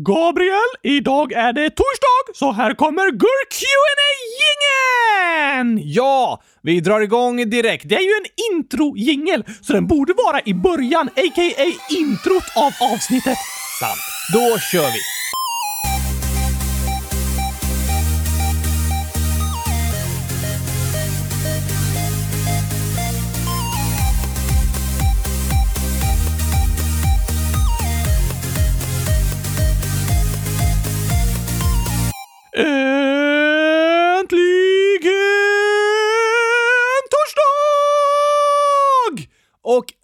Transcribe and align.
Gabriel, 0.00 0.70
idag 0.82 1.32
är 1.32 1.52
det 1.52 1.70
torsdag, 1.70 2.34
så 2.34 2.52
här 2.52 2.74
kommer 2.74 3.10
gurk 3.10 3.54
gingen 4.38 5.80
Ja, 5.84 6.42
vi 6.62 6.80
drar 6.80 7.00
igång 7.00 7.50
direkt. 7.50 7.88
Det 7.88 7.94
är 7.94 8.00
ju 8.00 8.12
en 8.22 8.56
intro-jingel, 8.56 9.44
så 9.62 9.72
den 9.72 9.86
borde 9.86 10.12
vara 10.12 10.40
i 10.44 10.54
början, 10.54 11.08
a.k.a. 11.08 11.64
introt 11.90 12.44
av 12.56 12.72
avsnittet. 12.92 13.38
Sant. 13.80 14.00
Då 14.32 14.58
kör 14.58 14.86
vi! 14.86 15.17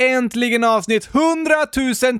Äntligen 0.08 0.64
avsnitt 0.64 1.08
100 1.14 1.66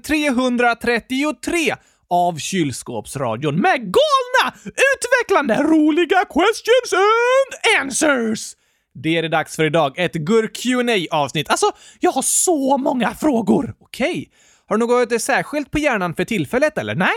333 0.05 1.75
av 2.11 2.39
Kylskåpsradion 2.39 3.61
Med 3.61 3.81
galna, 3.81 4.57
utvecklande, 4.65 5.63
roliga 5.63 6.25
questions 6.25 6.93
and 6.93 7.81
answers! 7.81 8.53
Det 8.95 9.17
är 9.19 9.23
det 9.23 9.29
dags 9.29 9.57
för 9.57 9.65
idag. 9.65 9.99
Ett 9.99 10.15
gurk 10.15 10.57
qa 10.63 11.17
avsnitt 11.17 11.51
Alltså, 11.51 11.67
jag 12.01 12.13
har 12.13 12.23
så 12.23 12.79
många 12.79 13.15
frågor! 13.15 13.75
Okej. 13.81 14.31
Har 14.67 14.77
du 14.77 14.87
något 14.87 15.23
särskilt 15.23 15.71
på 15.71 15.79
hjärnan 15.79 16.15
för 16.15 16.25
tillfället, 16.25 16.79
eller? 16.79 16.95
Nej. 16.95 17.15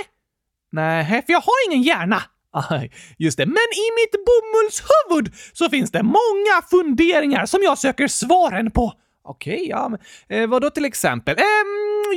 Nej, 0.71 1.23
för 1.25 1.33
jag 1.33 1.41
har 1.41 1.71
ingen 1.71 1.83
hjärna. 1.83 2.23
Aj, 2.69 2.91
just 3.17 3.37
det. 3.37 3.45
Men 3.45 3.55
i 3.55 3.87
mitt 3.99 4.25
bomullshuvud 4.25 5.33
så 5.53 5.69
finns 5.69 5.91
det 5.91 6.03
många 6.03 6.61
funderingar 6.69 7.45
som 7.45 7.63
jag 7.63 7.77
söker 7.77 8.07
svaren 8.07 8.71
på. 8.71 8.93
Okej, 9.27 9.67
ja, 9.69 9.89
men 9.89 9.99
eh, 10.29 10.49
vadå 10.49 10.69
till 10.69 10.85
exempel? 10.85 11.35
Eh, 11.37 11.43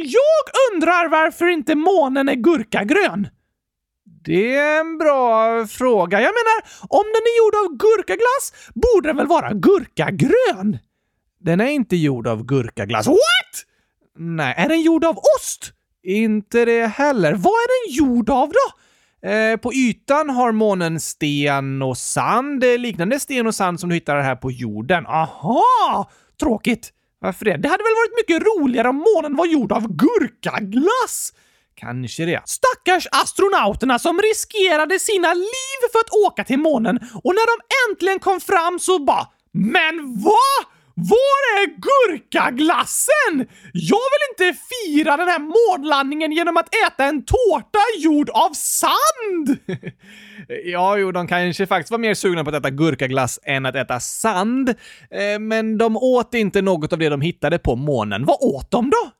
jag 0.04 0.72
undrar 0.72 1.08
varför 1.08 1.46
inte 1.46 1.74
månen 1.74 2.28
är 2.28 2.34
gurkagrön. 2.34 3.28
Det 4.24 4.56
är 4.56 4.80
en 4.80 4.98
bra 4.98 5.66
fråga. 5.66 6.20
Jag 6.20 6.34
menar, 6.34 6.86
om 6.88 7.04
den 7.04 7.22
är 7.22 7.38
gjord 7.38 7.54
av 7.54 7.76
gurkaglass 7.78 8.52
borde 8.74 9.08
den 9.08 9.16
väl 9.16 9.26
vara 9.26 9.52
gurkagrön? 9.52 10.78
Den 11.40 11.60
är 11.60 11.68
inte 11.68 11.96
gjord 11.96 12.26
av 12.26 12.44
gurkaglass. 12.44 13.06
What? 13.06 13.16
Nej. 14.18 14.54
Är 14.56 14.68
den 14.68 14.82
gjord 14.82 15.04
av 15.04 15.18
ost? 15.38 15.72
Inte 16.02 16.64
det 16.64 16.86
heller. 16.86 17.32
Vad 17.32 17.52
är 17.52 17.86
den 17.86 17.94
gjord 17.96 18.30
av 18.30 18.48
då? 18.48 18.80
Eh, 19.28 19.56
på 19.56 19.74
ytan 19.74 20.30
har 20.30 20.52
månen 20.52 21.00
sten 21.00 21.82
och 21.82 21.98
sand. 21.98 22.60
Det 22.60 22.66
är 22.66 22.78
liknande 22.78 23.20
sten 23.20 23.46
och 23.46 23.54
sand 23.54 23.80
som 23.80 23.88
du 23.88 23.94
hittar 23.94 24.20
här 24.20 24.36
på 24.36 24.50
jorden. 24.50 25.06
Aha! 25.06 26.10
Tråkigt. 26.40 26.92
Varför 27.20 27.44
det? 27.44 27.56
Det 27.56 27.68
hade 27.68 27.82
väl 27.84 27.94
varit 27.94 28.16
mycket 28.20 28.42
roligare 28.46 28.88
om 28.88 28.96
månen 28.96 29.36
var 29.36 29.46
gjord 29.46 29.72
av 29.72 29.86
gurkaglass? 29.96 31.32
Kanske 31.74 32.24
det. 32.24 32.42
Stackars 32.44 33.06
astronauterna 33.12 33.98
som 33.98 34.20
riskerade 34.22 34.98
sina 34.98 35.34
liv 35.34 35.78
för 35.92 35.98
att 35.98 36.10
åka 36.26 36.44
till 36.44 36.58
månen 36.58 36.96
och 37.24 37.34
när 37.34 37.46
de 37.56 37.62
äntligen 37.90 38.18
kom 38.18 38.40
fram 38.40 38.78
så 38.78 38.98
bara 38.98 39.26
“Men 39.52 40.22
vad? 40.24 40.66
Var 41.08 41.62
är 41.62 41.66
gurkaglassen? 41.66 43.48
Jag 43.72 44.06
vill 44.12 44.46
inte 44.46 44.58
fira 44.70 45.16
den 45.16 45.28
här 45.28 45.38
månlandningen 45.38 46.32
genom 46.32 46.56
att 46.56 46.68
äta 46.86 47.04
en 47.04 47.24
tårta 47.24 47.78
gjord 47.98 48.30
av 48.30 48.50
sand!” 48.52 49.58
Ja, 50.64 50.96
jo, 50.96 51.12
de 51.12 51.26
kanske 51.26 51.66
faktiskt 51.66 51.90
var 51.90 51.98
mer 51.98 52.14
sugna 52.14 52.44
på 52.44 52.50
att 52.50 52.56
äta 52.56 52.70
gurkaglass 52.70 53.38
än 53.42 53.66
att 53.66 53.74
äta 53.74 54.00
sand. 54.00 54.68
Eh, 55.10 55.38
men 55.40 55.78
de 55.78 55.96
åt 55.96 56.34
inte 56.34 56.62
något 56.62 56.92
av 56.92 56.98
det 56.98 57.08
de 57.08 57.20
hittade 57.20 57.58
på 57.58 57.76
månen. 57.76 58.24
Vad 58.24 58.36
åt 58.40 58.70
de 58.70 58.90
då? 58.90 59.10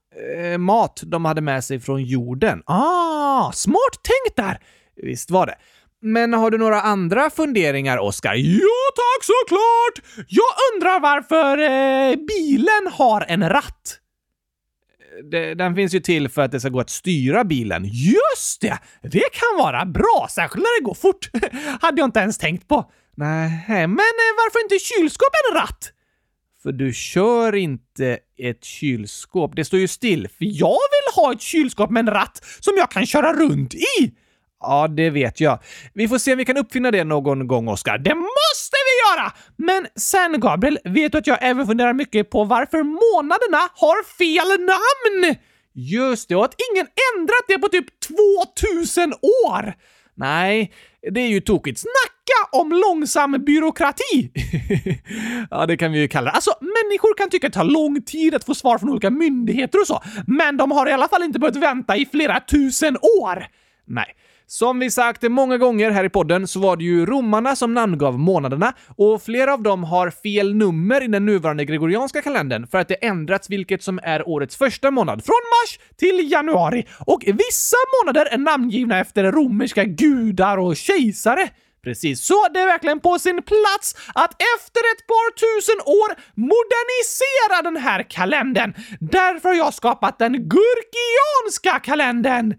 Eh, 0.41 0.59
mat 0.59 1.03
de 1.07 1.25
hade 1.25 1.41
med 1.41 1.65
sig 1.65 1.81
från 1.81 2.05
jorden. 2.05 2.63
Ah, 2.67 3.53
smart 3.53 4.01
tänkt 4.03 4.37
där! 4.37 4.59
Visst 5.03 5.31
var 5.31 5.47
det. 5.47 5.55
Men 6.03 6.33
har 6.33 6.51
du 6.51 6.59
några 6.59 6.81
andra 6.81 7.31
funderingar, 7.31 7.99
Oskar? 7.99 8.35
Ja, 8.35 8.91
tack 8.97 9.25
såklart! 9.25 10.25
Jag 10.29 10.53
undrar 10.75 11.01
varför 11.01 11.59
eh, 11.59 12.17
bilen 12.17 12.93
har 12.93 13.25
en 13.29 13.49
ratt. 13.49 13.99
Det, 15.31 15.55
den 15.55 15.75
finns 15.75 15.95
ju 15.95 16.01
till 16.01 16.29
för 16.29 16.43
att 16.43 16.53
det 16.53 16.61
ska 16.61 16.69
gå 16.69 16.81
att 16.81 16.91
styra 16.91 17.45
bilen. 17.45 17.85
Just 17.85 18.61
det! 18.61 18.79
Det 19.03 19.25
kan 19.33 19.59
vara 19.59 19.85
bra, 19.85 20.27
särskilt 20.31 20.63
när 20.63 20.81
det 20.81 20.85
går 20.85 20.95
fort. 20.95 21.31
Hade 21.81 22.01
jag 22.01 22.07
inte 22.09 22.21
ens 22.21 22.39
tänkt 22.39 22.69
på. 22.69 22.91
Nej, 23.17 23.65
Men 23.69 23.91
eh, 23.91 24.33
varför 24.37 24.63
inte 24.63 24.79
kylskåp 24.79 25.31
en 25.51 25.61
ratt? 25.61 25.93
för 26.63 26.73
du 26.73 26.93
kör 26.93 27.55
inte 27.55 28.19
ett 28.39 28.65
kylskåp. 28.65 29.57
Det 29.57 29.65
står 29.65 29.81
ju 29.81 29.89
still. 29.89 30.29
För 30.29 30.45
jag 30.45 30.69
vill 30.69 31.15
ha 31.15 31.33
ett 31.33 31.41
kylskåp 31.41 31.91
med 31.91 32.09
en 32.09 32.15
ratt 32.15 32.45
som 32.61 32.75
jag 32.77 32.91
kan 32.91 33.07
köra 33.07 33.33
runt 33.33 33.75
i! 33.75 34.15
Ja, 34.61 34.89
det 34.89 35.11
vet 35.11 35.41
jag. 35.41 35.59
Vi 35.95 36.09
får 36.09 36.19
se 36.19 36.33
om 36.33 36.39
vi 36.39 36.45
kan 36.45 36.57
uppfinna 36.57 36.91
det 36.91 37.05
någon 37.05 37.47
gång, 37.47 37.69
Oskar. 37.69 37.99
Det 37.99 38.15
måste 38.15 38.77
vi 38.87 39.21
göra! 39.21 39.33
Men 39.57 39.87
sen, 39.97 40.41
Gabriel, 40.41 40.79
vet 40.85 41.13
du 41.13 41.19
att 41.19 41.27
jag 41.27 41.39
även 41.41 41.67
funderar 41.67 41.93
mycket 41.93 42.31
på 42.31 42.45
varför 42.45 42.83
månaderna 42.83 43.69
har 43.75 44.05
fel 44.05 44.61
namn? 44.61 45.37
Just 45.75 46.29
det, 46.29 46.37
och 46.37 46.45
att 46.45 46.55
Ingen 46.73 46.87
ändrat 47.17 47.45
det 47.49 47.59
på 47.59 47.69
typ 47.69 47.87
2000 48.61 49.13
år! 49.49 49.75
Nej, 50.15 50.73
det 51.11 51.21
är 51.21 51.29
ju 51.29 51.41
tokigt. 51.41 51.81
Snacka 51.81 52.59
om 52.61 52.73
långsam 52.73 53.33
byråkrati! 53.47 54.31
ja, 55.51 55.67
det 55.67 55.77
kan 55.77 55.93
vi 55.93 55.99
ju 55.99 56.09
kalla 56.09 56.31
det. 56.31 56.35
Alltså, 56.35 56.51
människor 56.61 57.17
kan 57.17 57.31
tycka 57.31 57.47
att 57.47 57.53
det 57.53 57.59
tar 57.59 57.65
lång 57.65 58.03
tid 58.03 58.35
att 58.35 58.45
få 58.45 58.55
svar 58.55 58.79
från 58.79 58.91
olika 58.91 59.11
myndigheter 59.11 59.81
och 59.81 59.87
så, 59.87 60.03
men 60.27 60.57
de 60.57 60.71
har 60.71 60.89
i 60.89 60.93
alla 60.93 61.09
fall 61.09 61.23
inte 61.23 61.39
behövt 61.39 61.57
vänta 61.57 61.97
i 61.97 62.07
flera 62.07 62.41
tusen 62.41 62.97
år! 63.21 63.47
Nej. 63.87 64.17
Som 64.53 64.79
vi 64.79 64.91
sagt 64.91 65.23
många 65.23 65.59
gånger 65.59 65.91
här 65.91 66.05
i 66.05 66.09
podden 66.09 66.47
så 66.49 66.61
var 66.61 66.77
det 66.77 66.85
ju 66.85 67.07
romarna 67.07 67.57
som 67.57 67.75
namngav 67.75 68.19
månaderna 68.19 68.73
och 68.97 69.23
flera 69.23 69.55
av 69.55 69.63
dem 69.63 69.85
har 69.85 70.11
fel 70.11 70.55
nummer 70.55 71.05
i 71.05 71.07
den 71.07 71.27
nuvarande 71.27 71.65
gregorianska 71.65 72.23
kalendern 72.23 72.67
för 72.67 72.79
att 72.79 72.89
det 72.89 72.95
ändrats 72.95 73.51
vilket 73.51 73.83
som 73.83 74.01
är 74.03 74.29
årets 74.29 74.57
första 74.57 74.91
månad, 74.91 75.25
från 75.25 75.35
mars 75.35 75.79
till 75.97 76.33
januari. 76.33 76.87
Och 77.07 77.23
vissa 77.27 77.77
månader 78.03 78.27
är 78.27 78.39
namngivna 78.39 78.99
efter 78.99 79.33
romerska 79.33 79.85
gudar 79.85 80.59
och 80.59 80.77
kejsare. 80.77 81.49
Precis, 81.85 82.25
så 82.25 82.49
det 82.55 82.61
är 82.61 82.67
verkligen 82.67 83.01
på 83.01 83.19
sin 83.19 83.43
plats 83.43 83.97
att 84.15 84.33
efter 84.33 84.81
ett 84.93 85.07
par 85.07 85.31
tusen 85.33 85.81
år 85.87 86.11
modernisera 86.35 87.63
den 87.63 87.77
här 87.77 88.03
kalendern. 88.11 88.75
Därför 89.01 89.49
har 89.49 89.57
jag 89.57 89.75
skapat 89.75 90.19
den 90.19 90.33
gurkianska 90.33 91.79
kalendern. 91.85 92.55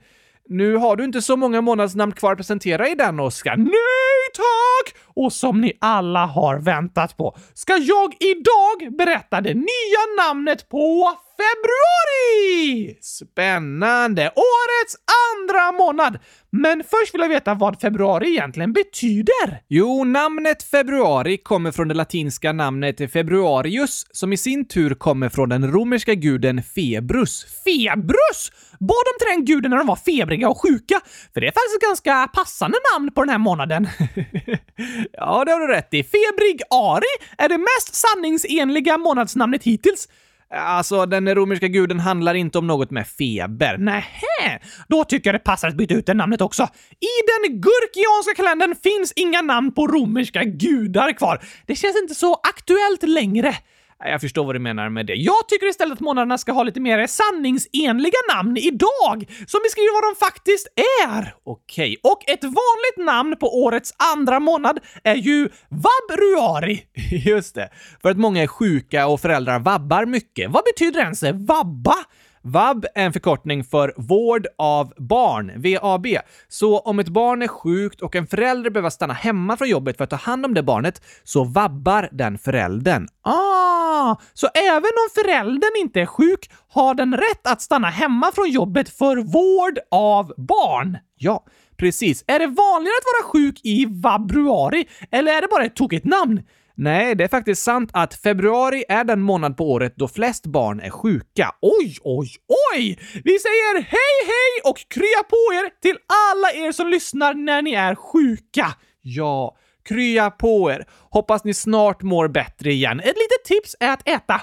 Nu 0.53 0.75
har 0.75 0.95
du 0.95 1.03
inte 1.03 1.21
så 1.21 1.35
många 1.37 1.61
månadsnamn 1.61 2.11
kvar 2.11 2.31
att 2.31 2.37
presentera 2.37 2.87
i 2.87 2.95
den, 2.95 3.19
Oskar. 3.19 3.57
Nej 3.57 4.27
tack! 4.33 4.95
Och 5.13 5.33
som 5.33 5.61
ni 5.61 5.73
alla 5.81 6.25
har 6.25 6.59
väntat 6.59 7.17
på 7.17 7.37
ska 7.53 7.77
jag 7.77 8.15
idag 8.19 8.97
berätta 8.97 9.41
det 9.41 9.53
nya 9.53 10.25
namnet 10.27 10.69
på 10.69 11.11
februari! 11.41 12.97
Spännande! 13.01 14.31
Årets 14.35 14.95
andra 15.31 15.71
månad! 15.71 16.19
Men 16.49 16.83
först 16.83 17.13
vill 17.13 17.21
jag 17.21 17.29
veta 17.29 17.53
vad 17.53 17.81
februari 17.81 18.29
egentligen 18.29 18.73
betyder. 18.73 19.61
Jo, 19.67 20.03
namnet 20.03 20.63
februari 20.63 21.37
kommer 21.37 21.71
från 21.71 21.87
det 21.87 21.93
latinska 21.93 22.53
namnet 22.53 23.11
februarius, 23.11 24.07
som 24.11 24.33
i 24.33 24.37
sin 24.37 24.67
tur 24.67 24.93
kommer 24.93 25.29
från 25.29 25.49
den 25.49 25.71
romerska 25.71 26.13
guden 26.13 26.63
Februs. 26.63 27.45
Februs! 27.63 28.51
Bad 28.79 29.03
de 29.05 29.25
till 29.25 29.35
den 29.35 29.45
guden 29.45 29.71
när 29.71 29.77
de 29.77 29.87
var 29.87 29.95
febriga 29.95 30.49
och 30.49 30.61
sjuka? 30.61 31.01
För 31.33 31.41
det 31.41 31.47
är 31.47 31.51
faktiskt 31.51 31.75
ett 31.75 31.87
ganska 31.87 32.27
passande 32.33 32.77
namn 32.93 33.11
på 33.11 33.21
den 33.21 33.29
här 33.29 33.37
månaden. 33.37 33.87
ja, 35.11 35.45
det 35.45 35.51
har 35.51 35.59
du 35.59 35.67
rätt 35.67 35.93
i. 35.93 36.03
Febrig 36.03 36.61
Ari 36.69 37.13
är 37.37 37.49
det 37.49 37.57
mest 37.57 37.95
sanningsenliga 37.95 38.97
månadsnamnet 38.97 39.63
hittills. 39.63 40.07
Alltså, 40.53 41.05
den 41.05 41.35
romerska 41.35 41.67
guden 41.67 41.99
handlar 41.99 42.33
inte 42.33 42.57
om 42.57 42.67
något 42.67 42.91
med 42.91 43.07
feber. 43.07 43.77
Nähä, 43.77 44.59
då 44.87 45.03
tycker 45.03 45.29
jag 45.29 45.35
det 45.35 45.43
passar 45.43 45.67
att 45.67 45.75
byta 45.75 45.93
ut 45.93 46.05
det 46.05 46.13
namnet 46.13 46.41
också. 46.41 46.63
I 46.99 47.15
den 47.27 47.61
gurkianska 47.61 48.33
kalendern 48.35 48.75
finns 48.83 49.13
inga 49.15 49.41
namn 49.41 49.73
på 49.73 49.87
romerska 49.87 50.43
gudar 50.43 51.17
kvar. 51.17 51.43
Det 51.65 51.75
känns 51.75 51.97
inte 52.01 52.15
så 52.15 52.33
aktuellt 52.33 53.03
längre. 53.03 53.55
Jag 54.03 54.21
förstår 54.21 54.45
vad 54.45 54.55
du 54.55 54.59
menar 54.59 54.89
med 54.89 55.05
det. 55.05 55.15
Jag 55.15 55.47
tycker 55.47 55.69
istället 55.69 55.93
att 55.93 55.99
månaderna 55.99 56.37
ska 56.37 56.51
ha 56.51 56.63
lite 56.63 56.79
mer 56.79 57.07
sanningsenliga 57.07 58.17
namn 58.35 58.57
idag, 58.57 59.25
som 59.47 59.59
beskriver 59.63 60.01
vad 60.01 60.11
de 60.11 60.19
faktiskt 60.25 60.67
är. 61.07 61.35
Okej. 61.43 61.97
Och 62.03 62.29
ett 62.29 62.43
vanligt 62.43 63.05
namn 63.05 63.35
på 63.37 63.63
årets 63.63 63.93
andra 64.13 64.39
månad 64.39 64.79
är 65.03 65.15
ju 65.15 65.49
vabruari. 65.69 66.83
Just 67.25 67.55
det. 67.55 67.69
För 68.01 68.09
att 68.09 68.17
många 68.17 68.43
är 68.43 68.47
sjuka 68.47 69.07
och 69.07 69.21
föräldrar 69.21 69.59
vabbar 69.59 70.05
mycket. 70.05 70.51
Vad 70.51 70.63
betyder 70.63 70.99
ens 70.99 71.23
vabba? 71.23 71.95
VAB 72.41 72.85
är 72.95 73.05
en 73.05 73.13
förkortning 73.13 73.63
för 73.63 73.93
vård 73.97 74.47
av 74.57 74.93
barn, 74.97 75.51
VAB. 75.61 76.07
Så 76.47 76.79
om 76.79 76.99
ett 76.99 77.09
barn 77.09 77.41
är 77.41 77.47
sjukt 77.47 78.01
och 78.01 78.15
en 78.15 78.27
förälder 78.27 78.69
behöver 78.69 78.89
stanna 78.89 79.13
hemma 79.13 79.57
från 79.57 79.69
jobbet 79.69 79.97
för 79.97 80.03
att 80.03 80.09
ta 80.09 80.15
hand 80.15 80.45
om 80.45 80.53
det 80.53 80.63
barnet, 80.63 81.01
så 81.23 81.43
vabbar 81.43 82.09
den 82.11 82.37
föräldern. 82.37 83.07
Ah, 83.21 84.15
så 84.33 84.47
även 84.47 84.83
om 84.83 85.23
föräldern 85.23 85.71
inte 85.81 86.01
är 86.01 86.05
sjuk 86.05 86.49
har 86.69 86.93
den 86.93 87.17
rätt 87.17 87.47
att 87.47 87.61
stanna 87.61 87.89
hemma 87.89 88.31
från 88.35 88.49
jobbet 88.49 88.89
för 88.89 89.17
vård 89.17 89.79
av 89.91 90.33
barn? 90.37 90.97
Ja, 91.17 91.45
precis. 91.77 92.23
Är 92.27 92.39
det 92.39 92.47
vanligare 92.47 92.95
att 92.97 93.23
vara 93.23 93.31
sjuk 93.31 93.59
i 93.63 93.85
vabruari, 93.85 94.85
eller 95.11 95.31
är 95.33 95.41
det 95.41 95.47
bara 95.51 95.65
ett 95.65 95.75
tokigt 95.75 96.05
namn? 96.05 96.41
Nej, 96.83 97.15
det 97.15 97.23
är 97.23 97.27
faktiskt 97.27 97.63
sant 97.63 97.89
att 97.93 98.13
februari 98.13 98.83
är 98.89 99.03
den 99.03 99.21
månad 99.21 99.57
på 99.57 99.71
året 99.71 99.93
då 99.95 100.07
flest 100.07 100.45
barn 100.45 100.79
är 100.79 100.89
sjuka. 100.89 101.51
Oj, 101.61 101.97
oj, 102.03 102.29
oj! 102.73 102.99
Vi 103.23 103.39
säger 103.39 103.75
hej, 103.75 104.17
hej 104.25 104.71
och 104.71 104.77
krya 104.87 105.23
på 105.29 105.53
er 105.53 105.81
till 105.81 105.97
alla 106.07 106.67
er 106.67 106.71
som 106.71 106.87
lyssnar 106.87 107.33
när 107.33 107.61
ni 107.61 107.73
är 107.73 107.95
sjuka. 107.95 108.67
Ja, 109.01 109.57
krya 109.89 110.31
på 110.31 110.71
er. 110.71 110.85
Hoppas 111.09 111.43
ni 111.43 111.53
snart 111.53 112.01
mår 112.01 112.27
bättre 112.27 112.71
igen. 112.71 112.99
Ett 112.99 113.05
litet 113.05 113.45
tips 113.45 113.75
är 113.79 113.93
att 113.93 114.07
äta 114.07 114.41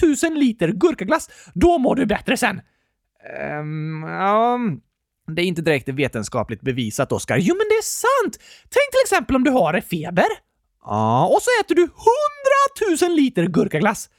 100 0.00 0.28
000 0.30 0.38
liter 0.38 0.68
gurkaglass. 0.68 1.30
Då 1.54 1.78
mår 1.78 1.94
du 1.94 2.06
bättre 2.06 2.36
sen. 2.36 2.60
Um, 3.60 4.04
um, 4.04 4.80
det 5.34 5.42
är 5.42 5.46
inte 5.46 5.62
direkt 5.62 5.88
vetenskapligt 5.88 6.60
bevisat, 6.60 7.12
Oskar. 7.12 7.38
Jo, 7.38 7.54
men 7.54 7.66
det 7.68 7.74
är 7.74 7.82
sant! 7.82 8.38
Tänk 8.62 8.90
till 8.90 9.00
exempel 9.04 9.36
om 9.36 9.44
du 9.44 9.50
har 9.50 9.80
feber. 9.80 10.47
Ja, 10.84 11.26
och 11.26 11.42
så 11.42 11.50
äter 11.60 11.74
du 11.74 11.82
hundratusen 11.82 13.14
liter 13.14 13.46
gurkaglass. 13.46 14.10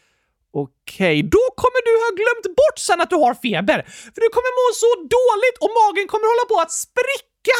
Okej, 0.53 1.23
då 1.23 1.43
kommer 1.55 1.81
du 1.87 1.93
ha 2.05 2.09
glömt 2.21 2.55
bort 2.57 2.79
sen 2.79 3.01
att 3.01 3.09
du 3.09 3.15
har 3.15 3.33
feber, 3.33 3.81
för 4.13 4.21
du 4.21 4.29
kommer 4.35 4.51
må 4.59 4.65
så 4.83 4.91
dåligt 5.17 5.57
och 5.63 5.71
magen 5.81 6.07
kommer 6.07 6.27
hålla 6.31 6.45
på 6.53 6.61
att 6.61 6.71
spricka! 6.71 7.57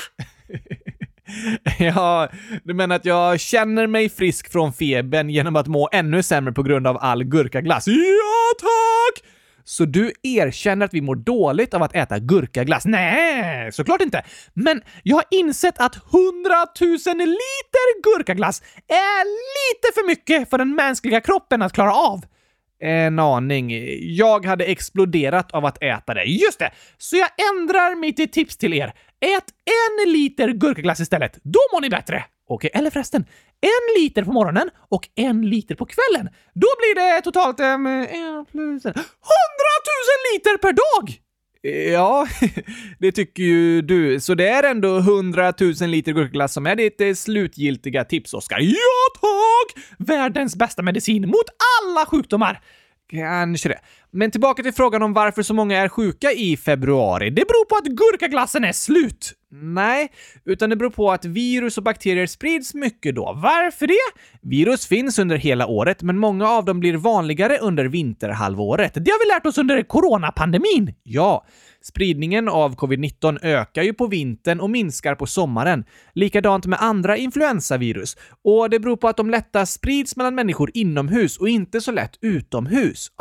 ja, 1.95 2.29
du 2.63 2.73
menar 2.73 2.95
att 2.95 3.05
jag 3.05 3.39
känner 3.39 3.87
mig 3.87 4.09
frisk 4.09 4.51
från 4.51 4.73
febern 4.73 5.29
genom 5.29 5.55
att 5.55 5.67
må 5.67 5.89
ännu 5.91 6.23
sämre 6.23 6.53
på 6.53 6.63
grund 6.63 6.87
av 6.87 6.97
all 7.01 7.23
gurkaglass? 7.23 7.87
Ja, 7.87 8.53
tack! 8.59 9.23
Så 9.69 9.86
du 9.86 10.13
erkänner 10.24 10.86
att 10.86 10.94
vi 10.94 11.01
mår 11.01 11.16
dåligt 11.16 11.74
av 11.74 11.83
att 11.83 11.95
äta 11.95 12.19
gurkaglass? 12.19 12.86
Nej, 12.86 13.71
såklart 13.71 14.01
inte. 14.01 14.24
Men 14.54 14.81
jag 15.04 15.16
har 15.16 15.25
insett 15.31 15.80
att 15.80 15.95
100 15.95 16.06
000 16.81 17.18
liter 17.18 18.01
gurkaglass 18.04 18.62
är 18.88 19.24
lite 19.25 19.94
för 19.94 20.07
mycket 20.07 20.50
för 20.50 20.57
den 20.57 20.75
mänskliga 20.75 21.21
kroppen 21.21 21.62
att 21.62 21.74
klara 21.74 21.94
av. 21.94 22.21
En 22.81 23.19
aning. 23.19 23.71
Jag 24.16 24.45
hade 24.45 24.66
exploderat 24.66 25.51
av 25.51 25.66
att 25.66 25.83
äta 25.83 26.13
det. 26.13 26.24
Just 26.24 26.60
det! 26.60 26.71
Så 26.98 27.16
jag 27.16 27.30
ändrar 27.51 27.95
mitt 27.95 28.33
tips 28.33 28.57
till 28.57 28.74
er. 28.74 28.94
Ät 29.19 29.45
en 30.06 30.12
liter 30.12 30.50
gurkaglass 30.50 31.00
istället. 31.00 31.39
Då 31.44 31.60
mår 31.74 31.81
ni 31.81 31.89
bättre. 31.89 32.24
Okej, 32.48 32.69
eller 32.74 32.89
förresten, 32.89 33.25
en 33.61 34.01
liter 34.01 34.23
på 34.23 34.31
morgonen 34.31 34.69
och 34.89 35.09
en 35.15 35.50
liter 35.50 35.75
på 35.75 35.85
kvällen. 35.85 36.29
Då 36.53 36.67
blir 36.79 36.95
det 36.95 37.21
totalt 37.21 37.59
um, 37.59 37.85
plus 38.51 38.85
en. 38.85 38.91
100 38.91 39.06
000 39.06 39.06
liter 40.33 40.57
per 40.57 40.73
dag! 40.73 41.19
Ja, 41.61 42.27
det 43.00 43.11
tycker 43.11 43.44
ju 43.44 43.81
du. 43.81 44.19
Så 44.19 44.35
det 44.35 44.47
är 44.47 44.63
ändå 44.63 44.97
100 44.97 45.53
000 45.59 45.89
liter 45.89 46.11
gurkaglass 46.11 46.53
som 46.53 46.67
är 46.67 46.75
ditt 46.75 47.01
eh, 47.01 47.13
slutgiltiga 47.13 48.06
tips, 48.06 48.33
Oskar. 48.33 48.59
Ja, 48.59 49.19
tack! 49.21 49.83
Världens 49.97 50.56
bästa 50.56 50.81
medicin 50.81 51.27
mot 51.27 51.45
alla 51.81 52.06
sjukdomar. 52.06 52.61
Kanske 53.09 53.69
det. 53.69 53.79
Men 54.11 54.31
tillbaka 54.31 54.63
till 54.63 54.73
frågan 54.73 55.03
om 55.03 55.13
varför 55.13 55.44
så 55.44 55.53
många 55.53 55.77
är 55.77 55.89
sjuka 55.89 56.31
i 56.31 56.57
februari. 56.57 57.29
Det 57.29 57.47
beror 57.47 57.65
på 57.65 57.75
att 57.75 57.85
gurkaglassen 57.85 58.63
är 58.63 58.71
slut. 58.71 59.33
Nej, 59.51 60.11
utan 60.45 60.69
det 60.69 60.75
beror 60.75 60.89
på 60.89 61.11
att 61.11 61.25
virus 61.25 61.77
och 61.77 61.83
bakterier 61.83 62.27
sprids 62.27 62.73
mycket 62.73 63.15
då. 63.15 63.33
Varför 63.44 63.88
det? 63.88 64.21
Virus 64.41 64.88
finns 64.88 65.19
under 65.19 65.38
hela 65.38 65.67
året, 65.67 66.01
men 66.01 66.17
många 66.17 66.50
av 66.50 66.65
dem 66.65 66.79
blir 66.79 66.97
vanligare 66.97 67.57
under 67.57 67.85
vinterhalvåret. 67.85 68.94
Det 68.94 69.11
har 69.11 69.25
vi 69.25 69.33
lärt 69.33 69.45
oss 69.45 69.57
under 69.57 69.81
coronapandemin. 69.83 70.94
Ja, 71.03 71.45
spridningen 71.81 72.50
av 72.50 72.75
covid-19 72.75 73.39
ökar 73.41 73.83
ju 73.83 73.94
på 73.94 74.07
vintern 74.07 74.59
och 74.59 74.69
minskar 74.69 75.15
på 75.15 75.25
sommaren. 75.25 75.85
Likadant 76.13 76.65
med 76.65 76.81
andra 76.81 77.17
influensavirus. 77.17 78.17
Och 78.44 78.69
det 78.69 78.79
beror 78.79 78.97
på 78.97 79.07
att 79.07 79.17
de 79.17 79.29
lättast 79.29 79.73
sprids 79.73 80.15
mellan 80.15 80.35
människor 80.35 80.71
inomhus 80.73 81.38
och 81.38 81.50
inte 81.50 81.81
så 81.81 81.91
lätt 81.91 82.17
utomhus. 82.21 83.11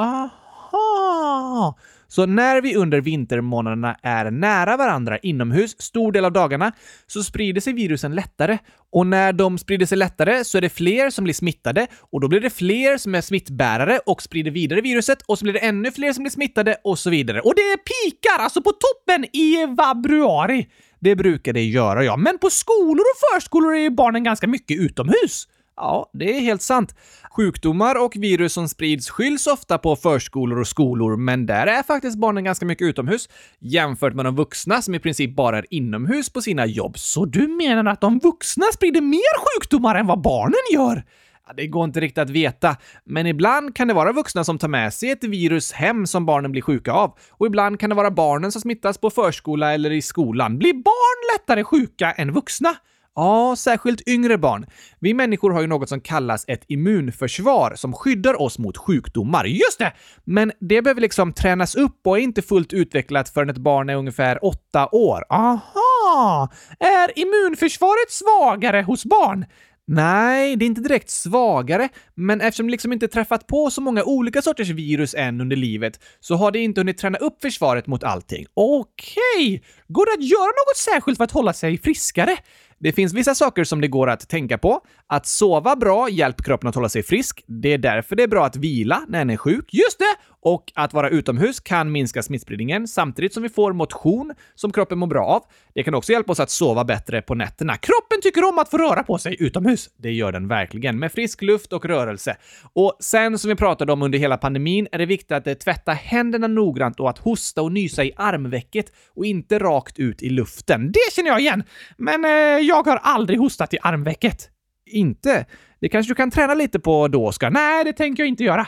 Aha! 0.73 1.79
Så 2.11 2.26
när 2.26 2.61
vi 2.61 2.76
under 2.76 3.00
vintermånaderna 3.00 3.97
är 4.03 4.31
nära 4.31 4.76
varandra 4.76 5.19
inomhus 5.19 5.82
stor 5.82 6.12
del 6.12 6.25
av 6.25 6.32
dagarna 6.32 6.73
så 7.06 7.23
sprider 7.23 7.61
sig 7.61 7.73
virusen 7.73 8.15
lättare. 8.15 8.59
Och 8.93 9.06
när 9.06 9.32
de 9.32 9.59
sprider 9.59 9.87
sig 9.87 9.99
lättare 9.99 10.44
så 10.44 10.59
är 10.59 10.62
det 10.62 10.69
fler 10.69 11.11
som 11.11 11.25
blir 11.25 11.35
smittade 11.35 11.87
och 12.12 12.20
då 12.20 12.29
blir 12.29 12.41
det 12.41 12.50
fler 12.50 12.99
som 12.99 13.15
är 13.15 13.20
smittbärare 13.20 14.00
och 14.06 14.23
sprider 14.23 14.50
vidare 14.50 14.81
viruset 14.81 15.23
och 15.23 15.38
så 15.38 15.44
blir 15.44 15.53
det 15.53 15.59
ännu 15.59 15.91
fler 15.91 16.12
som 16.12 16.23
blir 16.25 16.31
smittade 16.31 16.76
och 16.85 16.99
så 16.99 17.11
vidare. 17.11 17.41
Och 17.41 17.55
det 17.55 17.76
pikar 17.76 18.43
alltså 18.43 18.62
på 18.62 18.73
toppen 18.73 19.25
i 19.25 19.67
vabruari. 19.67 20.69
Det 21.00 21.17
brukar 21.17 21.53
det 21.53 21.64
göra, 21.64 22.05
ja. 22.05 22.17
Men 22.17 22.38
på 22.38 22.50
skolor 22.50 23.05
och 23.14 23.35
förskolor 23.35 23.75
är 23.75 23.81
ju 23.81 23.91
barnen 23.91 24.25
ganska 24.25 24.47
mycket 24.47 24.81
utomhus. 24.81 25.47
Ja, 25.80 26.10
det 26.12 26.36
är 26.36 26.40
helt 26.40 26.62
sant. 26.62 26.94
Sjukdomar 27.30 28.04
och 28.04 28.16
virus 28.16 28.52
som 28.52 28.69
sprids 28.69 29.10
skylls 29.10 29.46
ofta 29.46 29.78
på 29.78 29.96
förskolor 29.96 30.60
och 30.60 30.66
skolor, 30.66 31.16
men 31.16 31.46
där 31.46 31.66
är 31.66 31.82
faktiskt 31.82 32.19
barnen 32.19 32.44
ganska 32.44 32.66
mycket 32.66 32.84
utomhus 32.84 33.28
jämfört 33.60 34.14
med 34.14 34.25
de 34.25 34.36
vuxna 34.36 34.82
som 34.82 34.94
i 34.94 34.98
princip 34.98 35.36
bara 35.36 35.58
är 35.58 35.66
inomhus 35.70 36.30
på 36.30 36.40
sina 36.40 36.66
jobb. 36.66 36.98
Så 36.98 37.25
du 37.25 37.48
menar 37.48 37.92
att 37.92 38.00
de 38.00 38.19
vuxna 38.19 38.64
sprider 38.75 39.00
mer 39.00 39.38
sjukdomar 39.38 39.94
än 39.94 40.06
vad 40.06 40.20
barnen 40.20 40.60
gör? 40.72 41.04
Ja, 41.46 41.52
det 41.56 41.66
går 41.66 41.84
inte 41.84 42.00
riktigt 42.00 42.19
att 42.19 42.30
veta, 42.30 42.76
men 43.04 43.26
ibland 43.26 43.76
kan 43.76 43.88
det 43.88 43.94
vara 43.94 44.12
vuxna 44.12 44.44
som 44.44 44.58
tar 44.58 44.69
med 44.69 44.94
sig 44.94 45.10
ett 45.10 45.25
virus 45.25 45.72
hem 45.72 46.06
som 46.06 46.26
barnen 46.26 46.52
blir 46.52 46.62
sjuka 46.62 46.92
av. 46.92 47.19
Och 47.30 47.46
ibland 47.46 47.80
kan 47.80 47.90
det 47.90 47.96
vara 47.96 48.10
barnen 48.10 48.52
som 48.52 48.60
smittas 48.60 48.98
på 48.98 49.10
förskola 49.10 49.75
eller 49.75 49.90
i 49.90 50.02
skolan. 50.02 50.58
Blir 50.58 50.75
barn 50.75 51.36
lättare 51.36 51.64
sjuka 51.64 52.12
än 52.12 52.32
vuxna? 52.32 52.75
Ja, 53.19 53.56
särskilt 53.59 54.09
yngre 54.09 54.38
barn. 54.38 54.67
Vi 55.00 55.15
människor 55.15 55.50
har 55.50 55.61
ju 55.61 55.67
något 55.67 55.88
som 55.88 56.00
kallas 56.00 56.44
ett 56.49 56.65
immunförsvar 56.69 57.75
som 57.76 57.93
skyddar 57.93 58.43
oss 58.43 58.59
mot 58.59 58.76
sjukdomar. 58.76 59.44
Just 59.44 59.79
det! 59.79 59.93
Men 60.25 60.53
det 60.61 60.82
behöver 60.82 61.00
liksom 61.00 61.32
tränas 61.32 61.75
upp 61.75 62.00
och 62.06 62.19
är 62.19 62.23
inte 62.23 62.43
fullt 62.43 62.73
utvecklat 62.73 63.29
förrän 63.29 63.50
ett 63.50 63.59
barn 63.59 63.91
är 63.91 63.94
ungefär 63.94 64.44
åtta 64.44 64.88
år. 64.93 65.25
Aha! 65.31 66.49
Är 66.79 67.19
immunförsvaret 67.19 68.11
svagare 68.11 68.83
hos 68.83 69.04
barn? 69.04 69.45
Nej, 69.90 70.57
det 70.57 70.64
är 70.64 70.66
inte 70.66 70.81
direkt 70.81 71.11
svagare, 71.11 71.88
men 72.14 72.40
eftersom 72.40 72.66
det 72.66 72.71
liksom 72.71 72.92
inte 72.92 73.09
träffat 73.09 73.47
på 73.47 73.71
så 73.71 73.81
många 73.81 74.04
olika 74.04 74.42
sorters 74.42 74.69
virus 74.69 75.14
än 75.14 75.40
under 75.40 75.57
livet 75.57 76.00
så 76.21 76.35
har 76.35 76.50
det 76.50 76.59
inte 76.59 76.81
hunnit 76.81 76.99
träna 76.99 77.19
upp 77.19 77.42
försvaret 77.42 77.87
mot 77.87 78.04
allting. 78.04 78.47
Okej! 78.54 79.16
Okay. 79.38 79.61
Går 79.88 80.07
det 80.07 80.12
att 80.12 80.31
göra 80.31 80.47
något 80.47 80.76
särskilt 80.76 81.16
för 81.16 81.25
att 81.25 81.31
hålla 81.31 81.52
sig 81.52 81.78
friskare? 81.78 82.37
Det 82.80 82.92
finns 82.92 83.12
vissa 83.12 83.35
saker 83.35 83.64
som 83.64 83.80
det 83.80 83.88
går 83.88 84.11
att 84.11 84.28
tänka 84.28 84.58
på. 84.58 84.80
Att 85.06 85.26
sova 85.26 85.76
bra 85.76 86.08
hjälper 86.11 86.44
kroppen 86.44 86.68
att 86.68 86.75
hålla 86.75 86.88
sig 86.88 87.02
frisk. 87.02 87.44
Det 87.47 87.73
är 87.73 87.78
därför 87.78 88.16
det 88.16 88.23
är 88.23 88.28
bra 88.28 88.47
att 88.47 88.56
vila 88.56 89.04
när 89.08 89.20
en 89.20 89.30
är 89.30 89.37
sjuk. 89.37 89.75
Just 89.75 89.99
det! 89.99 90.16
Och 90.42 90.73
att 90.75 90.92
vara 90.92 91.09
utomhus 91.09 91.61
kan 91.61 91.92
minska 91.92 92.23
smittspridningen 92.23 92.88
samtidigt 92.88 93.35
som 93.35 93.42
vi 93.42 93.49
får 93.49 93.73
motion 93.73 94.35
som 94.54 94.73
kroppen 94.73 94.99
mår 94.99 95.07
bra 95.07 95.26
av. 95.26 95.42
Det 95.75 95.83
kan 95.83 95.95
också 95.95 96.12
hjälpa 96.12 96.33
oss 96.33 96.40
att 96.40 96.50
sova 96.50 96.85
bättre 96.85 97.23
på 97.23 97.35
nätterna. 97.35 97.76
Kroppen 97.76 98.21
tycker 98.23 98.49
om 98.49 98.59
att 98.59 98.71
få 98.71 98.78
röra 98.78 99.02
på 99.02 99.18
sig 99.18 99.37
utomhus. 99.38 99.90
Det 99.97 100.12
gör 100.12 100.33
den 100.33 100.49
verkligen, 100.49 100.99
med 100.99 101.12
frisk 101.12 101.42
luft 101.42 101.73
och 101.73 101.85
rörelse. 101.85 102.37
Och 102.73 102.97
sen 103.00 103.38
som 103.38 103.49
vi 103.49 103.54
pratade 103.54 103.92
om 103.92 104.02
under 104.02 104.18
hela 104.18 104.37
pandemin 104.37 104.88
är 104.92 104.99
det 104.99 105.07
viktigt 105.07 105.33
att 105.33 105.47
eh, 105.47 105.54
tvätta 105.54 105.92
händerna 105.92 106.47
noggrant 106.47 107.00
och 107.00 107.11
att 107.11 107.18
hosta 107.18 107.62
och 107.62 107.73
nysa 107.73 108.04
i 108.04 108.12
armvecket 108.16 108.92
och 109.16 109.25
inte 109.26 109.59
rakt 109.59 109.99
ut 109.99 110.23
i 110.23 110.30
luften. 110.30 110.92
Det 110.92 111.14
känner 111.14 111.30
jag 111.30 111.40
igen! 111.40 111.64
Men 111.97 112.25
eh, 112.25 112.30
jag 112.66 112.87
har 112.87 112.97
aldrig 112.97 113.38
hostat 113.38 113.75
i 113.75 113.78
armvecket. 113.83 114.50
Inte? 114.87 115.47
Det 115.80 115.88
kanske 115.88 116.11
du 116.11 116.14
kan 116.14 116.30
träna 116.30 116.54
lite 116.54 116.80
på 116.80 117.09
då, 117.09 117.26
Oskar? 117.26 117.50
Nej, 117.50 117.85
det 117.85 117.92
tänker 117.92 118.23
jag 118.23 118.28
inte 118.28 118.45
göra. 118.45 118.66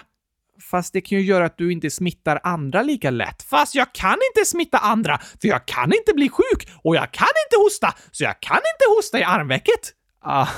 Fast 0.61 0.93
det 0.93 1.01
kan 1.01 1.19
ju 1.19 1.25
göra 1.25 1.45
att 1.45 1.59
du 1.59 1.73
inte 1.73 1.91
smittar 1.91 2.41
andra 2.43 2.83
lika 2.83 3.11
lätt. 3.11 3.43
Fast 3.43 3.75
jag 3.75 3.93
kan 3.93 4.17
inte 4.35 4.49
smitta 4.49 4.79
andra, 4.79 5.19
för 5.41 5.49
jag 5.49 5.67
kan 5.67 5.93
inte 5.93 6.13
bli 6.15 6.29
sjuk 6.29 6.69
och 6.85 6.97
jag 6.97 7.13
kan 7.13 7.29
inte 7.47 7.57
hosta, 7.65 7.95
så 8.11 8.25
jag 8.25 8.41
kan 8.41 8.57
inte 8.57 8.97
hosta 8.97 9.19
i 9.19 9.23
armvecket. 9.23 9.95
Ah, 10.23 10.49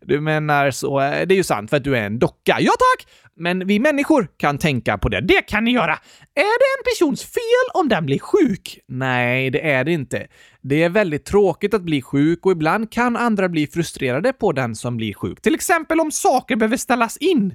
du 0.00 0.20
menar 0.20 0.70
så. 0.70 0.98
Det 0.98 1.06
är 1.06 1.32
ju 1.32 1.44
sant 1.44 1.70
för 1.70 1.76
att 1.76 1.84
du 1.84 1.96
är 1.96 2.06
en 2.06 2.18
docka. 2.18 2.56
Ja 2.60 2.72
tack! 2.72 3.08
Men 3.36 3.66
vi 3.66 3.78
människor 3.78 4.28
kan 4.36 4.58
tänka 4.58 4.98
på 4.98 5.08
det. 5.08 5.20
Det 5.20 5.42
kan 5.42 5.64
ni 5.64 5.70
göra. 5.70 5.92
Är 6.34 6.58
det 6.58 6.78
en 6.78 6.84
persons 6.84 7.24
fel 7.24 7.80
om 7.80 7.88
den 7.88 8.06
blir 8.06 8.18
sjuk? 8.18 8.78
Nej, 8.88 9.50
det 9.50 9.70
är 9.70 9.84
det 9.84 9.92
inte. 9.92 10.26
Det 10.60 10.82
är 10.82 10.88
väldigt 10.88 11.24
tråkigt 11.24 11.74
att 11.74 11.82
bli 11.82 12.02
sjuk 12.02 12.46
och 12.46 12.52
ibland 12.52 12.92
kan 12.92 13.16
andra 13.16 13.48
bli 13.48 13.66
frustrerade 13.66 14.32
på 14.32 14.52
den 14.52 14.74
som 14.74 14.96
blir 14.96 15.14
sjuk. 15.14 15.40
Till 15.40 15.54
exempel 15.54 16.00
om 16.00 16.10
saker 16.10 16.56
behöver 16.56 16.76
ställas 16.76 17.16
in. 17.16 17.54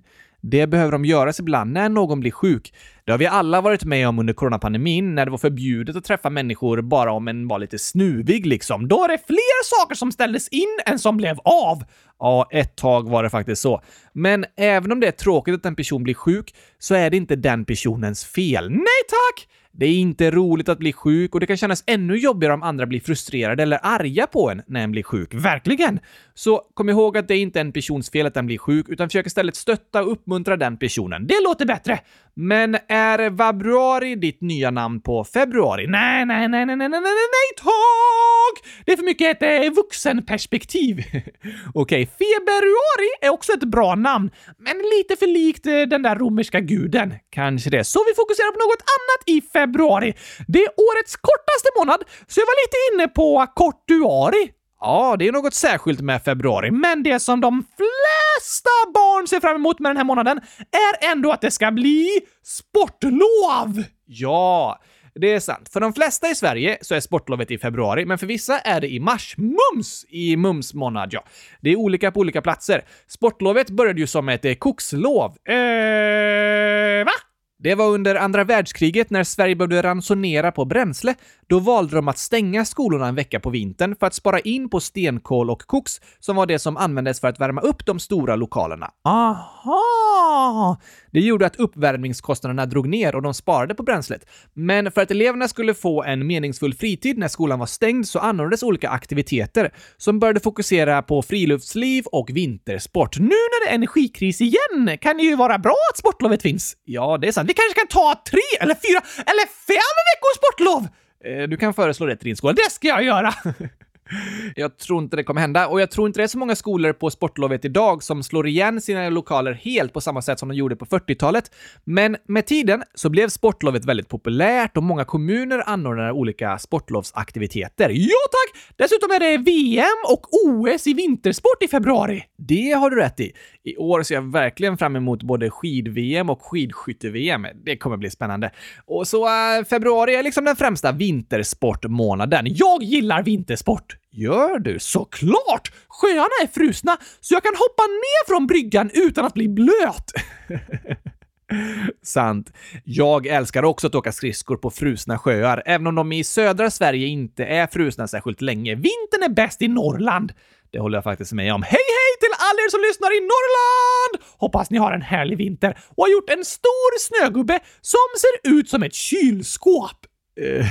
Det 0.49 0.67
behöver 0.67 0.91
de 0.91 1.05
göras 1.05 1.39
ibland 1.39 1.71
när 1.71 1.89
någon 1.89 2.19
blir 2.19 2.31
sjuk. 2.31 2.73
Det 3.07 3.13
har 3.13 3.17
vi 3.17 3.27
alla 3.27 3.61
varit 3.61 3.83
med 3.83 4.07
om 4.07 4.19
under 4.19 4.33
coronapandemin 4.33 5.15
när 5.15 5.25
det 5.25 5.31
var 5.31 5.37
förbjudet 5.37 5.95
att 5.95 6.03
träffa 6.03 6.29
människor 6.29 6.81
bara 6.81 7.11
om 7.11 7.27
en 7.27 7.47
var 7.47 7.59
lite 7.59 7.79
snuvig 7.79 8.45
liksom. 8.45 8.87
Då 8.87 9.03
är 9.03 9.07
det 9.07 9.17
fler 9.27 9.63
saker 9.63 9.95
som 9.95 10.11
ställdes 10.11 10.47
in 10.47 10.79
än 10.85 10.99
som 10.99 11.17
blev 11.17 11.39
av. 11.43 11.83
Ja, 12.19 12.47
ett 12.51 12.75
tag 12.75 13.09
var 13.09 13.23
det 13.23 13.29
faktiskt 13.29 13.61
så. 13.61 13.81
Men 14.13 14.45
även 14.57 14.91
om 14.91 14.99
det 14.99 15.07
är 15.07 15.11
tråkigt 15.11 15.55
att 15.55 15.65
en 15.65 15.75
person 15.75 16.03
blir 16.03 16.13
sjuk 16.13 16.55
så 16.79 16.95
är 16.95 17.09
det 17.09 17.17
inte 17.17 17.35
den 17.35 17.65
personens 17.65 18.25
fel. 18.25 18.69
Nej 18.69 19.03
tack! 19.09 19.47
Det 19.79 19.85
är 19.85 19.93
inte 19.93 20.31
roligt 20.31 20.69
att 20.69 20.79
bli 20.79 20.93
sjuk 20.93 21.33
och 21.33 21.39
det 21.39 21.45
kan 21.45 21.57
kännas 21.57 21.83
ännu 21.87 22.17
jobbigare 22.17 22.53
om 22.53 22.63
andra 22.63 22.85
blir 22.85 22.99
frustrerade 22.99 23.63
eller 23.63 23.79
arga 23.83 24.27
på 24.27 24.49
en 24.51 24.61
när 24.67 24.83
en 24.83 24.91
blir 24.91 25.03
sjuk. 25.03 25.33
Verkligen! 25.33 25.99
Så 26.33 26.61
kom 26.73 26.89
ihåg 26.89 27.17
att 27.17 27.27
det 27.27 27.33
är 27.33 27.39
inte 27.39 27.61
en 27.61 27.71
persons 27.71 28.09
fel 28.11 28.25
att 28.25 28.33
den 28.33 28.45
blir 28.45 28.57
sjuk, 28.57 28.89
utan 28.89 29.09
försök 29.09 29.27
istället 29.27 29.55
stötta 29.55 30.03
och 30.03 30.11
uppmuntra 30.11 30.57
den 30.57 30.77
personen. 30.77 31.27
Det 31.27 31.43
låter 31.43 31.65
bättre! 31.65 31.99
Men 32.39 32.75
är 32.87 33.37
februari 33.37 34.15
ditt 34.15 34.41
nya 34.41 34.71
namn 34.71 35.01
på 35.01 35.23
februari? 35.23 35.87
Nej, 35.87 36.25
nej, 36.25 36.47
nej, 36.47 36.65
nej, 36.65 36.75
nej, 36.75 36.89
nej, 36.89 37.01
nej, 37.01 37.27
nej, 37.37 37.49
tack! 37.57 38.55
Det 38.85 38.91
är 38.91 38.97
för 38.97 39.03
mycket 39.03 39.43
ett 39.43 39.65
eh, 39.65 39.73
vuxenperspektiv. 39.73 40.97
Okej, 41.03 41.31
okay. 41.73 42.05
Februari 42.05 43.09
är 43.21 43.29
också 43.29 43.53
ett 43.53 43.63
bra 43.63 43.95
namn, 43.95 44.29
men 44.57 44.77
lite 44.97 45.15
för 45.15 45.27
likt 45.27 45.65
eh, 45.65 45.81
den 45.81 46.01
där 46.01 46.15
romerska 46.15 46.59
guden. 46.59 47.13
kanske 47.29 47.69
det. 47.69 47.83
Så 47.83 47.99
vi 48.09 48.13
fokuserar 48.15 48.51
på 48.51 48.59
något 48.65 48.83
annat 48.97 49.21
i 49.35 49.41
februari. 49.53 50.13
Det 50.47 50.59
är 50.59 50.69
årets 50.87 51.15
kortaste 51.15 51.69
månad, 51.77 52.03
så 52.27 52.39
jag 52.39 52.45
var 52.45 52.57
lite 52.63 52.77
inne 52.87 53.07
på 53.07 53.45
kortuari. 53.55 54.51
Ja, 54.79 55.15
det 55.19 55.27
är 55.27 55.31
något 55.31 55.53
särskilt 55.53 56.01
med 56.01 56.23
februari. 56.23 56.71
Men 56.71 57.03
det 57.03 57.19
som 57.19 57.41
de 57.41 57.63
flesta 57.77 58.91
barn 59.17 59.27
ser 59.27 59.39
fram 59.39 59.55
emot 59.55 59.79
med 59.79 59.89
den 59.89 59.97
här 59.97 60.03
månaden 60.03 60.39
är 60.71 61.11
ändå 61.11 61.31
att 61.31 61.41
det 61.41 61.51
ska 61.51 61.71
bli 61.71 62.09
sportlov! 62.43 63.83
Ja, 64.05 64.79
det 65.15 65.33
är 65.33 65.39
sant. 65.39 65.69
För 65.73 65.79
de 65.79 65.93
flesta 65.93 66.29
i 66.29 66.35
Sverige 66.35 66.77
så 66.81 66.95
är 66.95 66.99
sportlovet 66.99 67.51
i 67.51 67.57
februari, 67.57 68.05
men 68.05 68.17
för 68.17 68.27
vissa 68.27 68.59
är 68.59 68.81
det 68.81 68.87
i 68.87 68.99
mars. 68.99 69.35
Mums! 69.37 70.05
I 70.09 70.37
mums 70.37 70.73
månad, 70.73 71.09
ja. 71.11 71.23
Det 71.61 71.69
är 71.69 71.75
olika 71.75 72.11
på 72.11 72.19
olika 72.19 72.41
platser. 72.41 72.81
Sportlovet 73.07 73.69
började 73.69 73.99
ju 73.99 74.07
som 74.07 74.29
ett 74.29 74.45
eh, 74.45 74.53
kokslov. 74.53 75.37
Eh, 75.45 77.05
va? 77.05 77.11
Det 77.59 77.75
var 77.75 77.89
under 77.89 78.15
andra 78.15 78.43
världskriget 78.43 79.09
när 79.09 79.23
Sverige 79.23 79.55
behövde 79.55 79.81
ransonera 79.81 80.51
på 80.51 80.65
bränsle. 80.65 81.15
Då 81.49 81.59
valde 81.59 81.95
de 81.95 82.07
att 82.07 82.17
stänga 82.17 82.65
skolorna 82.65 83.07
en 83.07 83.15
vecka 83.15 83.39
på 83.39 83.49
vintern 83.49 83.95
för 83.95 84.07
att 84.07 84.13
spara 84.13 84.39
in 84.39 84.69
på 84.69 84.79
stenkol 84.79 85.49
och 85.49 85.61
koks, 85.61 86.01
som 86.19 86.35
var 86.35 86.45
det 86.45 86.59
som 86.59 86.77
användes 86.77 87.19
för 87.19 87.27
att 87.27 87.39
värma 87.39 87.61
upp 87.61 87.85
de 87.85 87.99
stora 87.99 88.35
lokalerna. 88.35 88.91
Aha! 89.03 90.77
Det 91.11 91.19
gjorde 91.19 91.45
att 91.45 91.55
uppvärmningskostnaderna 91.55 92.65
drog 92.65 92.89
ner 92.89 93.15
och 93.15 93.21
de 93.21 93.33
sparade 93.33 93.75
på 93.75 93.83
bränslet. 93.83 94.25
Men 94.53 94.91
för 94.91 95.01
att 95.01 95.11
eleverna 95.11 95.47
skulle 95.47 95.73
få 95.73 96.03
en 96.03 96.27
meningsfull 96.27 96.73
fritid 96.73 97.17
när 97.17 97.27
skolan 97.27 97.59
var 97.59 97.65
stängd 97.65 98.07
så 98.07 98.19
anordnades 98.19 98.63
olika 98.63 98.89
aktiviteter 98.89 99.73
som 99.97 100.19
började 100.19 100.39
fokusera 100.39 101.01
på 101.01 101.21
friluftsliv 101.21 102.05
och 102.05 102.29
vintersport. 102.29 103.19
Nu 103.19 103.25
när 103.25 103.65
det 103.65 103.71
är 103.71 103.75
energikris 103.75 104.41
igen 104.41 104.97
kan 105.01 105.17
det 105.17 105.23
ju 105.23 105.35
vara 105.35 105.57
bra 105.57 105.75
att 105.91 105.97
sportlovet 105.97 106.41
finns. 106.41 106.77
Ja, 106.83 107.17
det 107.17 107.27
är 107.27 107.31
sant. 107.31 107.49
Vi 107.49 107.53
kanske 107.53 107.79
kan 107.79 107.87
ta 107.87 108.21
tre, 108.31 108.41
eller 108.61 108.75
fyra, 108.75 109.01
eller 109.17 109.47
fem 109.67 109.93
veckors 110.09 110.37
sportlov! 110.37 110.87
Eh, 111.25 111.47
du 111.47 111.57
kan 111.57 111.73
föreslå 111.73 112.05
det 112.05 112.15
till 112.15 112.27
din 112.27 112.35
skola. 112.35 112.53
Det 112.53 112.71
ska 112.71 112.87
jag 112.87 113.03
göra! 113.03 113.33
Jag 114.55 114.77
tror 114.77 115.03
inte 115.03 115.15
det 115.15 115.23
kommer 115.23 115.41
hända 115.41 115.67
och 115.67 115.81
jag 115.81 115.91
tror 115.91 116.07
inte 116.07 116.19
det 116.19 116.23
är 116.23 116.27
så 116.27 116.37
många 116.37 116.55
skolor 116.55 116.93
på 116.93 117.09
sportlovet 117.09 117.65
idag 117.65 118.03
som 118.03 118.23
slår 118.23 118.47
igen 118.47 118.81
sina 118.81 119.09
lokaler 119.09 119.53
helt 119.53 119.93
på 119.93 120.01
samma 120.01 120.21
sätt 120.21 120.39
som 120.39 120.49
de 120.49 120.55
gjorde 120.55 120.75
på 120.75 120.85
40-talet. 120.85 121.51
Men 121.83 122.17
med 122.27 122.45
tiden 122.45 122.83
så 122.95 123.09
blev 123.09 123.29
sportlovet 123.29 123.85
väldigt 123.85 124.09
populärt 124.09 124.77
och 124.77 124.83
många 124.83 125.05
kommuner 125.05 125.63
anordnar 125.65 126.11
olika 126.11 126.57
sportlovsaktiviteter. 126.57 127.89
Ja 127.89 128.17
tack! 128.31 128.73
Dessutom 128.75 129.11
är 129.11 129.19
det 129.19 129.37
VM 129.37 130.13
och 130.13 130.27
OS 130.45 130.87
i 130.87 130.93
vintersport 130.93 131.63
i 131.63 131.67
februari. 131.67 132.23
Det 132.37 132.71
har 132.71 132.89
du 132.89 132.95
rätt 132.95 133.19
i. 133.19 133.31
I 133.67 133.77
år 133.77 134.03
ser 134.03 134.15
jag 134.15 134.31
verkligen 134.31 134.77
fram 134.77 134.95
emot 134.95 135.23
både 135.23 135.49
skid-VM 135.49 136.29
och 136.29 136.41
skidskytte-VM. 136.41 137.47
Det 137.65 137.77
kommer 137.77 137.97
bli 137.97 138.09
spännande. 138.09 138.51
Och 138.85 139.07
så 139.07 139.27
äh, 139.27 139.65
februari 139.69 140.15
är 140.15 140.23
liksom 140.23 140.45
den 140.45 140.55
främsta 140.55 140.91
vintersportmånaden. 140.91 142.45
Jag 142.49 142.83
gillar 142.83 143.23
vintersport. 143.23 143.97
Gör 144.11 144.59
du? 144.59 144.79
Såklart! 144.79 145.71
Sjöarna 145.87 146.37
är 146.43 146.47
frusna, 146.47 146.97
så 147.21 147.33
jag 147.33 147.43
kan 147.43 147.53
hoppa 147.55 147.83
ner 147.83 148.27
från 148.27 148.47
bryggan 148.47 148.89
utan 148.93 149.25
att 149.25 149.33
bli 149.33 149.47
blöt. 149.47 150.11
Sant. 152.03 152.53
Jag 152.83 153.27
älskar 153.27 153.63
också 153.63 153.87
att 153.87 153.95
åka 153.95 154.11
skridskor 154.11 154.57
på 154.57 154.69
frusna 154.69 155.17
sjöar, 155.17 155.63
även 155.65 155.87
om 155.87 155.95
de 155.95 156.11
i 156.11 156.23
södra 156.23 156.71
Sverige 156.71 157.07
inte 157.07 157.45
är 157.45 157.67
frusna 157.67 158.07
särskilt 158.07 158.41
länge. 158.41 158.75
Vintern 158.75 159.23
är 159.23 159.29
bäst 159.29 159.61
i 159.61 159.67
Norrland. 159.67 160.33
Det 160.71 160.79
håller 160.79 160.97
jag 160.97 161.03
faktiskt 161.03 161.33
med 161.33 161.53
om. 161.53 161.63
Hej 161.63 161.71
hej 161.71 162.06
till 162.19 162.33
alla 162.47 162.59
er 162.65 162.69
som 162.69 162.81
lyssnar 162.81 163.11
i 163.17 163.21
Norrland! 163.31 164.13
Hoppas 164.37 164.69
ni 164.69 164.77
har 164.77 164.91
en 164.91 165.01
härlig 165.01 165.37
vinter 165.37 165.77
och 165.95 166.03
har 166.03 166.11
gjort 166.11 166.29
en 166.29 166.45
stor 166.45 166.99
snögubbe 166.99 167.59
som 167.81 168.07
ser 168.23 168.51
ut 168.51 168.69
som 168.69 168.83
ett 168.83 168.93
kylskåp. 168.93 169.99
Eh, 170.41 170.65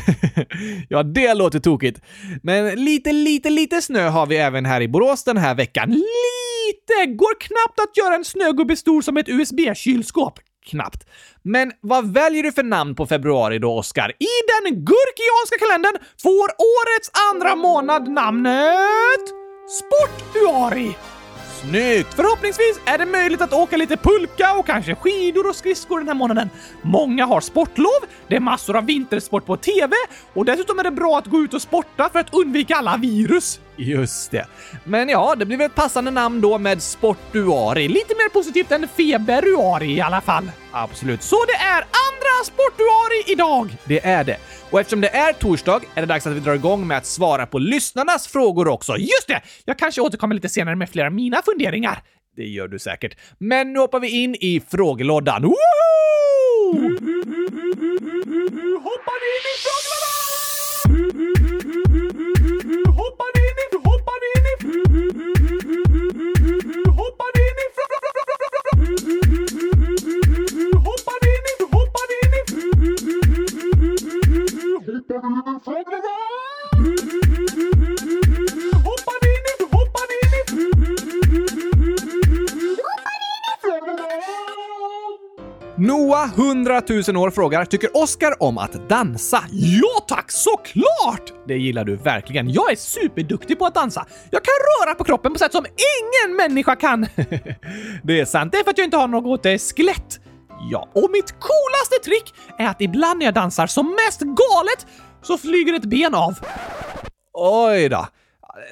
ja, 0.89 1.03
det 1.03 1.35
låter 1.35 1.59
tokigt. 1.59 2.01
Men 2.43 2.85
lite, 2.85 3.13
lite, 3.13 3.51
lite 3.51 3.83
snö 3.83 4.09
har 4.09 4.27
vi 4.27 4.37
även 4.37 4.65
här 4.65 4.81
i 4.81 4.89
Borås 4.89 5.25
den 5.25 5.37
här 5.37 5.55
veckan. 5.55 5.91
Lite! 5.91 7.07
Går 7.07 7.41
knappt 7.41 7.81
att 7.81 7.97
göra 7.97 8.15
en 8.15 8.25
snögubbe 8.25 8.77
stor 8.77 9.03
som 9.03 9.17
ett 9.17 9.29
USB-kylskåp. 9.29 10.39
Knappt. 10.67 11.07
Men 11.43 11.73
vad 11.81 12.13
väljer 12.13 12.43
du 12.43 12.53
för 12.53 12.63
namn 12.63 12.95
på 12.95 13.07
februari 13.07 13.59
då, 13.59 13.79
Oskar? 13.79 14.09
I 14.09 14.35
den 14.53 14.75
gurkianska 14.75 15.59
kalendern 15.59 16.03
får 16.23 16.49
årets 16.75 17.11
andra 17.33 17.57
månad 17.57 18.09
namnet 18.09 19.25
Sportuari. 19.69 20.95
Snyggt! 21.69 22.15
Förhoppningsvis 22.15 22.81
är 22.85 22.99
det 22.99 23.07
möjligt 23.07 23.41
att 23.41 23.53
åka 23.53 23.77
lite 23.77 23.97
pulka 23.97 24.55
och 24.55 24.67
kanske 24.67 24.95
skidor 24.95 25.49
och 25.49 25.57
skridskor 25.57 25.99
den 25.99 26.09
här 26.09 26.15
månaden. 26.15 26.51
Många 26.83 27.27
har 27.27 27.41
sportlov, 27.41 28.01
det 28.29 28.37
är 28.37 28.41
massor 28.41 28.77
av 28.77 28.87
vintersport 28.87 29.47
på 29.47 29.57
TV 29.57 29.97
och 30.35 30.45
dessutom 30.45 30.79
är 30.79 30.85
det 30.85 30.91
bra 30.91 31.19
att 31.19 31.27
gå 31.27 31.39
ut 31.39 31.55
och 31.55 31.63
sporta 31.63 32.09
för 32.13 32.19
att 32.19 32.35
undvika 32.35 32.77
alla 32.77 32.97
virus. 32.97 33.61
Just 33.77 34.31
det. 34.31 34.47
Men 34.85 35.09
ja, 35.09 35.35
det 35.39 35.47
blir 35.47 35.57
väl 35.57 35.67
ett 35.67 35.75
passande 35.75 36.11
namn 36.11 36.41
då 36.41 36.59
med 36.59 36.83
Sportuari. 36.83 37.89
Lite 37.89 38.15
mer 38.15 38.29
positivt 38.29 38.73
än 38.73 38.89
februari 38.89 39.93
i 39.97 40.01
alla 40.01 40.21
fall. 40.21 40.51
Absolut. 40.73 41.23
Så 41.23 41.37
det 41.47 41.65
är 41.65 41.77
andra 41.77 42.45
sportuari 42.45 43.33
idag! 43.33 43.77
Det 43.85 44.07
är 44.07 44.25
det. 44.25 44.37
Och 44.71 44.81
eftersom 44.81 45.01
det 45.01 45.09
är 45.09 45.33
torsdag 45.33 45.81
är 45.95 46.01
det 46.01 46.07
dags 46.07 46.27
att 46.27 46.33
vi 46.33 46.41
drar 46.41 46.55
igång 46.55 46.87
med 46.87 46.99
att 46.99 47.07
svara 47.07 47.47
på 47.47 47.59
lyssnarnas 47.59 48.27
frågor 48.29 48.69
också. 48.69 48.97
Just 48.97 49.29
det! 49.29 49.43
Jag 49.65 49.79
kanske 49.79 50.01
återkommer 50.01 50.35
lite 50.35 50.49
senare 50.49 50.77
med 50.77 50.91
flera 50.91 51.07
av 51.07 51.13
mina 51.13 51.43
funderingar. 51.43 52.03
Det 52.37 52.43
gör 52.43 52.69
du 52.69 52.79
säkert. 52.79 53.17
Men 53.39 53.73
nu 53.73 53.79
hoppar 53.79 54.01
vi 54.01 54.09
in 54.09 54.35
i 54.35 54.63
frågelådan. 54.69 55.43
Woho! 55.43 55.57
Hoppar 58.83 59.21
in 59.33 59.45
i 59.53 59.57
frågelådan! 59.65 61.16
Hoppar 74.87 74.95
in! 74.95 75.03
Hoppar 78.85 79.21
in 79.23 79.45
i... 79.51 79.65
Hoppar 79.73 80.09
in 80.13 80.33
i... 80.59 80.67
Noah, 85.77 86.31
100 86.37 86.83
000 87.09 87.17
år, 87.17 87.31
frågar 87.31 87.65
“Tycker 87.65 87.97
Oscar 87.97 88.43
om 88.43 88.59
att 88.59 88.89
dansa?” 88.89 89.45
Ja 89.53 90.05
tack, 90.09 90.31
såklart! 90.31 91.33
Det 91.47 91.57
gillar 91.57 91.85
du 91.85 91.97
verkligen. 91.97 92.51
Jag 92.51 92.73
är 92.73 92.77
superduktig 92.77 93.59
på 93.59 93.67
att 93.67 93.75
dansa. 93.75 94.07
Jag 94.31 94.45
kan 94.45 94.55
röra 94.55 94.95
på 94.95 95.05
kroppen 95.05 95.33
på 95.33 95.39
sätt 95.39 95.53
som 95.53 95.65
ingen 95.67 96.37
människa 96.37 96.77
kan. 96.77 97.01
Det 98.03 98.21
är 98.21 98.25
sant. 98.25 98.53
Det 98.53 98.59
är 98.59 98.65
för 98.65 98.71
att 98.71 98.79
jag 98.79 98.87
inte 98.87 98.97
har 98.97 99.09
något 99.09 99.47
eh, 99.47 99.59
skelett. 99.59 100.21
Ja, 100.61 100.89
och 100.95 101.11
mitt 101.11 101.33
coolaste 101.41 101.99
trick 102.05 102.35
är 102.59 102.67
att 102.67 102.81
ibland 102.81 103.19
när 103.19 103.27
jag 103.27 103.35
dansar 103.35 103.67
som 103.67 103.97
mest 104.07 104.21
galet 104.21 104.87
så 105.23 105.39
flyger 105.39 105.75
ett 105.75 105.85
ben 105.85 106.15
av. 106.15 106.35
Oj 107.33 107.89
då. 107.89 108.07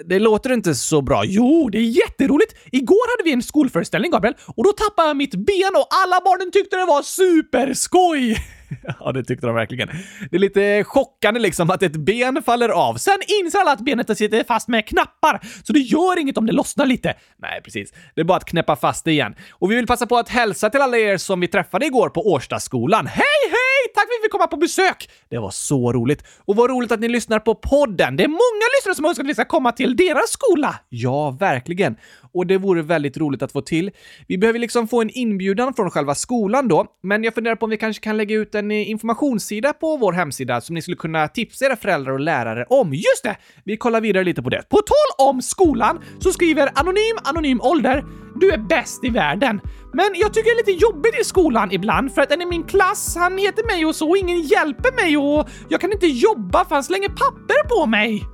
det 0.05 0.19
låter 0.19 0.53
inte 0.53 0.75
så 0.75 1.03
bra. 1.03 1.25
Jo, 1.25 1.69
det 1.73 1.79
är 1.79 1.83
jätteroligt! 1.83 2.55
Igår 2.73 3.17
hade 3.17 3.29
vi 3.29 3.33
en 3.33 3.43
skolföreställning, 3.43 4.11
Gabriel, 4.11 4.35
och 4.57 4.65
då 4.65 4.73
tappade 4.73 5.09
jag 5.09 5.17
mitt 5.17 5.35
ben 5.35 5.73
och 5.77 5.87
alla 5.91 6.21
barnen 6.25 6.51
tyckte 6.51 6.77
det 6.77 6.85
var 6.85 7.03
superskoj! 7.03 8.37
Ja, 9.01 9.13
det 9.13 9.25
tyckte 9.25 9.47
de 9.47 9.55
verkligen. 9.55 9.89
Det 10.31 10.37
är 10.37 10.41
lite 10.41 10.85
chockande 10.85 11.41
liksom 11.41 11.71
att 11.71 11.83
ett 11.83 11.97
ben 11.97 12.43
faller 12.43 12.69
av. 12.69 12.95
Sen 12.95 13.19
inser 13.43 13.59
alla 13.59 13.73
att 13.73 13.81
benet 13.81 14.19
sitter 14.19 14.45
fast 14.45 14.69
med 14.69 14.87
knappar, 14.87 15.41
så 15.63 15.73
det 15.73 15.79
gör 15.79 16.19
inget 16.19 16.39
om 16.39 16.47
det 16.47 16.53
lossnar 16.53 16.87
lite. 16.87 17.15
Nej, 17.37 17.61
precis. 17.65 17.93
Det 18.15 18.21
är 18.21 18.25
bara 18.25 18.37
att 18.37 18.45
knäppa 18.45 18.77
fast 18.77 19.05
det 19.05 19.13
igen. 19.13 19.35
Och 19.51 19.71
vi 19.71 19.77
vill 19.77 19.87
passa 19.87 20.07
på 20.07 20.17
att 20.17 20.29
hälsa 20.29 20.71
till 20.71 20.81
alla 20.81 20.97
er 20.97 21.17
som 21.17 21.41
vi 21.41 21.49
träffade 21.49 21.87
igår 21.87 22.09
på 22.09 22.33
Årstaskolan. 22.33 23.07
Hej, 23.07 23.25
hej! 23.51 23.64
Tack 23.95 24.03
för 24.03 24.15
att 24.15 24.21
vi 24.21 24.25
fick 24.25 24.33
komma 24.33 24.47
på 24.47 24.57
besök! 24.57 25.11
Det 25.29 25.39
var 25.39 25.51
så 25.51 25.93
roligt. 25.93 26.25
Och 26.45 26.57
vad 26.57 26.71
roligt 26.71 26.93
att 26.93 27.01
ni 27.01 27.09
lyssnar 27.09 27.39
på 27.39 27.55
podden. 27.55 28.17
Det 28.17 28.25
är 28.25 28.29
många 28.29 28.67
lyssnare 28.79 28.95
som 28.95 29.05
önskar 29.05 29.25
att 29.25 29.29
vi 29.29 29.35
ska 29.35 29.45
komma 29.45 29.73
till 29.73 29.97
deras 29.97 30.31
skola. 30.31 30.75
Ja, 30.89 31.31
verkligen. 31.31 31.97
Och 32.33 32.47
det 32.47 32.59
vore 32.59 32.83
väldigt 32.83 33.17
roligt 33.17 33.43
att 33.43 33.53
få 33.53 33.61
till. 33.61 33.91
Vi 34.27 34.39
behöver 34.39 34.59
liksom 34.59 34.89
få 34.89 35.03
en 35.03 35.11
inbjudan 35.11 35.75
från 35.75 35.91
själva 35.91 36.15
skolan 36.15 36.69
då, 36.69 36.87
men 37.03 37.25
jag 37.25 37.35
funderar 37.35 37.57
på 37.57 37.65
om 37.65 37.71
vi 37.71 37.77
kanske 37.77 38.03
kan 38.03 38.17
lägga 38.17 38.37
ut 38.37 38.55
en 38.55 38.71
eh, 38.71 38.91
informationssida 38.91 39.73
på 39.73 39.97
vår 39.97 40.13
hemsida 40.13 40.61
som 40.61 40.75
ni 40.75 40.83
skulle 40.83 40.97
kunna 40.97 41.29
tipsa 41.29 41.67
era 41.67 41.77
föräldrar 41.77 42.13
och 42.13 42.21
lärare 42.21 42.65
om. 42.69 42.95
Just 42.95 43.23
det! 43.23 43.37
Vi 43.65 43.77
kollar 43.77 44.01
vidare 44.01 44.25
lite 44.25 44.43
på 44.43 44.51
det. 44.51 44.63
På 44.69 44.77
tal 44.77 45.29
om 45.29 45.43
skolan 45.43 46.01
så 46.19 46.33
skriver 46.33 46.71
Anonym 46.75 47.19
Anonym 47.25 47.61
Ålder 47.61 48.05
du 48.37 48.51
är 48.51 48.59
bäst 48.59 49.05
i 49.05 49.09
världen. 49.09 49.61
Men 49.95 50.07
jag 50.15 50.35
tycker 50.35 50.51
det 50.51 50.63
är 50.63 50.67
lite 50.67 50.85
jobbigt 50.85 51.21
i 51.21 51.25
skolan 51.25 51.73
ibland 51.73 52.15
för 52.15 52.23
att 52.23 52.33
en 52.33 52.43
i 52.43 52.47
min 52.47 52.65
klass, 52.65 53.17
han 53.17 53.39
heter 53.39 53.67
mig 53.67 53.87
och 53.87 53.95
så 53.95 54.11
och 54.11 54.17
ingen 54.17 54.41
hjälper 54.41 54.93
mig 54.93 55.17
och 55.17 55.49
jag 55.69 55.81
kan 55.81 55.93
inte 55.93 56.07
jobba 56.07 56.65
för 56.65 56.75
han 56.75 56.85
slänger 56.85 57.09
papper 57.09 57.69
på 57.69 57.87
mig. 57.87 58.25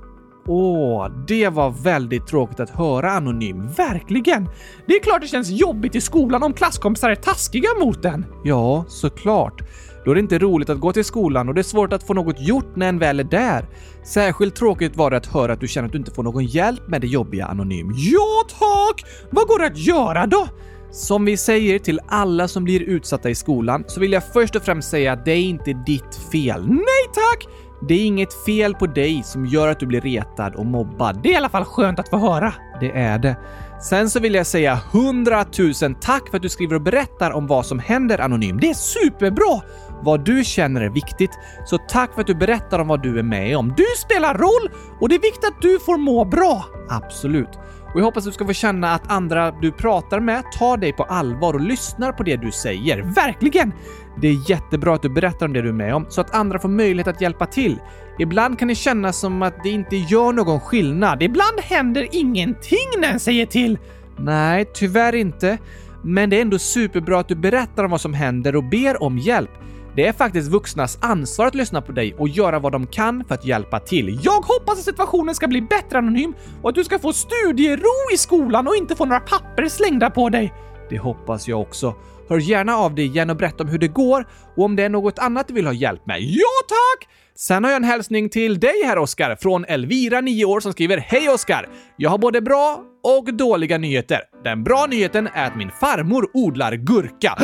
Åh, 0.47 1.07
det 1.27 1.49
var 1.49 1.69
väldigt 1.69 2.27
tråkigt 2.27 2.59
att 2.59 2.69
höra 2.69 3.11
Anonym. 3.11 3.67
Verkligen! 3.77 4.49
Det 4.87 4.93
är 4.93 4.99
klart 4.99 5.21
det 5.21 5.27
känns 5.27 5.49
jobbigt 5.49 5.95
i 5.95 6.01
skolan 6.01 6.43
om 6.43 6.53
klasskompisar 6.53 7.09
är 7.09 7.15
taskiga 7.15 7.69
mot 7.79 8.05
en. 8.05 8.25
Ja, 8.43 8.85
såklart. 8.87 9.61
Då 10.05 10.11
är 10.11 10.15
det 10.15 10.21
inte 10.21 10.39
roligt 10.39 10.69
att 10.69 10.79
gå 10.79 10.93
till 10.93 11.05
skolan 11.05 11.49
och 11.49 11.55
det 11.55 11.61
är 11.61 11.63
svårt 11.63 11.93
att 11.93 12.07
få 12.07 12.13
något 12.13 12.39
gjort 12.39 12.75
när 12.75 12.89
en 12.89 12.99
väl 12.99 13.19
är 13.19 13.23
där. 13.23 13.65
Särskilt 14.05 14.55
tråkigt 14.55 14.95
var 14.95 15.11
det 15.11 15.17
att 15.17 15.25
höra 15.25 15.53
att 15.53 15.59
du 15.59 15.67
känner 15.67 15.85
att 15.85 15.91
du 15.91 15.97
inte 15.97 16.11
får 16.11 16.23
någon 16.23 16.45
hjälp 16.45 16.87
med 16.87 17.01
det 17.01 17.07
jobbiga 17.07 17.45
Anonym. 17.45 17.91
Ja, 17.95 18.43
tack! 18.49 19.05
Vad 19.31 19.47
går 19.47 19.59
det 19.59 19.65
att 19.65 19.77
göra 19.77 20.25
då? 20.25 20.47
Som 20.91 21.25
vi 21.25 21.37
säger 21.37 21.79
till 21.79 21.99
alla 22.07 22.47
som 22.47 22.63
blir 22.63 22.81
utsatta 22.81 23.29
i 23.29 23.35
skolan 23.35 23.83
så 23.87 23.99
vill 23.99 24.11
jag 24.11 24.23
först 24.33 24.55
och 24.55 24.63
främst 24.63 24.89
säga 24.89 25.13
att 25.13 25.25
det 25.25 25.31
är 25.31 25.41
inte 25.41 25.73
ditt 25.73 26.15
fel. 26.31 26.67
Nej 26.67 27.05
tack! 27.13 27.47
Det 27.87 27.93
är 27.93 28.05
inget 28.05 28.45
fel 28.45 28.75
på 28.75 28.87
dig 28.87 29.23
som 29.23 29.45
gör 29.45 29.67
att 29.67 29.79
du 29.79 29.85
blir 29.85 30.01
retad 30.01 30.55
och 30.55 30.65
mobbad. 30.65 31.19
Det 31.23 31.29
är 31.29 31.33
i 31.33 31.35
alla 31.35 31.49
fall 31.49 31.65
skönt 31.65 31.99
att 31.99 32.09
få 32.09 32.17
höra. 32.17 32.53
Det 32.79 32.91
är 32.91 33.19
det. 33.19 33.35
Sen 33.81 34.09
så 34.09 34.19
vill 34.19 34.35
jag 34.35 34.47
säga 34.47 34.79
hundratusen 34.91 35.95
tack 35.95 36.29
för 36.29 36.37
att 36.37 36.43
du 36.43 36.49
skriver 36.49 36.75
och 36.75 36.81
berättar 36.81 37.31
om 37.31 37.47
vad 37.47 37.65
som 37.65 37.79
händer 37.79 38.21
anonym. 38.21 38.59
Det 38.59 38.69
är 38.69 38.73
superbra! 38.73 39.61
Vad 40.03 40.25
du 40.25 40.43
känner 40.43 40.81
är 40.81 40.89
viktigt, 40.89 41.31
så 41.65 41.77
tack 41.77 42.13
för 42.13 42.21
att 42.21 42.27
du 42.27 42.35
berättar 42.35 42.79
om 42.79 42.87
vad 42.87 43.03
du 43.03 43.19
är 43.19 43.23
med 43.23 43.57
om. 43.57 43.73
Du 43.77 43.85
spelar 43.97 44.33
roll 44.33 44.69
och 44.99 45.09
det 45.09 45.15
är 45.15 45.19
viktigt 45.19 45.45
att 45.45 45.61
du 45.61 45.79
får 45.79 45.97
må 45.97 46.25
bra. 46.25 46.65
Absolut. 46.89 47.59
Och 47.93 47.99
jag 47.99 48.05
hoppas 48.05 48.23
att 48.23 48.29
du 48.29 48.33
ska 48.33 48.45
få 48.45 48.53
känna 48.53 48.93
att 48.93 49.11
andra 49.11 49.51
du 49.51 49.71
pratar 49.71 50.19
med 50.19 50.43
tar 50.51 50.77
dig 50.77 50.93
på 50.93 51.03
allvar 51.03 51.53
och 51.53 51.61
lyssnar 51.61 52.11
på 52.11 52.23
det 52.23 52.35
du 52.35 52.51
säger. 52.51 53.01
Verkligen! 53.01 53.73
Det 54.21 54.27
är 54.27 54.49
jättebra 54.49 54.95
att 54.95 55.01
du 55.01 55.09
berättar 55.09 55.45
om 55.45 55.53
det 55.53 55.61
du 55.61 55.69
är 55.69 55.73
med 55.73 55.95
om, 55.95 56.05
så 56.09 56.21
att 56.21 56.35
andra 56.35 56.59
får 56.59 56.69
möjlighet 56.69 57.07
att 57.07 57.21
hjälpa 57.21 57.45
till. 57.45 57.79
Ibland 58.19 58.59
kan 58.59 58.67
det 58.67 58.75
kännas 58.75 59.19
som 59.19 59.41
att 59.41 59.63
det 59.63 59.69
inte 59.69 59.95
gör 59.95 60.33
någon 60.33 60.59
skillnad. 60.59 61.23
Ibland 61.23 61.59
händer 61.61 62.07
ingenting 62.11 62.87
när 62.99 63.13
en 63.13 63.19
säger 63.19 63.45
till. 63.45 63.77
Nej, 64.17 64.65
tyvärr 64.73 65.15
inte. 65.15 65.57
Men 66.03 66.29
det 66.29 66.37
är 66.37 66.41
ändå 66.41 66.59
superbra 66.59 67.19
att 67.19 67.27
du 67.27 67.35
berättar 67.35 67.83
om 67.83 67.91
vad 67.91 68.01
som 68.01 68.13
händer 68.13 68.55
och 68.55 68.63
ber 68.63 69.03
om 69.03 69.17
hjälp. 69.17 69.51
Det 69.95 70.07
är 70.07 70.13
faktiskt 70.13 70.51
vuxnas 70.51 70.97
ansvar 71.01 71.47
att 71.47 71.55
lyssna 71.55 71.81
på 71.81 71.91
dig 71.91 72.15
och 72.17 72.29
göra 72.29 72.59
vad 72.59 72.71
de 72.71 72.87
kan 72.87 73.25
för 73.25 73.35
att 73.35 73.45
hjälpa 73.45 73.79
till. 73.79 74.19
Jag 74.23 74.41
hoppas 74.41 74.79
att 74.79 74.85
situationen 74.85 75.35
ska 75.35 75.47
bli 75.47 75.61
bättre 75.61 75.97
Anonym 75.97 76.33
och 76.61 76.69
att 76.69 76.75
du 76.75 76.83
ska 76.83 76.99
få 76.99 77.13
studiero 77.13 78.13
i 78.13 78.17
skolan 78.17 78.67
och 78.67 78.75
inte 78.75 78.95
få 78.95 79.05
några 79.05 79.19
papper 79.19 79.67
slängda 79.67 80.09
på 80.09 80.29
dig. 80.29 80.53
Det 80.89 80.97
hoppas 80.97 81.47
jag 81.47 81.61
också. 81.61 81.95
Hör 82.29 82.37
gärna 82.37 82.75
av 82.75 82.95
dig 82.95 83.05
igen 83.05 83.29
och 83.29 83.35
berätta 83.35 83.63
om 83.63 83.69
hur 83.69 83.77
det 83.77 83.87
går 83.87 84.27
och 84.55 84.63
om 84.63 84.75
det 84.75 84.83
är 84.83 84.89
något 84.89 85.19
annat 85.19 85.47
du 85.47 85.53
vill 85.53 85.65
ha 85.65 85.73
hjälp 85.73 86.05
med. 86.05 86.21
Ja, 86.21 86.45
tack! 86.67 87.09
Sen 87.35 87.63
har 87.63 87.71
jag 87.71 87.75
en 87.75 87.83
hälsning 87.83 88.29
till 88.29 88.59
dig 88.59 88.83
här 88.85 88.97
Oskar 88.97 89.35
från 89.35 89.65
Elvira, 89.65 90.21
9 90.21 90.45
år, 90.45 90.59
som 90.59 90.71
skriver 90.71 90.97
Hej 90.97 91.29
Oskar! 91.29 91.69
Jag 91.97 92.09
har 92.09 92.17
både 92.17 92.41
bra 92.41 92.83
och 93.03 93.33
dåliga 93.33 93.77
nyheter. 93.77 94.19
Den 94.43 94.63
bra 94.63 94.87
nyheten 94.89 95.29
är 95.33 95.47
att 95.47 95.55
min 95.55 95.71
farmor 95.79 96.29
odlar 96.33 96.73
gurka. 96.73 97.37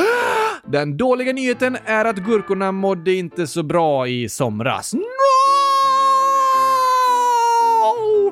Den 0.72 0.98
dåliga 0.98 1.34
nyheten 1.34 1.78
är 1.86 2.06
att 2.06 2.18
gurkorna 2.18 2.72
mådde 2.72 3.14
inte 3.14 3.48
så 3.48 3.64
bra 3.64 4.08
i 4.08 4.30
somras. 4.30 4.94
No! 4.94 5.02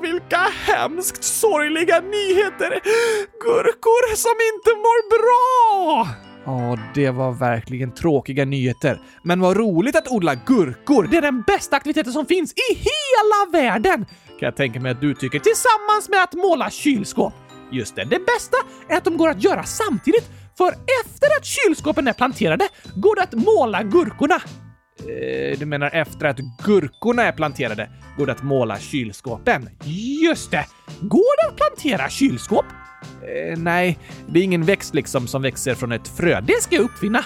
Vilka 0.02 0.38
hemskt 0.38 1.24
sorgliga 1.24 2.00
nyheter! 2.00 2.80
Gurkor 3.39 4.15
som 4.15 4.36
inte 4.54 4.69
mår 4.69 5.10
bra! 5.10 6.08
Ja, 6.45 6.78
det 6.93 7.10
var 7.10 7.32
verkligen 7.32 7.91
tråkiga 7.91 8.45
nyheter. 8.45 9.00
Men 9.24 9.39
vad 9.39 9.58
roligt 9.58 9.95
att 9.95 10.12
odla 10.12 10.36
gurkor! 10.36 11.08
Det 11.12 11.17
är 11.17 11.21
den 11.21 11.41
bästa 11.41 11.76
aktiviteten 11.76 12.13
som 12.13 12.26
finns 12.26 12.54
i 12.54 12.74
hela 12.76 13.52
världen! 13.62 14.06
Kan 14.39 14.45
jag 14.45 14.56
tänka 14.56 14.80
mig 14.80 14.91
att 14.91 15.02
du 15.02 15.13
tycker. 15.13 15.39
Tillsammans 15.39 16.10
med 16.10 16.24
att 16.24 16.34
måla 16.34 16.69
kylskåp. 16.69 17.34
Just 17.71 17.95
det, 17.95 18.04
det 18.04 18.19
bästa 18.26 18.58
är 18.89 18.98
att 18.98 19.04
de 19.04 19.17
går 19.17 19.30
att 19.30 19.43
göra 19.43 19.63
samtidigt 19.63 20.30
för 20.57 20.67
efter 20.67 21.27
att 21.37 21.45
kylskåpen 21.45 22.07
är 22.07 22.13
planterade 22.13 22.67
går 22.95 23.15
det 23.15 23.23
att 23.23 23.33
måla 23.33 23.83
gurkorna. 23.83 24.41
Eh, 24.99 25.59
du 25.59 25.65
menar 25.65 25.89
efter 25.93 26.25
att 26.25 26.39
gurkorna 26.63 27.23
är 27.23 27.31
planterade 27.31 27.89
går 28.17 28.25
det 28.25 28.31
att 28.31 28.43
måla 28.43 28.79
kylskåpen? 28.79 29.69
Just 30.23 30.51
det! 30.51 30.65
Går 31.01 31.41
det 31.41 31.51
att 31.51 31.57
plantera 31.57 32.09
kylskåp? 32.09 32.65
Eh, 33.21 33.57
nej, 33.59 33.99
det 34.27 34.39
är 34.39 34.43
ingen 34.43 34.63
växt 34.63 34.93
liksom 34.93 35.27
som 35.27 35.41
växer 35.41 35.75
från 35.75 35.91
ett 35.91 36.07
frö. 36.07 36.41
Det 36.41 36.63
ska 36.63 36.75
jag 36.75 36.85
uppfinna. 36.85 37.25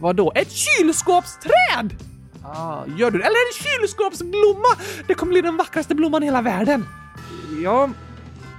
Vadå? 0.00 0.32
Ett 0.34 0.50
kylskåpsträd! 0.50 1.96
Ah, 2.44 2.84
gör 2.98 3.10
du 3.10 3.18
det? 3.18 3.24
Eller 3.24 3.36
en 3.48 3.64
kylskåpsblomma! 3.64 4.68
Det 5.06 5.14
kommer 5.14 5.32
bli 5.32 5.40
den 5.40 5.56
vackraste 5.56 5.94
blomman 5.94 6.22
i 6.22 6.26
hela 6.26 6.42
världen. 6.42 6.84
Ja, 7.62 7.90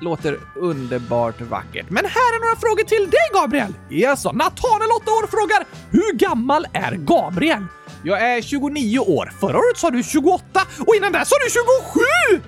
låter 0.02 0.40
underbart 0.56 1.42
vackert. 1.42 1.90
Men 1.90 2.06
här 2.06 2.36
är 2.36 2.40
några 2.46 2.60
frågor 2.60 2.84
till 2.84 3.10
dig, 3.12 3.30
Gabriel! 3.34 3.74
Jaså, 3.90 4.32
Nathaniel, 4.32 4.90
8 5.02 5.12
år, 5.12 5.28
frågar 5.28 5.66
Hur 5.92 6.14
gammal 6.14 6.66
är 6.74 6.92
Gabriel? 6.92 7.66
Jag 8.04 8.22
är 8.22 8.42
29 8.42 9.00
år. 9.00 9.32
Förra 9.40 9.58
året 9.58 9.78
sa 9.78 9.92
du 9.92 10.04
28 10.04 10.62
och 10.88 10.96
innan 10.96 11.12
det 11.12 11.26
sa 11.26 11.36
du 11.46 11.52
27! 11.52 12.42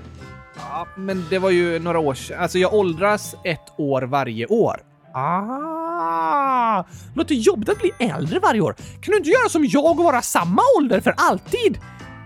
Ja, 0.56 0.88
men 0.98 1.26
det 1.30 1.40
var 1.40 1.50
ju 1.50 1.80
några 1.80 2.00
år 2.00 2.14
sedan. 2.14 2.42
Alltså, 2.42 2.58
jag 2.58 2.74
åldras 2.74 3.36
ett 3.44 3.74
år 3.78 4.02
varje 4.02 4.46
år. 4.46 4.82
Ah! 5.14 6.84
Låter 7.16 7.36
jobbigt 7.36 7.70
att 7.70 7.80
bli 7.80 7.92
äldre 8.00 8.40
varje 8.40 8.62
år. 8.62 8.74
Kan 8.74 9.12
du 9.12 9.18
inte 9.18 9.30
göra 9.30 9.50
som 9.50 9.66
jag 9.66 10.00
och 10.00 10.04
vara 10.04 10.22
samma 10.22 10.62
ålder 10.78 11.02
för 11.02 11.14
alltid? 11.18 11.80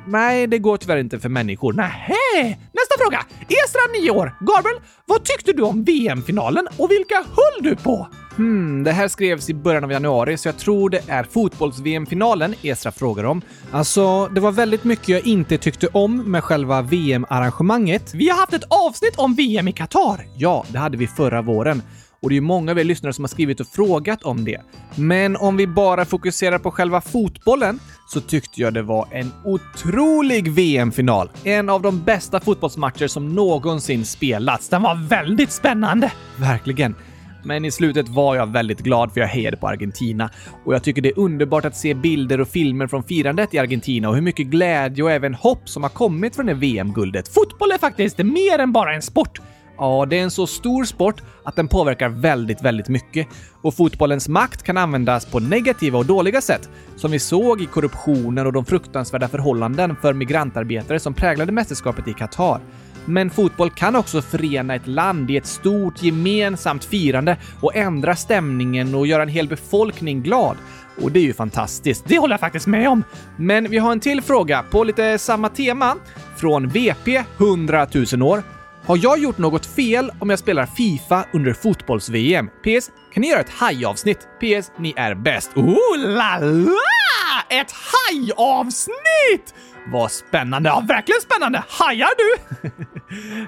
Nej, 0.08 0.48
det 0.48 0.60
går 0.60 0.78
tyvärr 0.78 0.98
inte 0.98 1.20
för 1.20 1.30
människor. 1.30 1.74
Nähä! 1.74 2.50
Nästa 2.50 2.96
fråga! 3.00 3.26
Esra, 3.42 4.02
9 4.02 4.12
år. 4.12 4.36
Gabriel, 4.40 4.80
vad 5.06 5.24
tyckte 5.24 5.54
du 5.54 5.64
om 5.64 5.84
VM-finalen 5.84 6.68
och 6.78 6.92
vilka 6.92 7.16
höll 7.16 7.64
du 7.64 7.76
på? 7.76 8.08
Hmm, 8.38 8.84
det 8.84 8.92
här 8.92 9.08
skrevs 9.08 9.50
i 9.50 9.54
början 9.54 9.84
av 9.84 9.92
januari, 9.92 10.38
så 10.38 10.48
jag 10.48 10.58
tror 10.58 10.90
det 10.90 11.02
är 11.08 11.24
fotbolls-VM-finalen 11.24 12.56
Esra 12.62 12.92
frågar 12.92 13.24
om. 13.24 13.42
Alltså, 13.72 14.28
det 14.28 14.42
var 14.42 14.52
väldigt 14.52 14.84
mycket 14.84 15.10
jag 15.10 15.28
inte 15.28 15.58
tyckte 15.58 15.88
om 15.88 16.32
med 16.32 16.44
själva 16.44 16.82
VM-arrangemanget. 16.82 18.14
Vi 18.14 18.30
har 18.30 18.38
haft 18.38 18.54
ett 18.54 18.88
avsnitt 18.88 19.14
om 19.18 19.36
VM 19.36 19.68
i 19.68 19.72
Qatar. 19.72 20.26
Ja, 20.38 20.66
det 20.70 20.78
hade 20.78 20.98
vi 20.98 21.08
förra 21.08 21.42
våren. 21.42 21.82
Och 22.22 22.30
det 22.30 22.38
är 22.38 22.42
många 22.42 22.72
av 22.72 22.80
er 22.80 22.84
lyssnare 22.84 23.14
som 23.14 23.24
har 23.24 23.30
skrivit 23.30 23.60
och 23.60 23.68
frågat 23.68 24.24
om 24.24 24.46
det. 24.46 24.62
Men 24.96 25.36
om 25.36 25.58
vi 25.58 25.68
bara 25.68 26.06
fokuserar 26.06 26.60
på 26.60 26.72
själva 26.72 27.02
fotbollen 27.02 27.80
så 28.14 28.22
tyckte 28.22 28.62
jag 28.62 28.74
det 28.74 28.82
var 28.82 29.08
en 29.12 29.32
otrolig 29.44 30.52
VM-final. 30.52 31.30
En 31.44 31.70
av 31.70 31.82
de 31.82 32.04
bästa 32.04 32.40
fotbollsmatcher 32.40 33.08
som 33.08 33.36
någonsin 33.36 34.06
spelats. 34.06 34.70
Den 34.70 34.82
var 34.82 34.96
väldigt 35.10 35.52
spännande. 35.52 36.12
Verkligen. 36.38 36.96
Men 37.44 37.66
i 37.66 37.72
slutet 37.72 38.10
var 38.10 38.36
jag 38.36 38.52
väldigt 38.52 38.80
glad 38.80 39.14
för 39.14 39.22
jag 39.22 39.28
hejade 39.28 39.58
på 39.58 39.68
Argentina. 39.68 40.30
Och 40.66 40.74
jag 40.74 40.84
tycker 40.84 41.02
det 41.02 41.10
är 41.10 41.20
underbart 41.20 41.66
att 41.66 41.78
se 41.78 41.94
bilder 41.94 42.42
och 42.42 42.48
filmer 42.48 42.88
från 42.88 43.04
firandet 43.04 43.54
i 43.54 43.58
Argentina 43.58 44.10
och 44.10 44.16
hur 44.16 44.22
mycket 44.22 44.48
glädje 44.48 45.04
och 45.04 45.12
även 45.12 45.34
hopp 45.34 45.70
som 45.70 45.84
har 45.84 45.90
kommit 45.90 46.36
från 46.36 46.46
det 46.46 46.54
VM-guldet. 46.54 47.28
Fotboll 47.28 47.72
är 47.72 47.78
faktiskt 47.78 48.18
mer 48.18 48.60
än 48.60 48.72
bara 48.72 48.96
en 48.96 49.02
sport. 49.02 49.42
Ja, 49.84 50.06
det 50.06 50.20
är 50.20 50.24
en 50.24 50.32
så 50.32 50.48
stor 50.48 50.86
sport 50.86 51.22
att 51.44 51.56
den 51.56 51.68
påverkar 51.68 52.10
väldigt, 52.10 52.62
väldigt 52.62 52.88
mycket. 52.88 53.28
Och 53.62 53.74
fotbollens 53.74 54.28
makt 54.30 54.64
kan 54.64 54.78
användas 54.78 55.26
på 55.26 55.40
negativa 55.40 56.00
och 56.00 56.06
dåliga 56.06 56.42
sätt, 56.42 56.70
som 56.96 57.12
vi 57.12 57.20
såg 57.20 57.62
i 57.62 57.66
korruptionen 57.66 58.46
och 58.48 58.54
de 58.54 58.66
fruktansvärda 58.66 59.28
förhållanden 59.28 59.96
för 60.02 60.14
migrantarbetare 60.14 61.00
som 61.00 61.14
präglade 61.14 61.52
mästerskapet 61.52 62.08
i 62.08 62.14
Qatar. 62.14 62.60
Men 63.06 63.30
fotboll 63.30 63.70
kan 63.70 63.96
också 63.96 64.22
förena 64.22 64.76
ett 64.76 64.88
land 64.88 65.32
i 65.32 65.38
ett 65.38 65.46
stort 65.46 66.04
gemensamt 66.04 66.86
firande 66.86 67.38
och 67.62 67.76
ändra 67.76 68.16
stämningen 68.16 68.96
och 68.96 69.08
göra 69.08 69.24
en 69.24 69.30
hel 69.30 69.48
befolkning 69.48 70.22
glad. 70.22 70.58
Och 71.02 71.12
det 71.12 71.20
är 71.20 71.24
ju 71.24 71.34
fantastiskt. 71.34 72.04
Det 72.08 72.20
håller 72.20 72.34
jag 72.34 72.40
faktiskt 72.40 72.68
med 72.68 72.90
om. 72.90 73.04
Men 73.38 73.70
vi 73.70 73.78
har 73.78 73.92
en 73.92 74.00
till 74.00 74.22
fråga 74.22 74.64
på 74.72 74.84
lite 74.84 75.18
samma 75.18 75.50
tema 75.50 75.96
från 76.36 76.68
VP 76.68 77.24
100 77.38 77.88
000 78.14 78.22
år. 78.22 78.44
Har 78.86 79.00
jag 79.02 79.20
gjort 79.20 79.38
något 79.38 79.66
fel 79.66 80.12
om 80.20 80.30
jag 80.30 80.40
spelar 80.40 80.66
Fifa 80.66 81.26
under 81.34 81.54
fotbolls-VM? 81.54 82.48
PS. 82.48 82.92
Kan 83.14 83.22
ni 83.22 83.28
göra 83.30 83.40
ett 83.40 83.50
hajavsnitt? 83.50 84.20
PS. 84.20 84.72
Ni 84.80 84.94
är 84.98 85.16
bäst. 85.16 85.52
Oh 85.56 85.98
la 85.98 86.40
la! 86.40 87.46
Ett 87.50 87.72
hajavsnitt! 87.72 89.54
Vad 89.92 90.12
spännande! 90.12 90.70
Ja, 90.70 90.84
verkligen 90.88 91.22
spännande! 91.22 91.64
Hajar 91.70 92.10
du? 92.18 92.36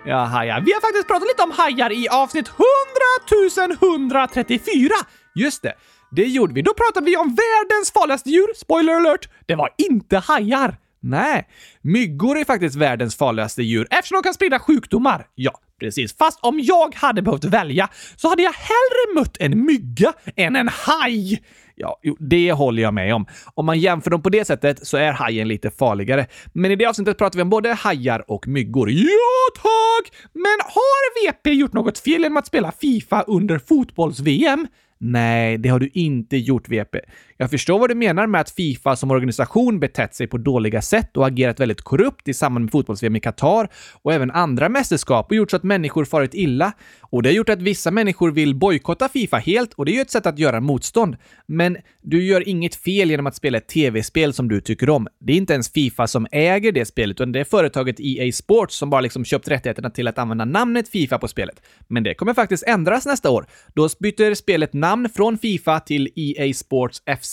ja, 0.10 0.24
hajar. 0.24 0.62
Vi 0.66 0.74
har 0.74 0.82
faktiskt 0.82 1.08
pratat 1.08 1.28
lite 1.28 1.44
om 1.44 1.52
hajar 1.52 1.92
i 1.92 2.08
avsnitt 2.10 2.52
100 3.80 4.06
134. 4.10 4.90
Just 5.36 5.62
det. 5.62 5.74
Det 6.12 6.24
gjorde 6.26 6.54
vi. 6.54 6.62
Då 6.62 6.74
pratade 6.74 7.06
vi 7.06 7.18
om 7.18 7.28
världens 7.28 7.92
farligaste 7.92 8.30
djur. 8.30 8.48
Spoiler 8.56 8.94
alert! 8.94 9.30
Det 9.46 9.56
var 9.56 9.70
inte 9.78 10.18
hajar. 10.18 10.78
Nej, 11.08 11.48
myggor 11.82 12.38
är 12.38 12.46
faktiskt 12.46 12.76
världens 12.76 13.16
farligaste 13.16 13.64
djur 13.64 13.88
eftersom 13.90 14.16
de 14.16 14.24
kan 14.24 14.34
sprida 14.34 14.60
sjukdomar. 14.60 15.28
Ja, 15.36 15.52
precis. 15.80 16.18
Fast 16.18 16.40
om 16.42 16.60
jag 16.60 16.96
hade 16.96 17.22
behövt 17.22 17.44
välja 17.44 17.90
så 18.16 18.30
hade 18.30 18.44
jag 18.44 18.54
hellre 18.54 19.20
mött 19.20 19.38
en 19.38 19.66
mygga 19.66 20.14
än 20.36 20.56
en 20.56 20.68
haj. 20.68 21.44
Ja, 21.76 22.00
det 22.20 22.52
håller 22.52 22.82
jag 22.84 22.94
med 22.94 23.16
om. 23.16 23.26
Om 23.54 23.66
man 23.66 23.80
jämför 23.80 24.12
dem 24.12 24.22
på 24.22 24.30
det 24.30 24.46
sättet 24.46 24.88
så 24.88 24.98
är 24.98 25.12
hajen 25.12 25.48
lite 25.48 25.72
farligare. 25.72 26.26
Men 26.54 26.72
i 26.72 26.76
det 26.76 26.86
avsnittet 26.86 27.18
pratar 27.18 27.38
vi 27.38 27.42
om 27.42 27.50
både 27.50 27.74
hajar 27.74 28.32
och 28.32 28.48
myggor. 28.48 28.90
Ja, 28.92 29.52
tack! 29.56 30.14
Men 30.34 30.58
har 30.64 31.32
VP 31.32 31.50
gjort 31.50 31.74
något 31.74 32.00
fel 32.00 32.22
genom 32.22 32.38
att 32.38 32.48
spela 32.48 32.72
Fifa 32.72 33.22
under 33.22 33.60
fotbolls-VM? 33.60 34.68
Nej, 34.98 35.58
det 35.58 35.70
har 35.70 35.80
du 35.80 35.90
inte 35.94 36.38
gjort, 36.38 36.70
VP. 36.70 36.98
Jag 37.38 37.50
förstår 37.50 37.80
vad 37.80 37.90
du 37.90 37.96
menar 37.96 38.28
med 38.28 38.42
att 38.42 38.50
Fifa 38.50 38.96
som 38.96 39.12
organisation 39.12 39.80
betett 39.80 40.16
sig 40.16 40.28
på 40.28 40.38
dåliga 40.38 40.82
sätt 40.82 41.18
och 41.18 41.28
agerat 41.28 41.60
väldigt 41.60 41.82
korrupt 41.82 42.28
i 42.28 42.34
samband 42.34 42.66
med 42.66 42.72
fotbolls-VM 42.72 43.16
i 43.16 43.20
Qatar 43.20 43.70
och 44.02 44.14
även 44.14 44.32
andra 44.32 44.70
mästerskap 44.70 45.26
och 45.30 45.36
gjort 45.36 45.52
så 45.52 45.58
att 45.58 45.64
människor 45.64 46.06
farit 46.06 46.34
illa. 46.34 46.74
Och 47.02 47.24
det 47.24 47.30
har 47.30 47.34
gjort 47.34 47.50
att 47.50 47.62
vissa 47.62 47.92
människor 47.92 48.32
vill 48.32 48.56
bojkotta 48.56 49.10
Fifa 49.10 49.38
helt 49.38 49.74
och 49.74 49.86
det 49.86 49.92
är 49.92 49.94
ju 49.94 50.02
ett 50.02 50.12
sätt 50.12 50.26
att 50.26 50.40
göra 50.40 50.60
motstånd. 50.60 51.18
Men 51.48 51.78
du 52.02 52.24
gör 52.24 52.50
inget 52.50 52.76
fel 52.76 53.10
genom 53.10 53.28
att 53.28 53.36
spela 53.36 53.58
ett 53.58 53.68
tv-spel 53.68 54.34
som 54.34 54.48
du 54.48 54.62
tycker 54.62 54.90
om. 54.90 55.08
Det 55.20 55.34
är 55.34 55.38
inte 55.38 55.54
ens 55.54 55.72
Fifa 55.72 56.08
som 56.08 56.28
äger 56.32 56.72
det 56.72 56.86
spelet, 56.86 57.16
utan 57.16 57.32
det 57.32 57.40
är 57.40 57.44
företaget 57.44 58.00
EA 58.00 58.32
Sports 58.32 58.76
som 58.76 58.90
bara 58.90 59.02
liksom 59.02 59.26
köpt 59.26 59.48
rättigheterna 59.48 59.90
till 59.90 60.08
att 60.08 60.18
använda 60.18 60.46
namnet 60.46 60.90
Fifa 60.90 61.18
på 61.18 61.28
spelet. 61.28 61.62
Men 61.88 62.04
det 62.04 62.14
kommer 62.14 62.34
faktiskt 62.34 62.64
ändras 62.64 63.06
nästa 63.06 63.30
år. 63.30 63.46
Då 63.74 63.90
byter 64.00 64.34
spelet 64.34 64.74
namn 64.74 65.10
från 65.10 65.38
Fifa 65.38 65.80
till 65.80 66.10
EA 66.16 66.54
Sports 66.54 67.02
FC. 67.20 67.25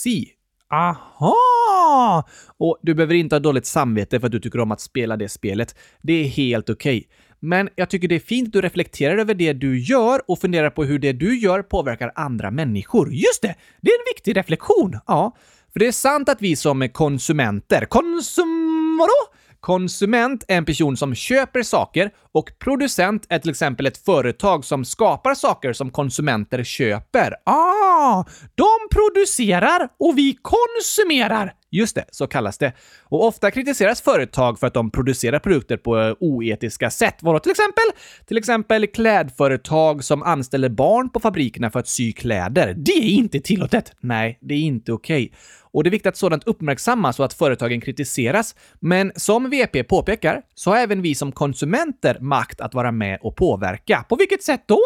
Aha! 0.71 2.27
Och 2.57 2.79
du 2.81 2.93
behöver 2.93 3.15
inte 3.15 3.35
ha 3.35 3.39
dåligt 3.39 3.65
samvete 3.65 4.19
för 4.19 4.27
att 4.27 4.31
du 4.31 4.39
tycker 4.39 4.59
om 4.59 4.71
att 4.71 4.81
spela 4.81 5.17
det 5.17 5.29
spelet. 5.29 5.75
Det 6.01 6.13
är 6.13 6.23
helt 6.23 6.69
okej. 6.69 6.97
Okay. 6.97 7.09
Men 7.39 7.69
jag 7.75 7.89
tycker 7.89 8.07
det 8.07 8.15
är 8.15 8.19
fint 8.19 8.47
att 8.47 8.53
du 8.53 8.61
reflekterar 8.61 9.17
över 9.17 9.33
det 9.33 9.53
du 9.53 9.79
gör 9.79 10.21
och 10.27 10.39
funderar 10.39 10.69
på 10.69 10.83
hur 10.83 10.99
det 10.99 11.13
du 11.13 11.39
gör 11.39 11.61
påverkar 11.61 12.11
andra 12.15 12.51
människor. 12.51 13.13
Just 13.13 13.41
det! 13.41 13.55
Det 13.81 13.91
är 13.91 13.99
en 13.99 14.13
viktig 14.15 14.37
reflektion. 14.37 14.99
Ja, 15.07 15.35
för 15.73 15.79
det 15.79 15.87
är 15.87 15.91
sant 15.91 16.29
att 16.29 16.41
vi 16.41 16.55
som 16.55 16.89
konsumenter... 16.89 17.85
Konsum... 17.85 18.97
vadå? 18.99 19.37
Konsument 19.65 20.43
är 20.47 20.57
en 20.57 20.65
person 20.65 20.97
som 20.97 21.15
köper 21.15 21.63
saker 21.63 22.11
och 22.31 22.51
producent 22.59 23.25
är 23.29 23.39
till 23.39 23.49
exempel 23.49 23.85
ett 23.85 23.97
företag 23.97 24.65
som 24.65 24.85
skapar 24.85 25.35
saker 25.35 25.73
som 25.73 25.91
konsumenter 25.91 26.63
köper. 26.63 27.35
Ah, 27.45 28.25
de 28.55 28.67
producerar 28.91 29.89
och 29.99 30.17
vi 30.17 30.37
konsumerar. 30.41 31.53
Just 31.73 31.95
det, 31.95 32.05
så 32.11 32.27
kallas 32.27 32.57
det. 32.57 32.73
Och 33.03 33.27
ofta 33.27 33.51
kritiseras 33.51 34.01
företag 34.01 34.59
för 34.59 34.67
att 34.67 34.73
de 34.73 34.91
producerar 34.91 35.39
produkter 35.39 35.77
på 35.77 35.99
eh, 35.99 36.15
oetiska 36.19 36.89
sätt. 36.89 37.15
Vadå 37.21 37.39
till 37.39 37.51
exempel? 37.51 37.83
Till 38.25 38.37
exempel 38.37 38.87
klädföretag 38.87 40.03
som 40.03 40.23
anställer 40.23 40.69
barn 40.69 41.09
på 41.09 41.19
fabrikerna 41.19 41.71
för 41.71 41.79
att 41.79 41.87
sy 41.87 42.13
kläder. 42.13 42.73
Det 42.77 42.91
är 42.91 43.09
inte 43.09 43.39
tillåtet! 43.39 43.91
Nej, 43.99 44.37
det 44.41 44.53
är 44.53 44.59
inte 44.59 44.91
okej. 44.91 45.23
Okay. 45.25 45.37
Och 45.71 45.83
det 45.83 45.89
är 45.89 45.91
viktigt 45.91 46.09
att 46.09 46.17
sådant 46.17 46.43
uppmärksammas 46.43 47.19
och 47.19 47.25
att 47.25 47.33
företagen 47.33 47.81
kritiseras. 47.81 48.55
Men 48.79 49.11
som 49.15 49.49
VP 49.49 49.83
påpekar 49.83 50.41
så 50.55 50.69
har 50.69 50.77
även 50.77 51.01
vi 51.01 51.15
som 51.15 51.31
konsumenter 51.31 52.19
makt 52.19 52.61
att 52.61 52.73
vara 52.73 52.91
med 52.91 53.19
och 53.21 53.35
påverka. 53.35 54.05
På 54.09 54.15
vilket 54.15 54.43
sätt 54.43 54.63
då? 54.65 54.81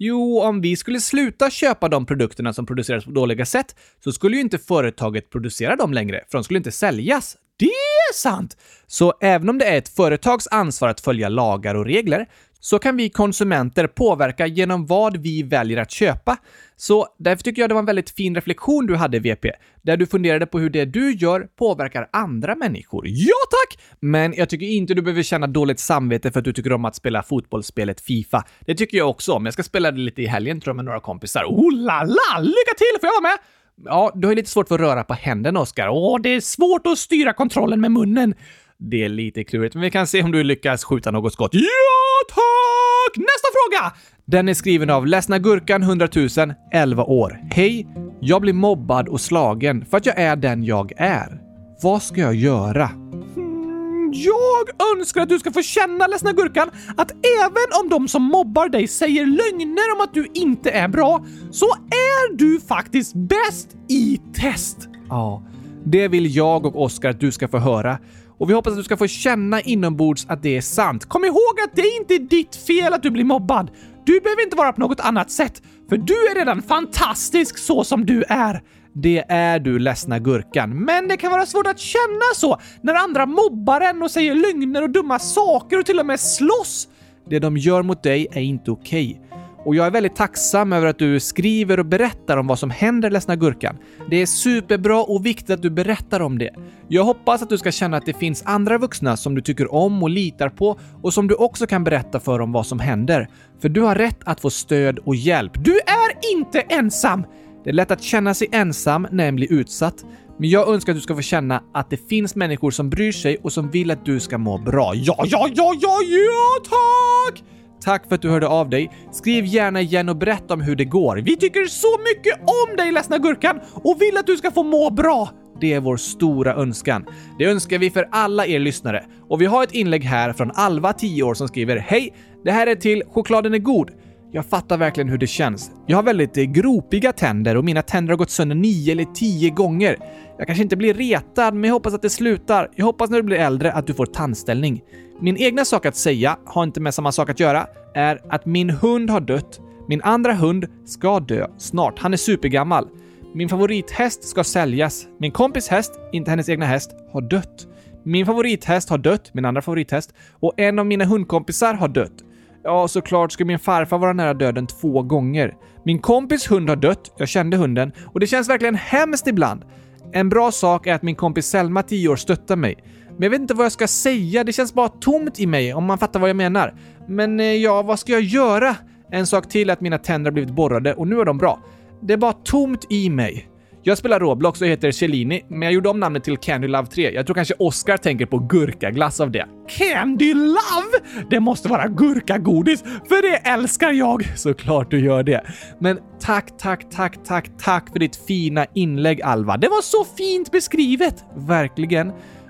Jo, 0.00 0.40
om 0.40 0.60
vi 0.60 0.76
skulle 0.76 1.00
sluta 1.00 1.50
köpa 1.50 1.88
de 1.88 2.06
produkterna 2.06 2.52
som 2.52 2.66
produceras 2.66 3.04
på 3.04 3.10
dåliga 3.10 3.46
sätt 3.46 3.76
så 4.04 4.12
skulle 4.12 4.36
ju 4.36 4.42
inte 4.42 4.58
företaget 4.58 5.30
producera 5.30 5.76
dem 5.76 5.92
längre, 5.92 6.24
för 6.30 6.38
de 6.38 6.44
skulle 6.44 6.58
inte 6.58 6.72
säljas. 6.72 7.36
Det 7.58 7.64
är 7.64 8.14
sant! 8.14 8.56
Så 8.86 9.14
även 9.20 9.48
om 9.48 9.58
det 9.58 9.64
är 9.64 9.78
ett 9.78 9.88
företags 9.88 10.48
ansvar 10.50 10.88
att 10.88 11.00
följa 11.00 11.28
lagar 11.28 11.74
och 11.74 11.84
regler 11.86 12.26
så 12.60 12.78
kan 12.78 12.96
vi 12.96 13.10
konsumenter 13.10 13.86
påverka 13.86 14.46
genom 14.46 14.86
vad 14.86 15.16
vi 15.16 15.42
väljer 15.42 15.78
att 15.78 15.90
köpa. 15.90 16.36
Så 16.76 17.06
därför 17.18 17.42
tycker 17.42 17.62
jag 17.62 17.70
det 17.70 17.74
var 17.74 17.80
en 17.80 17.86
väldigt 17.86 18.10
fin 18.10 18.34
reflektion 18.34 18.86
du 18.86 18.96
hade, 18.96 19.18
VP, 19.18 19.52
där 19.82 19.96
du 19.96 20.06
funderade 20.06 20.46
på 20.46 20.58
hur 20.58 20.70
det 20.70 20.84
du 20.84 21.12
gör 21.12 21.48
påverkar 21.58 22.08
andra 22.12 22.54
människor. 22.54 23.04
Ja 23.06 23.34
tack! 23.50 23.82
Men 24.00 24.34
jag 24.34 24.48
tycker 24.48 24.66
inte 24.66 24.94
du 24.94 25.02
behöver 25.02 25.22
känna 25.22 25.46
dåligt 25.46 25.80
samvete 25.80 26.30
för 26.30 26.38
att 26.38 26.44
du 26.44 26.52
tycker 26.52 26.72
om 26.72 26.84
att 26.84 26.96
spela 26.96 27.22
fotbollsspelet 27.22 28.00
Fifa. 28.00 28.44
Det 28.60 28.74
tycker 28.74 28.98
jag 28.98 29.10
också 29.10 29.32
om. 29.32 29.44
Jag 29.44 29.54
ska 29.54 29.62
spela 29.62 29.90
det 29.90 30.00
lite 30.00 30.22
i 30.22 30.26
helgen 30.26 30.60
tror 30.60 30.70
jag 30.70 30.76
med 30.76 30.84
några 30.84 31.00
kompisar. 31.00 31.44
Oh 31.44 31.72
la 31.72 32.02
la! 32.02 32.40
Lycka 32.40 32.74
till! 32.78 33.00
Får 33.00 33.06
jag 33.06 33.22
vara 33.22 33.32
med? 33.32 33.38
Ja, 33.84 34.12
du 34.14 34.28
har 34.28 34.34
lite 34.34 34.50
svårt 34.50 34.68
för 34.68 34.74
att 34.74 34.80
röra 34.80 35.04
på 35.04 35.14
händerna, 35.14 35.60
Oskar. 35.60 35.88
Åh, 35.88 36.20
det 36.20 36.28
är 36.28 36.40
svårt 36.40 36.86
att 36.86 36.98
styra 36.98 37.32
kontrollen 37.32 37.80
med 37.80 37.90
munnen. 37.90 38.34
Det 38.78 39.04
är 39.04 39.08
lite 39.08 39.44
klurigt, 39.44 39.74
men 39.74 39.82
vi 39.82 39.90
kan 39.90 40.06
se 40.06 40.22
om 40.22 40.32
du 40.32 40.44
lyckas 40.44 40.84
skjuta 40.84 41.10
något 41.10 41.32
skott. 41.32 41.50
Ja, 41.54 41.97
tack! 42.28 43.16
Nästa 43.16 43.48
fråga! 43.52 43.92
Den 44.24 44.48
är 44.48 44.54
skriven 44.54 44.90
av 44.90 45.06
Ledsna 45.06 45.38
Gurkan 45.38 45.82
100 45.82 46.08
000, 46.16 46.28
11 46.72 47.04
år. 47.04 47.40
Hej! 47.50 47.86
Jag 48.20 48.40
blir 48.40 48.52
mobbad 48.52 49.08
och 49.08 49.20
slagen 49.20 49.84
för 49.84 49.96
att 49.96 50.06
jag 50.06 50.18
är 50.18 50.36
den 50.36 50.64
jag 50.64 50.92
är. 50.96 51.40
Vad 51.82 52.02
ska 52.02 52.20
jag 52.20 52.34
göra? 52.34 52.86
Hmm, 52.86 54.12
jag 54.12 54.96
önskar 54.96 55.22
att 55.22 55.28
du 55.28 55.38
ska 55.38 55.52
få 55.52 55.62
känna, 55.62 56.06
Ledsna 56.06 56.32
Gurkan, 56.32 56.70
att 56.96 57.10
även 57.10 57.82
om 57.82 57.88
de 57.88 58.08
som 58.08 58.22
mobbar 58.22 58.68
dig 58.68 58.88
säger 58.88 59.26
lögner 59.26 59.94
om 59.94 60.00
att 60.00 60.14
du 60.14 60.26
inte 60.34 60.70
är 60.70 60.88
bra, 60.88 61.24
så 61.50 61.66
är 61.90 62.36
du 62.36 62.60
faktiskt 62.60 63.14
bäst 63.14 63.76
i 63.88 64.20
test. 64.34 64.88
Ja, 65.08 65.42
det 65.84 66.08
vill 66.08 66.36
jag 66.36 66.66
och 66.66 66.82
Oskar 66.82 67.10
att 67.10 67.20
du 67.20 67.32
ska 67.32 67.48
få 67.48 67.58
höra. 67.58 67.98
Och 68.38 68.50
vi 68.50 68.54
hoppas 68.54 68.70
att 68.70 68.78
du 68.78 68.84
ska 68.84 68.96
få 68.96 69.06
känna 69.06 69.60
inombords 69.60 70.26
att 70.28 70.42
det 70.42 70.56
är 70.56 70.60
sant. 70.60 71.04
Kom 71.04 71.24
ihåg 71.24 71.60
att 71.64 71.76
det 71.76 71.82
är 71.82 72.00
inte 72.00 72.18
ditt 72.18 72.56
fel 72.56 72.92
att 72.92 73.02
du 73.02 73.10
blir 73.10 73.24
mobbad. 73.24 73.70
Du 74.04 74.20
behöver 74.20 74.42
inte 74.42 74.56
vara 74.56 74.72
på 74.72 74.80
något 74.80 75.00
annat 75.00 75.30
sätt, 75.30 75.62
för 75.88 75.96
du 75.96 76.14
är 76.14 76.34
redan 76.34 76.62
fantastisk 76.62 77.58
så 77.58 77.84
som 77.84 78.06
du 78.06 78.24
är. 78.28 78.62
Det 78.92 79.24
är 79.28 79.58
du, 79.58 79.78
ledsna 79.78 80.18
gurkan. 80.18 80.84
Men 80.84 81.08
det 81.08 81.16
kan 81.16 81.30
vara 81.30 81.46
svårt 81.46 81.66
att 81.66 81.78
känna 81.78 82.34
så 82.34 82.60
när 82.82 82.94
andra 82.94 83.26
mobbar 83.26 83.80
en 83.80 84.02
och 84.02 84.10
säger 84.10 84.34
lögner 84.34 84.82
och 84.82 84.90
dumma 84.90 85.18
saker 85.18 85.78
och 85.78 85.86
till 85.86 85.98
och 85.98 86.06
med 86.06 86.20
slåss. 86.20 86.88
Det 87.30 87.38
de 87.38 87.56
gör 87.56 87.82
mot 87.82 88.02
dig 88.02 88.26
är 88.32 88.40
inte 88.40 88.70
okej. 88.70 89.20
Och 89.68 89.74
jag 89.74 89.86
är 89.86 89.90
väldigt 89.90 90.16
tacksam 90.16 90.72
över 90.72 90.86
att 90.86 90.98
du 90.98 91.20
skriver 91.20 91.80
och 91.80 91.86
berättar 91.86 92.36
om 92.36 92.46
vad 92.46 92.58
som 92.58 92.70
händer 92.70 93.10
Ledsna 93.10 93.36
Gurkan. 93.36 93.76
Det 94.10 94.22
är 94.22 94.26
superbra 94.26 95.02
och 95.02 95.26
viktigt 95.26 95.50
att 95.50 95.62
du 95.62 95.70
berättar 95.70 96.20
om 96.20 96.38
det. 96.38 96.54
Jag 96.88 97.04
hoppas 97.04 97.42
att 97.42 97.48
du 97.48 97.58
ska 97.58 97.72
känna 97.72 97.96
att 97.96 98.06
det 98.06 98.12
finns 98.12 98.42
andra 98.46 98.78
vuxna 98.78 99.16
som 99.16 99.34
du 99.34 99.40
tycker 99.40 99.74
om 99.74 100.02
och 100.02 100.10
litar 100.10 100.48
på 100.48 100.80
och 101.02 101.14
som 101.14 101.28
du 101.28 101.34
också 101.34 101.66
kan 101.66 101.84
berätta 101.84 102.20
för 102.20 102.40
om 102.40 102.52
vad 102.52 102.66
som 102.66 102.78
händer. 102.80 103.28
För 103.62 103.68
du 103.68 103.80
har 103.80 103.94
rätt 103.94 104.18
att 104.24 104.40
få 104.40 104.50
stöd 104.50 104.98
och 104.98 105.16
hjälp. 105.16 105.52
Du 105.64 105.72
är 105.72 106.32
inte 106.34 106.60
ensam! 106.60 107.24
Det 107.64 107.70
är 107.70 107.74
lätt 107.74 107.90
att 107.90 108.02
känna 108.02 108.34
sig 108.34 108.48
ensam 108.52 109.06
när 109.10 109.28
en 109.28 109.36
blir 109.36 109.52
utsatt, 109.52 110.04
men 110.38 110.50
jag 110.50 110.68
önskar 110.68 110.92
att 110.92 110.96
du 110.96 111.02
ska 111.02 111.14
få 111.14 111.22
känna 111.22 111.62
att 111.74 111.90
det 111.90 112.08
finns 112.08 112.34
människor 112.34 112.70
som 112.70 112.90
bryr 112.90 113.12
sig 113.12 113.36
och 113.42 113.52
som 113.52 113.70
vill 113.70 113.90
att 113.90 114.04
du 114.04 114.20
ska 114.20 114.38
må 114.38 114.58
bra. 114.58 114.92
Ja, 114.94 115.16
ja, 115.26 115.48
ja, 115.54 115.74
ja, 115.80 115.98
ja, 116.08 116.70
tack! 116.70 117.57
Tack 117.80 118.08
för 118.08 118.14
att 118.14 118.22
du 118.22 118.30
hörde 118.30 118.48
av 118.48 118.70
dig. 118.70 118.90
Skriv 119.12 119.44
gärna 119.44 119.80
igen 119.80 120.08
och 120.08 120.16
berätta 120.16 120.54
om 120.54 120.60
hur 120.60 120.76
det 120.76 120.84
går. 120.84 121.16
Vi 121.16 121.36
tycker 121.36 121.64
så 121.64 121.98
mycket 121.98 122.40
om 122.40 122.76
dig, 122.76 122.92
ledsna 122.92 123.18
gurkan, 123.18 123.60
och 123.74 123.96
vill 124.00 124.16
att 124.16 124.26
du 124.26 124.36
ska 124.36 124.50
få 124.50 124.62
må 124.62 124.90
bra. 124.90 125.30
Det 125.60 125.72
är 125.72 125.80
vår 125.80 125.96
stora 125.96 126.54
önskan. 126.54 127.06
Det 127.38 127.44
önskar 127.44 127.78
vi 127.78 127.90
för 127.90 128.08
alla 128.10 128.46
er 128.46 128.58
lyssnare. 128.58 129.04
Och 129.28 129.40
vi 129.40 129.46
har 129.46 129.64
ett 129.64 129.74
inlägg 129.74 130.04
här 130.04 130.32
från 130.32 130.50
Alva, 130.54 130.92
10 130.92 131.22
år, 131.22 131.34
som 131.34 131.48
skriver 131.48 131.76
Hej! 131.76 132.14
Det 132.44 132.52
här 132.52 132.66
är 132.66 132.74
till 132.74 133.02
Chokladen 133.10 133.54
är 133.54 133.58
god. 133.58 133.90
Jag 134.32 134.46
fattar 134.46 134.78
verkligen 134.78 135.08
hur 135.08 135.18
det 135.18 135.26
känns. 135.26 135.70
Jag 135.86 135.96
har 135.96 136.02
väldigt 136.02 136.36
eh, 136.36 136.44
gropiga 136.44 137.12
tänder 137.12 137.56
och 137.56 137.64
mina 137.64 137.82
tänder 137.82 138.12
har 138.12 138.18
gått 138.18 138.30
sönder 138.30 138.56
nio 138.56 138.92
eller 138.92 139.04
tio 139.04 139.50
gånger. 139.50 139.96
Jag 140.38 140.46
kanske 140.46 140.62
inte 140.62 140.76
blir 140.76 140.94
retad, 140.94 141.54
men 141.54 141.64
jag 141.64 141.74
hoppas 141.74 141.94
att 141.94 142.02
det 142.02 142.10
slutar. 142.10 142.70
Jag 142.74 142.84
hoppas 142.84 143.10
när 143.10 143.16
du 143.16 143.22
blir 143.22 143.36
äldre 143.36 143.72
att 143.72 143.86
du 143.86 143.94
får 143.94 144.06
tandställning. 144.06 144.82
Min 145.20 145.36
egna 145.36 145.64
sak 145.64 145.86
att 145.86 145.96
säga, 145.96 146.38
har 146.46 146.62
inte 146.62 146.80
med 146.80 146.94
samma 146.94 147.12
sak 147.12 147.30
att 147.30 147.40
göra, 147.40 147.66
är 147.94 148.20
att 148.28 148.46
min 148.46 148.70
hund 148.70 149.10
har 149.10 149.20
dött. 149.20 149.60
Min 149.88 150.02
andra 150.02 150.34
hund 150.34 150.66
ska 150.84 151.20
dö 151.20 151.46
snart. 151.58 151.98
Han 151.98 152.12
är 152.12 152.16
supergammal. 152.16 152.88
Min 153.34 153.48
favorithäst 153.48 154.24
ska 154.24 154.44
säljas. 154.44 155.06
Min 155.18 155.30
kompis 155.30 155.68
häst, 155.68 155.92
inte 156.12 156.30
hennes 156.30 156.48
egna 156.48 156.66
häst, 156.66 156.90
har 157.12 157.20
dött. 157.20 157.66
Min 158.04 158.26
favorithäst 158.26 158.90
har 158.90 158.98
dött, 158.98 159.30
min 159.34 159.44
andra 159.44 159.62
favorithäst, 159.62 160.14
och 160.40 160.52
en 160.56 160.78
av 160.78 160.86
mina 160.86 161.04
hundkompisar 161.04 161.74
har 161.74 161.88
dött. 161.88 162.24
Ja, 162.64 162.88
såklart 162.88 163.32
ska 163.32 163.44
min 163.44 163.58
farfar 163.58 163.98
vara 163.98 164.12
nära 164.12 164.34
döden 164.34 164.66
två 164.66 165.02
gånger. 165.02 165.56
Min 165.84 165.98
kompis 165.98 166.50
hund 166.50 166.68
har 166.68 166.76
dött, 166.76 167.14
jag 167.16 167.28
kände 167.28 167.56
hunden, 167.56 167.92
och 168.06 168.20
det 168.20 168.26
känns 168.26 168.48
verkligen 168.48 168.74
hemskt 168.74 169.26
ibland. 169.26 169.64
En 170.12 170.28
bra 170.28 170.52
sak 170.52 170.86
är 170.86 170.94
att 170.94 171.02
min 171.02 171.14
kompis 171.14 171.46
Selma, 171.46 171.82
10 171.82 172.08
år, 172.08 172.16
stöttar 172.16 172.56
mig. 172.56 172.74
Men 173.08 173.22
jag 173.22 173.30
vet 173.30 173.40
inte 173.40 173.54
vad 173.54 173.64
jag 173.64 173.72
ska 173.72 173.86
säga, 173.86 174.44
det 174.44 174.52
känns 174.52 174.74
bara 174.74 174.88
tomt 174.88 175.40
i 175.40 175.46
mig 175.46 175.74
om 175.74 175.84
man 175.84 175.98
fattar 175.98 176.20
vad 176.20 176.28
jag 176.28 176.36
menar. 176.36 176.74
Men 177.08 177.40
eh, 177.40 177.46
ja, 177.46 177.82
vad 177.82 177.98
ska 177.98 178.12
jag 178.12 178.22
göra? 178.22 178.76
En 179.10 179.26
sak 179.26 179.48
till 179.48 179.70
är 179.70 179.72
att 179.72 179.80
mina 179.80 179.98
tänder 179.98 180.30
har 180.30 180.32
blivit 180.32 180.54
borrade 180.54 180.94
och 180.94 181.08
nu 181.08 181.20
är 181.20 181.24
de 181.24 181.38
bra. 181.38 181.60
Det 182.00 182.12
är 182.12 182.16
bara 182.16 182.32
tomt 182.32 182.86
i 182.90 183.10
mig. 183.10 183.48
Jag 183.88 183.98
spelar 183.98 184.20
Roblox 184.20 184.60
och 184.60 184.66
heter 184.66 184.90
Cellini, 184.90 185.44
men 185.48 185.62
jag 185.62 185.72
gjorde 185.72 185.88
om 185.88 186.00
namnet 186.00 186.24
till 186.24 186.36
Candy 186.36 186.68
Love 186.68 186.86
3. 186.86 187.10
Jag 187.10 187.26
tror 187.26 187.34
kanske 187.34 187.54
Oscar 187.58 187.96
tänker 187.96 188.26
på 188.26 188.38
gurkaglass 188.38 189.20
av 189.20 189.30
det. 189.30 189.46
Candy 189.68 190.34
Love! 190.34 191.24
Det 191.30 191.40
måste 191.40 191.68
vara 191.68 191.88
gurkagodis, 191.88 192.82
för 192.82 193.30
det 193.30 193.36
älskar 193.36 193.92
jag! 193.92 194.38
Såklart 194.38 194.90
du 194.90 195.00
gör 195.00 195.22
det. 195.22 195.42
Men 195.78 195.98
tack, 196.20 196.58
tack, 196.58 196.90
tack, 196.90 197.24
tack, 197.24 197.50
tack 197.58 197.92
för 197.92 197.98
ditt 197.98 198.16
fina 198.16 198.66
inlägg 198.74 199.22
Alva. 199.22 199.56
Det 199.56 199.68
var 199.68 199.82
så 199.82 200.04
fint 200.04 200.52
beskrivet! 200.52 201.24
Verkligen. 201.36 202.06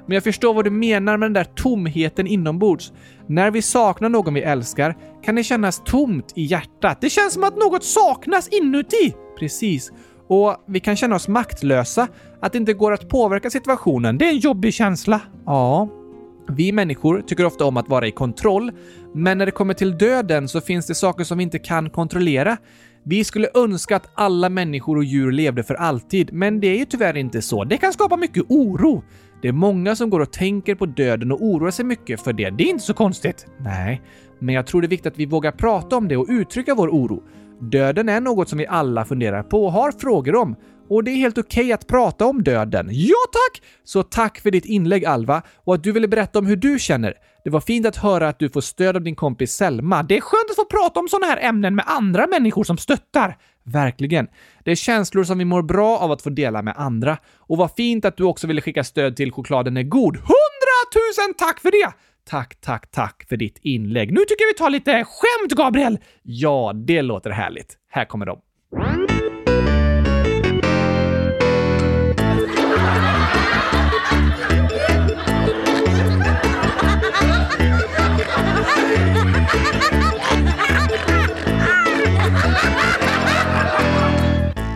Men 0.07 0.15
jag 0.15 0.25
förstår 0.25 0.55
vad 0.55 0.65
du 0.65 0.71
menar 0.71 1.17
med 1.17 1.27
den 1.27 1.33
där 1.33 1.45
tomheten 1.45 2.27
inombords. 2.27 2.93
När 3.27 3.51
vi 3.51 3.63
saknar 3.63 4.09
någon 4.09 4.35
vi 4.35 4.43
älskar 4.43 4.97
kan 5.25 5.35
det 5.35 5.45
kännas 5.45 5.83
tomt 5.85 6.33
i 6.37 6.43
hjärtat. 6.43 7.01
Det 7.01 7.11
känns 7.11 7.33
som 7.33 7.45
att 7.45 7.57
något 7.57 7.85
saknas 7.85 8.49
inuti! 8.49 9.15
Precis. 9.39 9.93
Och 10.29 10.57
vi 10.67 10.81
kan 10.81 10.97
känna 10.97 11.17
oss 11.17 11.29
maktlösa, 11.29 12.09
att 12.41 12.53
det 12.53 12.59
inte 12.59 12.73
går 12.73 12.93
att 12.93 13.09
påverka 13.09 13.51
situationen. 13.51 14.19
Det 14.19 14.25
är 14.25 14.31
en 14.31 14.39
jobbig 14.39 14.75
känsla. 14.75 15.21
Ja. 15.47 15.89
Vi 16.49 16.73
människor 16.73 17.23
tycker 17.27 17.45
ofta 17.45 17.65
om 17.65 17.77
att 17.77 17.89
vara 17.89 18.07
i 18.07 18.11
kontroll, 18.11 18.73
men 19.15 19.39
när 19.39 19.47
det 19.47 19.53
kommer 19.53 19.75
till 19.75 19.99
döden 19.99 20.49
så 20.49 20.61
finns 20.61 20.87
det 20.87 20.95
saker 20.95 21.25
som 21.25 21.39
vi 21.39 21.45
inte 21.45 21.59
kan 21.59 21.91
kontrollera. 21.91 22.57
Vi 23.03 23.25
skulle 23.25 23.49
önska 23.55 23.97
att 23.97 24.11
alla 24.15 24.49
människor 24.49 24.97
och 24.97 25.05
djur 25.05 25.33
levde 25.33 25.63
för 25.63 25.75
alltid, 25.75 26.33
men 26.33 26.61
det 26.61 26.67
är 26.67 26.79
ju 26.79 26.85
tyvärr 26.85 27.17
inte 27.17 27.43
så. 27.43 27.65
Det 27.65 27.77
kan 27.77 27.93
skapa 27.93 28.17
mycket 28.17 28.45
oro. 28.49 29.03
Det 29.43 29.49
är 29.49 29.53
många 29.53 29.97
som 29.97 30.11
går 30.11 30.21
och 30.21 30.33
tänker 30.33 30.75
på 30.75 30.87
döden 30.87 31.33
och 31.33 31.43
oroar 31.43 31.71
sig 31.71 31.85
mycket 31.85 32.21
för 32.21 32.33
det. 32.33 32.51
Det 32.51 32.65
är 32.65 32.71
inte 32.71 32.85
så 32.85 32.95
konstigt. 32.95 33.47
Nej, 33.59 34.03
men 34.39 34.55
jag 34.55 34.67
tror 34.67 34.81
det 34.81 34.87
är 34.87 34.89
viktigt 34.89 35.13
att 35.13 35.19
vi 35.19 35.27
vågar 35.27 35.53
prata 35.53 35.97
om 35.97 36.09
det 36.09 36.17
och 36.17 36.27
uttrycka 36.29 36.75
vår 36.75 36.89
oro. 36.89 37.23
Döden 37.61 38.09
är 38.09 38.21
något 38.21 38.49
som 38.49 38.59
vi 38.59 38.67
alla 38.67 39.05
funderar 39.05 39.43
på 39.43 39.65
och 39.65 39.73
har 39.73 39.93
frågor 39.93 40.37
om. 40.37 40.57
Och 40.91 41.05
det 41.05 41.11
är 41.11 41.17
helt 41.17 41.39
okej 41.39 41.65
okay 41.65 41.73
att 41.73 41.87
prata 41.87 42.27
om 42.27 42.43
döden. 42.43 42.89
Ja 42.91 43.17
tack! 43.33 43.63
Så 43.85 44.03
tack 44.03 44.39
för 44.39 44.51
ditt 44.51 44.65
inlägg 44.65 45.05
Alva 45.05 45.43
och 45.65 45.75
att 45.75 45.83
du 45.83 45.93
ville 45.93 46.09
berätta 46.09 46.39
om 46.39 46.47
hur 46.47 46.57
du 46.57 46.79
känner. 46.79 47.15
Det 47.45 47.51
var 47.51 47.61
fint 47.61 47.87
att 47.87 47.97
höra 47.97 48.29
att 48.29 48.39
du 48.39 48.49
får 48.49 48.61
stöd 48.61 48.97
av 48.97 49.03
din 49.03 49.17
kompis 49.17 49.53
Selma. 49.53 50.03
Det 50.03 50.17
är 50.17 50.21
skönt 50.21 50.51
att 50.51 50.57
få 50.57 50.65
prata 50.65 51.01
om 51.01 51.09
sådana 51.09 51.27
här 51.27 51.49
ämnen 51.49 51.75
med 51.75 51.85
andra 51.89 52.27
människor 52.27 52.65
som 52.65 52.79
stöttar. 52.79 53.37
Verkligen. 53.65 54.27
Det 54.65 54.71
är 54.71 54.75
känslor 54.75 55.25
som 55.25 55.39
vi 55.39 55.45
mår 55.45 55.63
bra 55.63 55.99
av 55.99 56.13
att 56.13 56.23
få 56.23 56.31
dela 56.31 56.63
med 56.63 56.75
andra. 56.77 57.19
Och 57.37 57.57
vad 57.57 57.71
fint 57.71 58.05
att 58.05 58.17
du 58.17 58.25
också 58.25 58.47
ville 58.47 58.61
skicka 58.61 58.85
stöd 58.85 59.17
till 59.17 59.33
Chokladen 59.33 59.77
är 59.77 59.83
god. 59.83 60.17
Hundratusen 60.17 61.35
tack 61.39 61.61
för 61.61 61.71
det! 61.71 61.93
Tack, 62.31 62.61
tack, 62.61 62.91
tack 62.91 63.27
för 63.29 63.37
ditt 63.37 63.59
inlägg. 63.63 64.13
Nu 64.13 64.21
tycker 64.21 64.45
jag 64.45 64.49
vi 64.49 64.55
tar 64.55 64.71
lite 64.71 65.05
skämt, 65.05 65.53
Gabriel! 65.53 65.99
Ja, 66.23 66.73
det 66.75 67.03
låter 67.03 67.31
härligt. 67.31 67.77
Här 67.91 68.05
kommer 68.05 68.27
de. 68.27 68.41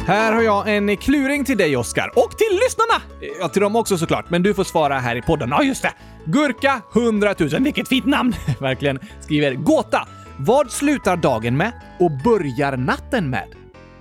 Här 0.06 0.32
har 0.32 0.42
jag 0.42 0.76
en 0.76 0.96
kluring 0.96 1.44
till 1.44 1.58
dig, 1.58 1.76
Oskar. 1.76 2.10
Och 2.14 2.38
till 2.38 2.60
lyssnarna! 2.62 3.02
Ja, 3.40 3.48
till 3.48 3.62
dem 3.62 3.76
också 3.76 3.98
såklart, 3.98 4.30
men 4.30 4.42
du 4.42 4.54
får 4.54 4.64
svara 4.64 4.98
här 4.98 5.16
i 5.16 5.22
podden. 5.22 5.48
Ja, 5.50 5.62
just 5.62 5.82
det. 5.82 5.92
Gurka 6.24 6.82
100 6.94 7.34
000, 7.38 7.48
vilket 7.60 7.88
fint 7.88 8.06
namn! 8.06 8.34
Verkligen. 8.60 8.98
Skriver 9.20 9.54
gåta. 9.54 10.08
Vad 10.38 10.70
slutar 10.70 11.16
dagen 11.16 11.56
med 11.56 11.72
och 12.00 12.10
börjar 12.24 12.76
natten 12.76 13.30
med? 13.30 13.44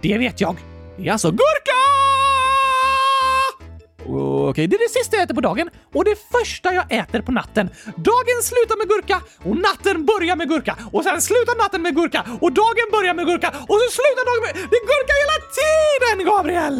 Det 0.01 0.17
vet 0.17 0.41
jag. 0.41 0.57
Det 0.97 1.07
är 1.07 1.11
alltså 1.11 1.31
gurka! 1.31 1.70
Okej, 4.11 4.49
okay, 4.49 4.67
det 4.67 4.75
är 4.75 4.83
det 4.87 4.93
sista 4.99 5.15
jag 5.17 5.23
äter 5.23 5.35
på 5.35 5.41
dagen 5.41 5.69
och 5.93 6.05
det 6.05 6.15
första 6.31 6.73
jag 6.73 6.85
äter 6.89 7.21
på 7.21 7.31
natten. 7.31 7.69
Dagen 7.95 8.39
slutar 8.43 8.77
med 8.77 8.87
gurka 8.87 9.21
och 9.43 9.57
natten 9.67 10.05
börjar 10.05 10.35
med 10.35 10.49
gurka 10.49 10.77
och 10.91 11.03
sen 11.03 11.21
slutar 11.21 11.57
natten 11.63 11.81
med 11.81 11.95
gurka 11.95 12.21
och 12.41 12.51
dagen 12.51 12.87
börjar 12.91 13.13
med 13.13 13.25
gurka 13.25 13.49
och 13.69 13.77
så 13.81 13.87
slutar 13.99 14.23
dagen 14.29 14.41
med... 14.45 14.51
Det 14.71 14.77
är 14.81 14.85
gurka 14.93 15.13
hela 15.23 15.37
tiden, 15.59 16.17
Gabriel! 16.31 16.77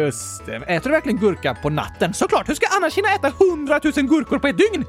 Just 0.00 0.46
det. 0.46 0.56
Äter 0.56 0.88
du 0.88 0.90
verkligen 0.90 1.18
gurka 1.18 1.54
på 1.62 1.70
natten? 1.70 2.14
Såklart! 2.14 2.48
Hur 2.48 2.54
ska 2.54 2.66
jag 2.66 2.76
annars 2.76 2.94
hinna 2.96 3.14
äta 3.14 3.32
hundratusen 3.38 4.06
gurkor 4.06 4.38
på 4.38 4.46
ett 4.46 4.58
dygn? 4.58 4.84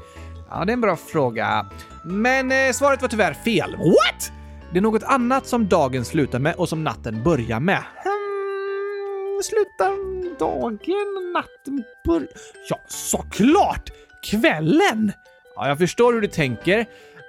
Ja, 0.50 0.64
det 0.64 0.72
är 0.72 0.74
en 0.74 0.80
bra 0.80 0.96
fråga. 0.96 1.66
Men 2.04 2.52
eh, 2.52 2.72
svaret 2.72 3.02
var 3.02 3.08
tyvärr 3.08 3.34
fel. 3.34 3.76
What? 3.76 4.32
Det 4.72 4.78
är 4.78 4.82
något 4.82 5.02
annat 5.02 5.46
som 5.46 5.68
dagen 5.68 6.04
slutar 6.04 6.38
med 6.38 6.54
och 6.54 6.68
som 6.68 6.84
natten 6.84 7.22
börjar 7.22 7.60
med. 7.60 7.82
Hmm, 8.04 9.42
slutar 9.42 10.19
dagen, 10.40 11.32
natten 11.34 11.84
börjar... 12.06 12.28
Ja, 12.68 12.80
såklart! 12.88 13.90
Kvällen! 14.22 15.12
Ja, 15.56 15.68
jag 15.68 15.78
förstår 15.78 16.12
hur 16.12 16.20
du 16.20 16.28
tänker, 16.28 16.86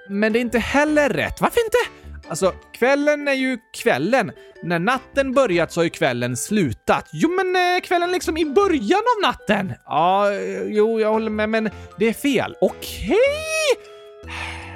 men 0.08 0.32
det 0.32 0.38
är 0.38 0.40
inte 0.40 0.58
heller 0.58 1.08
rätt. 1.08 1.40
Varför 1.40 1.60
inte? 1.60 2.02
Alltså, 2.28 2.52
kvällen 2.72 3.28
är 3.28 3.32
ju 3.32 3.58
kvällen. 3.82 4.32
När 4.62 4.78
natten 4.78 5.32
börjat 5.32 5.72
så 5.72 5.80
har 5.80 5.84
ju 5.84 5.90
kvällen 5.90 6.36
slutat. 6.36 7.08
Jo, 7.12 7.30
men 7.30 7.56
eh, 7.56 7.80
kvällen 7.80 8.12
liksom 8.12 8.36
i 8.36 8.44
början 8.44 9.02
av 9.16 9.30
natten. 9.30 9.72
Ja, 9.86 10.32
eh, 10.32 10.62
jo, 10.62 11.00
jag 11.00 11.12
håller 11.12 11.30
med, 11.30 11.48
men 11.48 11.70
det 11.98 12.08
är 12.08 12.12
fel. 12.12 12.54
Okej! 12.60 13.16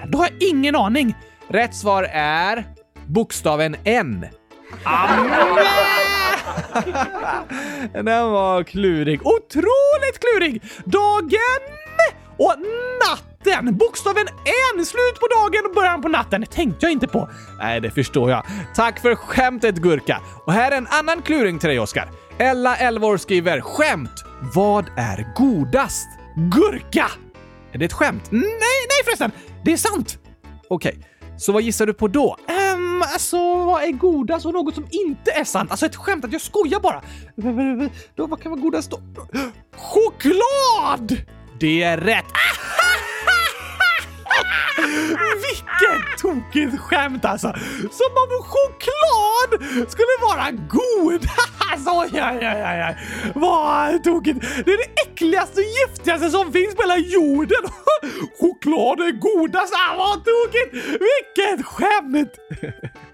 Då 0.09 0.19
har 0.19 0.29
jag 0.31 0.51
ingen 0.51 0.77
aning. 0.77 1.15
Rätt 1.49 1.75
svar 1.75 2.03
är 2.13 2.65
bokstaven 3.07 3.77
N. 3.85 4.27
Amen! 4.85 6.16
Den 7.93 8.31
var 8.31 8.63
klurig. 8.63 9.21
Otroligt 9.27 10.21
klurig! 10.21 10.63
Dagen 10.85 11.61
och 12.37 12.55
natten! 13.09 13.77
Bokstaven 13.77 14.27
N, 14.75 14.85
slut 14.85 15.21
på 15.21 15.27
dagen 15.27 15.67
och 15.67 15.75
början 15.75 16.03
på 16.03 16.09
natten. 16.09 16.41
Det 16.41 16.47
tänkte 16.47 16.87
jag 16.87 16.93
inte 16.93 17.09
på. 17.09 17.29
Nej, 17.59 17.81
det 17.81 17.91
förstår 17.91 18.31
jag. 18.31 18.47
Tack 18.75 19.01
för 19.01 19.15
skämtet 19.15 19.77
Gurka. 19.77 20.21
Och 20.47 20.53
här 20.53 20.73
är 20.73 20.77
en 20.77 20.87
annan 20.87 21.23
kluring 21.23 21.59
till 21.59 21.69
dig 21.69 21.79
Oskar. 21.79 22.09
Ella, 22.39 22.77
11 22.77 23.07
år, 23.07 23.17
skriver 23.17 23.61
“Skämt! 23.61 24.25
Vad 24.55 24.85
är 24.97 25.35
godast?” 25.37 26.09
Gurka! 26.37 27.11
Är 27.73 27.79
det 27.79 27.85
ett 27.85 27.93
skämt? 27.93 28.23
Nej, 28.31 28.43
nej 28.43 29.05
förresten! 29.05 29.33
Det 29.65 29.73
är 29.73 29.77
sant! 29.77 30.19
Okej, 30.69 30.95
okay. 30.99 31.03
så 31.39 31.53
vad 31.53 31.63
gissar 31.63 31.87
du 31.87 31.95
på 31.95 32.09
då? 32.09 32.37
Mm, 32.97 33.09
alltså, 33.13 33.65
vad 33.65 33.83
är 33.83 33.93
godast 33.93 34.47
och 34.47 34.53
något 34.53 34.75
som 34.75 34.87
inte 34.91 35.31
är 35.31 35.45
sant? 35.45 35.71
Alltså 35.71 35.87
ett 35.87 35.97
skämt 35.97 36.25
att 36.25 36.33
jag 36.33 36.41
skojar 36.41 36.81
bara. 36.81 37.03
Då, 38.15 38.27
vad 38.27 38.43
kan 38.43 38.51
vara 38.51 38.61
godast 38.61 38.91
då? 38.91 39.01
Choklad! 39.77 41.23
Det 41.61 41.83
är 41.83 41.97
rätt! 41.97 42.25
Ah! 42.25 42.66
Vilket 45.45 46.19
tokigt 46.19 46.81
skämt 46.81 47.25
alltså! 47.25 47.53
Som 47.79 48.13
om 48.23 48.43
choklad 48.43 49.51
skulle 49.91 50.17
vara 50.21 50.51
god! 50.51 51.29
alltså, 51.73 51.91
oj, 51.91 52.11
oj, 52.13 52.39
oj, 52.43 52.85
oj. 52.89 52.97
Vad 53.35 54.05
tokigt! 54.05 54.41
Det 54.41 54.73
är 54.73 54.77
det 54.77 55.01
äckligaste 55.07 55.61
och 55.61 55.67
giftigaste 55.67 56.31
som 56.31 56.53
finns 56.53 56.75
på 56.75 56.83
hela 56.83 56.97
jorden! 56.97 57.63
choklad 58.41 59.01
är 59.01 59.13
godast! 59.13 59.75
Ah, 59.75 59.97
vad 59.97 60.25
tokigt! 60.25 60.75
Vilket 60.75 61.67
skämt! 61.67 62.33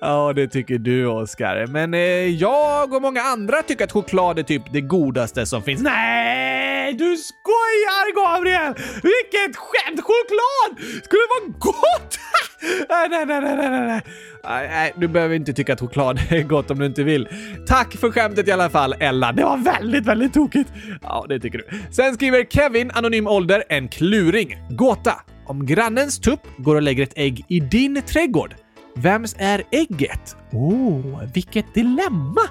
Ja, 0.00 0.32
det 0.32 0.48
tycker 0.48 0.78
du 0.78 1.06
Oskar. 1.06 1.66
Men 1.66 1.94
eh, 1.94 2.00
jag 2.26 2.94
och 2.94 3.02
många 3.02 3.22
andra 3.22 3.62
tycker 3.62 3.84
att 3.84 3.92
choklad 3.92 4.38
är 4.38 4.42
typ 4.42 4.62
det 4.72 4.80
godaste 4.80 5.46
som 5.46 5.62
finns. 5.62 5.82
Nej, 5.82 6.92
du 6.92 7.16
skojar 7.16 8.14
Gabriel! 8.14 8.74
Vilket 8.94 9.56
skämt! 9.56 10.00
Choklad 10.00 11.02
skulle 11.04 11.22
vara 11.40 11.58
gott! 11.58 12.18
nej, 12.88 13.08
nej, 13.10 13.26
nej, 13.26 13.40
nej, 13.40 13.86
nej. 13.86 14.00
Nej, 14.44 14.68
nej, 14.68 14.92
du 14.96 15.08
behöver 15.08 15.34
inte 15.34 15.52
tycka 15.52 15.72
att 15.72 15.80
choklad 15.80 16.20
är 16.28 16.42
gott 16.42 16.70
om 16.70 16.78
du 16.78 16.86
inte 16.86 17.02
vill. 17.02 17.28
Tack 17.66 17.96
för 17.96 18.10
skämtet 18.10 18.48
i 18.48 18.52
alla 18.52 18.70
fall, 18.70 18.94
Ella. 19.00 19.32
Det 19.32 19.44
var 19.44 19.56
väldigt, 19.56 20.06
väldigt 20.06 20.34
tokigt. 20.34 20.70
Ja, 21.02 21.26
det 21.28 21.40
tycker 21.40 21.58
du. 21.58 21.64
Sen 21.90 22.14
skriver 22.14 22.44
Kevin, 22.44 22.90
anonym 22.94 23.26
ålder, 23.26 23.64
en 23.68 23.88
kluring. 23.88 24.58
Gåta. 24.70 25.14
Om 25.46 25.66
grannens 25.66 26.18
tupp 26.20 26.40
går 26.58 26.76
och 26.76 26.82
lägger 26.82 27.02
ett 27.02 27.12
ägg 27.16 27.44
i 27.48 27.60
din 27.60 28.02
trädgård, 28.02 28.54
vems 28.96 29.36
är 29.38 29.62
ägget? 29.70 30.36
Oh, 30.52 31.22
vilket 31.34 31.74
dilemma! 31.74 32.42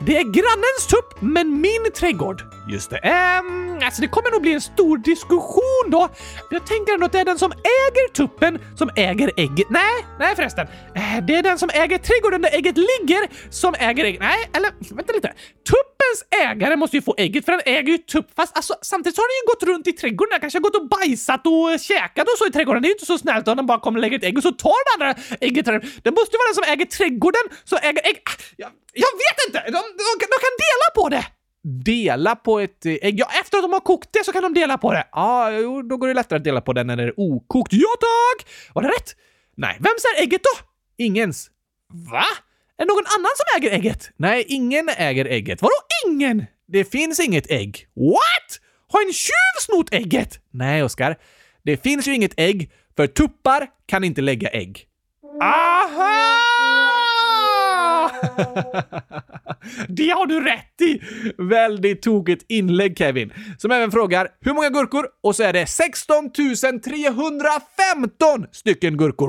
Det 0.00 0.16
är 0.16 0.22
grannens 0.22 0.86
tupp, 0.90 1.22
men 1.22 1.60
min 1.60 1.92
trädgård. 1.94 2.42
Just 2.68 2.90
det. 2.90 2.96
Ehm, 2.96 3.78
alltså 3.82 4.02
det 4.02 4.08
kommer 4.08 4.30
nog 4.30 4.42
bli 4.42 4.52
en 4.52 4.60
stor 4.60 4.98
diskussion 4.98 5.90
då. 5.90 6.08
Jag 6.50 6.66
tänker 6.66 6.94
ändå 6.94 7.06
att 7.06 7.12
det 7.12 7.20
är 7.20 7.24
den 7.24 7.38
som 7.38 7.52
äger 7.52 8.12
tuppen 8.12 8.58
som 8.76 8.90
äger 8.96 9.30
ägget. 9.36 9.66
Nej, 9.70 10.06
nej 10.18 10.36
förresten. 10.36 10.66
Eh, 10.94 11.24
det 11.26 11.34
är 11.34 11.42
den 11.42 11.58
som 11.58 11.70
äger 11.74 11.98
trädgården 11.98 12.42
där 12.42 12.50
ägget 12.54 12.76
ligger 12.76 13.50
som 13.50 13.74
äger 13.78 14.04
ägget. 14.04 14.20
Nej, 14.20 14.50
eller 14.56 14.94
vänta 14.94 15.12
lite. 15.12 15.32
Tuppens 16.14 16.50
ägare 16.50 16.76
måste 16.76 16.96
ju 16.96 17.02
få 17.02 17.14
ägget 17.18 17.44
för 17.44 17.52
den 17.52 17.60
äger 17.64 17.92
ju 17.92 17.98
tupp. 17.98 18.28
Fast 18.36 18.56
alltså, 18.56 18.74
samtidigt 18.82 19.16
så 19.16 19.22
har 19.22 19.28
den 19.28 19.38
ju 19.40 19.46
gått 19.52 19.62
runt 19.70 19.86
i 19.86 19.92
trädgården. 19.92 20.30
Den 20.30 20.40
kanske 20.40 20.58
har 20.58 20.62
gått 20.62 20.76
och 20.76 20.88
bajsat 20.88 21.46
och 21.46 21.80
käkat 21.80 22.28
och 22.28 22.38
så 22.38 22.46
i 22.46 22.50
trädgården. 22.50 22.82
Det 22.82 22.86
är 22.86 22.90
ju 22.90 22.94
inte 22.94 23.06
så 23.06 23.18
snällt 23.18 23.48
om 23.48 23.56
den 23.56 23.66
bara 23.66 23.80
kommer 23.80 23.98
och 23.98 24.02
lägger 24.02 24.18
ett 24.18 24.24
ägg 24.24 24.36
och 24.36 24.42
så 24.42 24.52
tar 24.52 24.78
den 24.84 24.92
andra 24.94 25.22
ägget. 25.40 25.66
Det 26.04 26.10
måste 26.18 26.32
ju 26.34 26.38
vara 26.40 26.48
den 26.50 26.58
som 26.60 26.64
äger 26.72 26.86
trädgården 26.96 27.44
som 27.64 27.78
äger 27.82 28.02
ägg. 28.10 28.18
Ah, 28.30 28.36
jag, 28.56 28.70
jag 29.04 29.12
vet 29.24 29.38
inte! 29.46 29.58
De, 29.66 29.80
de, 30.00 30.10
de 30.34 30.38
kan 30.46 30.54
dela 30.66 30.88
på 30.94 31.08
det! 31.08 31.24
Dela 31.90 32.36
på 32.36 32.60
ett 32.60 32.86
eh, 32.86 32.92
ägg? 33.02 33.20
Ja, 33.20 33.26
efter 33.40 33.58
att 33.58 33.64
de 33.64 33.72
har 33.72 33.80
kokt 33.80 34.08
det 34.12 34.24
så 34.24 34.32
kan 34.32 34.42
de 34.42 34.54
dela 34.54 34.78
på 34.78 34.92
det. 34.92 35.04
Ja, 35.12 35.50
jo, 35.50 35.82
då 35.82 35.96
går 35.96 36.08
det 36.08 36.14
lättare 36.14 36.36
att 36.36 36.44
dela 36.44 36.60
på 36.60 36.72
det 36.72 36.84
när 36.84 36.96
det 36.96 37.02
är 37.02 37.20
okokt. 37.20 37.72
Ja 37.72 37.88
tack! 38.00 38.46
Var 38.74 38.82
det 38.82 38.88
rätt? 38.88 39.16
Nej, 39.56 39.76
Vems 39.80 40.04
är 40.16 40.22
ägget 40.22 40.42
då? 40.42 40.64
ingens. 40.96 41.50
Va? 42.10 42.24
Är 42.78 42.84
det 42.84 42.88
någon 42.88 43.06
annan 43.18 43.30
som 43.36 43.44
äger 43.60 43.70
ägget? 43.78 44.10
Nej, 44.16 44.44
ingen 44.48 44.88
äger 44.88 45.24
ägget. 45.24 45.62
Vadå 45.62 45.74
ingen? 46.06 46.46
Det 46.68 46.84
finns 46.84 47.20
inget 47.20 47.50
ägg. 47.50 47.86
What? 47.94 48.60
Har 48.88 49.06
en 49.06 49.12
tjuv 49.12 49.60
snott 49.60 49.94
ägget? 49.94 50.40
Nej, 50.50 50.82
Oskar. 50.82 51.16
Det 51.64 51.82
finns 51.82 52.08
ju 52.08 52.14
inget 52.14 52.34
ägg, 52.36 52.70
för 52.96 53.06
tuppar 53.06 53.66
kan 53.86 54.04
inte 54.04 54.20
lägga 54.20 54.48
ägg. 54.48 54.86
Aha! 55.42 56.30
det 59.88 60.08
har 60.08 60.26
du 60.26 60.40
rätt 60.40 60.80
i! 60.80 61.00
Väldigt 61.38 62.02
tokigt 62.02 62.44
inlägg, 62.48 62.98
Kevin. 62.98 63.32
Som 63.58 63.70
även 63.70 63.90
frågar 63.90 64.28
hur 64.40 64.54
många 64.54 64.70
gurkor? 64.70 65.06
Och 65.22 65.36
så 65.36 65.42
är 65.42 65.52
det 65.52 65.66
16 65.66 66.32
315 66.84 68.46
stycken 68.52 68.96
gurkor. 68.96 69.28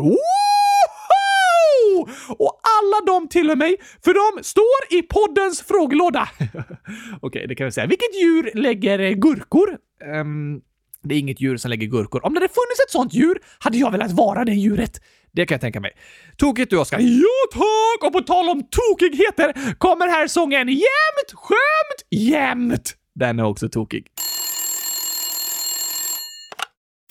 Och 2.30 2.60
alla 2.78 3.06
de 3.06 3.28
tillhör 3.28 3.56
mig, 3.56 3.78
för 4.04 4.36
de 4.36 4.44
står 4.44 4.98
i 5.00 5.02
poddens 5.02 5.62
frågelåda. 5.62 6.30
Okej, 7.22 7.48
det 7.48 7.56
kan 7.56 7.66
vi 7.66 7.72
säga. 7.72 7.88
Vilket 7.88 8.22
djur 8.22 8.52
lägger 8.54 9.00
eh, 9.00 9.12
gurkor? 9.12 9.78
Ehm, 10.06 10.62
det 11.04 11.16
är 11.16 11.20
inget 11.20 11.42
djur 11.42 11.58
som 11.58 11.70
lägger 11.70 11.88
gurkor. 11.88 12.26
Om 12.26 12.34
det 12.34 12.40
hade 12.40 12.54
funnits 12.54 12.80
ett 12.88 12.92
sånt 12.92 13.14
djur 13.14 13.40
hade 13.60 13.78
jag 13.78 13.92
velat 13.92 14.12
vara 14.12 14.46
det 14.46 14.54
djuret. 14.54 15.02
Det 15.32 15.46
kan 15.46 15.56
jag 15.56 15.62
tänka 15.62 15.80
mig. 15.80 15.92
Tokigt 16.38 16.70
du, 16.70 16.78
Oskar. 16.78 17.00
Ja 17.00 17.38
tack! 17.52 18.08
Och 18.08 18.14
på 18.14 18.22
tal 18.22 18.50
om 18.50 18.64
tokigheter 18.64 19.76
kommer 19.78 20.08
här 20.08 20.28
sången 20.28 20.68
Jämt, 20.70 21.32
skämt, 21.34 22.02
jämt. 22.10 22.94
Den 23.16 23.40
är 23.40 23.46
också 23.46 23.70
tokig. 23.70 24.08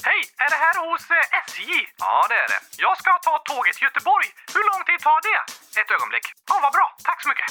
Hej, 0.07 0.21
är 0.45 0.51
det 0.55 0.61
här 0.65 0.77
hos 0.91 1.03
eh, 1.11 1.34
SJ? 1.65 1.73
Ja, 2.07 2.27
det 2.31 2.39
är 2.45 2.49
det. 2.55 2.61
Jag 2.85 2.95
ska 3.01 3.11
ta 3.29 3.35
tåget 3.51 3.75
till 3.77 3.87
Göteborg. 3.89 4.29
Hur 4.57 4.65
lång 4.71 4.83
tid 4.89 4.99
tar 5.09 5.19
det? 5.29 5.41
Ett 5.81 5.91
ögonblick. 5.97 6.27
Ja, 6.51 6.57
vad 6.65 6.73
bra. 6.77 6.87
Tack 7.09 7.19
så 7.23 7.29
mycket. 7.33 7.49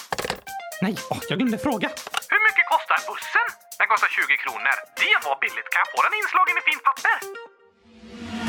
Nej, 0.86 0.94
åh, 1.12 1.20
jag 1.30 1.38
glömde 1.40 1.58
fråga. 1.68 1.90
Hur 2.34 2.42
mycket 2.48 2.66
kostar 2.74 2.98
bussen? 3.10 3.48
Den 3.80 3.88
kostar 3.94 4.10
20 4.18 4.38
kronor. 4.44 4.76
Det 5.04 5.16
var 5.26 5.36
billigt. 5.44 5.70
Kan 5.74 5.80
jag 5.84 5.90
få 5.94 6.00
den 6.08 6.14
inslagen 6.22 6.56
i 6.60 6.62
fint 6.70 6.84
papper? 6.90 7.16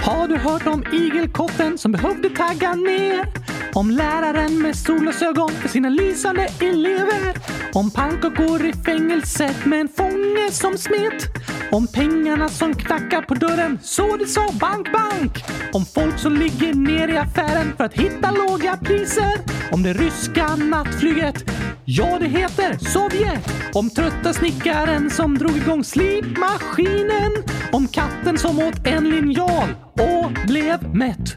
Har 0.09 0.25
du 0.33 0.37
hört 0.49 0.67
om 0.75 0.81
igelkotten 1.01 1.79
som 1.83 1.93
behövde 1.93 2.29
tagga 2.43 2.71
ner? 2.75 3.44
Om 3.73 3.91
läraren 3.91 4.63
med 4.63 4.77
solglasögon 4.77 5.51
för 5.51 5.69
sina 5.69 5.89
lysande 5.89 6.49
elever? 6.61 7.37
Om 7.73 7.91
pannkakor 7.91 8.67
i 8.67 8.73
fängelset 8.73 9.65
med 9.65 9.81
en 9.81 9.89
fånge 9.89 10.51
som 10.51 10.79
smet? 10.79 11.27
Om 11.73 11.87
pengarna 11.87 12.49
som 12.49 12.75
knackar 12.75 13.23
på 13.23 13.35
dörren 13.35 13.79
så 13.83 14.17
det 14.17 14.27
sa 14.27 14.49
bank, 14.61 14.93
bank? 14.93 15.45
Om 15.73 15.85
folk 15.85 16.19
som 16.19 16.33
ligger 16.33 16.75
ner 16.75 17.09
i 17.09 17.17
affären 17.17 17.73
för 17.77 17.85
att 17.85 17.95
hitta 17.95 18.31
låga 18.31 18.77
priser? 18.77 19.33
Om 19.73 19.83
det 19.83 19.93
ryska 19.93 20.57
nattflyget? 20.57 21.51
Ja, 21.85 22.19
det 22.21 22.29
heter 22.29 22.79
Sovjet. 22.79 23.55
Om 23.75 23.91
trötta 23.91 24.33
snickaren 24.33 25.11
som 25.11 25.39
drog 25.39 25.57
igång 25.57 25.85
slipmaskinen. 25.85 27.33
Om 27.73 27.89
katten 27.89 28.39
som 28.39 28.59
åt 28.59 28.87
en 28.87 29.11
linjal 29.11 29.69
och 29.93 30.31
blev 30.47 30.95
mätt. 30.95 31.37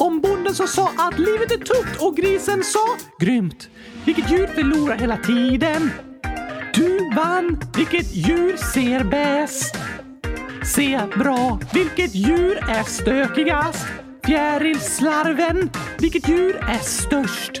Om 0.00 0.20
bonden 0.20 0.54
som 0.54 0.68
sa 0.68 0.92
att 0.96 1.18
livet 1.18 1.52
är 1.52 1.58
tufft 1.58 2.02
och 2.02 2.16
grisen 2.16 2.64
sa 2.64 2.96
grymt. 3.18 3.68
Vilket 4.04 4.30
djur 4.30 4.46
förlorar 4.46 4.98
hela 4.98 5.16
tiden? 5.16 5.90
Du 6.74 7.14
vann. 7.16 7.60
Vilket 7.76 8.14
djur 8.14 8.56
ser 8.56 9.04
bäst? 9.04 9.76
Se 10.64 11.00
bra. 11.16 11.60
Vilket 11.72 12.14
djur 12.14 12.56
är 12.68 12.82
stökigast? 12.82 13.86
Fjärilslarven. 14.24 15.70
Vilket 15.98 16.28
djur 16.28 16.56
är 16.56 16.78
störst? 16.78 17.60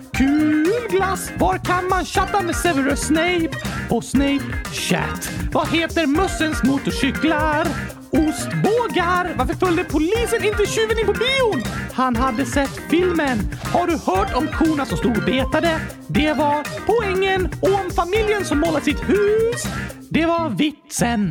Kul 0.21 0.87
glass! 0.89 1.31
Var 1.37 1.57
kan 1.57 1.89
man 1.89 2.05
chatta 2.05 2.41
med 2.41 2.55
Severus 2.55 2.99
Snape? 2.99 3.49
På 3.89 4.01
Snape 4.01 4.43
Chat. 4.73 5.29
Vad 5.51 5.67
heter 5.67 6.07
mössens 6.07 6.63
motorcyklar? 6.63 7.67
Ostbågar! 8.11 9.35
Varför 9.37 9.53
följde 9.53 9.83
polisen 9.83 10.43
inte 10.43 10.65
tjuven 10.65 10.99
in 10.99 11.05
på 11.05 11.13
bion? 11.13 11.63
Han 11.93 12.15
hade 12.15 12.45
sett 12.45 12.79
filmen. 12.89 13.39
Har 13.73 13.87
du 13.87 13.93
hört 13.93 14.35
om 14.35 14.47
korna 14.47 14.85
som 14.85 14.97
stod 14.97 15.17
och 15.17 15.23
betade? 15.23 15.79
Det 16.07 16.33
var 16.33 16.67
poängen. 16.85 17.49
Och 17.61 17.73
om 17.79 17.91
familjen 17.91 18.45
som 18.45 18.59
målat 18.59 18.83
sitt 18.83 19.09
hus? 19.09 19.63
Det 20.09 20.25
var 20.25 20.49
vitsen. 20.49 21.21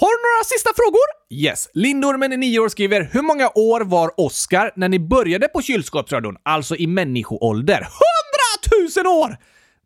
Har 0.00 0.10
du 0.16 0.18
några 0.26 0.44
sista 0.44 0.70
frågor? 0.76 1.21
Yes. 1.32 1.68
Lindormen 1.74 2.32
i 2.32 2.36
nio 2.36 2.58
år 2.58 2.68
skriver 2.68 3.08
“Hur 3.12 3.22
många 3.22 3.50
år 3.54 3.80
var 3.80 4.20
Oscar 4.20 4.70
när 4.76 4.88
ni 4.88 4.98
började 4.98 5.48
på 5.48 5.62
kylskåpsradion? 5.62 6.36
Alltså 6.42 6.76
i 6.76 6.86
människoålder?” 6.86 7.88
Hundratusen 8.02 9.06
år! 9.06 9.36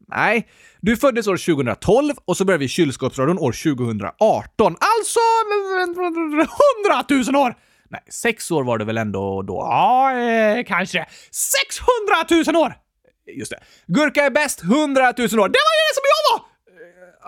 Nej, 0.08 0.48
du 0.80 0.96
föddes 0.96 1.26
år 1.26 1.54
2012 1.54 2.14
och 2.24 2.36
så 2.36 2.44
började 2.44 2.64
vi 2.64 2.68
kylskåpsradion 2.68 3.38
år 3.38 3.52
2018. 3.52 4.76
Alltså 4.80 5.20
100 7.10 7.32
000 7.32 7.36
år! 7.36 7.54
Nej, 7.90 8.00
sex 8.10 8.50
år 8.50 8.64
var 8.64 8.78
det 8.78 8.84
väl 8.84 8.98
ändå 8.98 9.42
då? 9.42 9.54
Ja, 9.54 10.18
eh, 10.18 10.64
kanske 10.64 11.06
600 11.30 12.52
000 12.52 12.62
år! 12.62 12.74
Just 13.38 13.50
det. 13.50 13.58
Gurka 13.86 14.24
är 14.24 14.30
bäst 14.30 14.62
100 14.62 14.74
000 15.02 15.04
år. 15.04 15.48
Det 15.48 15.62
var 15.66 15.74
ju 15.76 15.82
det 15.86 15.94
som 15.94 16.04
jag 16.04 16.38
var! 16.38 16.55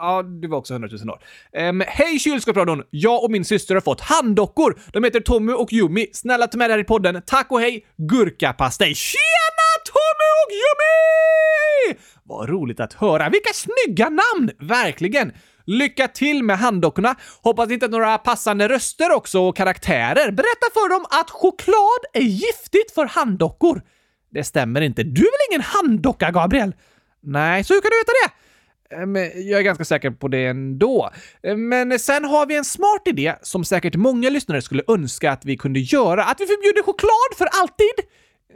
Ja, 0.00 0.22
du 0.22 0.48
var 0.48 0.58
också 0.58 0.74
100 0.74 0.88
000 1.04 1.10
år. 1.10 1.20
Um, 1.68 1.82
Hej 1.86 2.18
kylskåpsradion! 2.18 2.82
Jag 2.90 3.24
och 3.24 3.30
min 3.30 3.44
syster 3.44 3.74
har 3.74 3.80
fått 3.80 4.00
handdockor. 4.00 4.78
De 4.92 5.04
heter 5.04 5.20
Tommy 5.20 5.52
och 5.52 5.72
Yumi. 5.72 6.06
Snälla 6.12 6.46
ta 6.46 6.58
med 6.58 6.70
det 6.70 6.74
här 6.74 6.80
i 6.80 6.84
podden. 6.84 7.22
Tack 7.26 7.46
och 7.50 7.60
hej! 7.60 7.86
Gurkapastej. 7.96 8.94
Tjena 8.94 9.68
Tommy 9.84 10.28
och 10.42 10.52
Yumi! 10.52 11.98
Vad 12.24 12.48
roligt 12.48 12.80
att 12.80 12.92
höra. 12.92 13.28
Vilka 13.28 13.50
snygga 13.52 14.08
namn! 14.08 14.50
Verkligen! 14.60 15.32
Lycka 15.66 16.08
till 16.08 16.42
med 16.42 16.58
handdockorna! 16.58 17.14
Hoppas 17.42 17.70
inte 17.70 17.86
att 17.86 17.92
några 17.92 18.18
passande 18.18 18.68
röster 18.68 19.12
också 19.12 19.40
och 19.40 19.56
karaktärer. 19.56 20.30
Berätta 20.30 20.66
för 20.74 20.88
dem 20.90 21.04
att 21.10 21.30
choklad 21.30 22.04
är 22.12 22.20
giftigt 22.20 22.94
för 22.94 23.06
handdockor. 23.06 23.82
Det 24.30 24.44
stämmer 24.44 24.80
inte. 24.80 25.02
Du 25.02 25.20
är 25.20 25.24
väl 25.24 25.46
ingen 25.50 25.62
handdocka, 25.62 26.30
Gabriel? 26.30 26.74
Nej, 27.22 27.64
så 27.64 27.74
hur 27.74 27.80
kan 27.80 27.90
du 27.90 27.96
veta 27.96 28.12
det? 28.26 28.47
Eh, 28.92 29.06
men 29.06 29.22
jag 29.48 29.60
är 29.60 29.62
ganska 29.62 29.84
säker 29.84 30.10
på 30.10 30.28
det 30.28 30.46
ändå. 30.46 31.10
Eh, 31.42 31.56
men 31.56 31.98
sen 31.98 32.24
har 32.24 32.46
vi 32.46 32.56
en 32.56 32.64
smart 32.64 33.02
idé 33.04 33.34
som 33.42 33.64
säkert 33.64 33.96
många 33.96 34.30
lyssnare 34.30 34.62
skulle 34.62 34.82
önska 34.88 35.32
att 35.32 35.44
vi 35.44 35.56
kunde 35.56 35.80
göra. 35.80 36.24
Att 36.24 36.40
vi 36.40 36.46
förbjuder 36.46 36.82
choklad 36.82 37.38
för 37.38 37.48
alltid! 37.62 38.08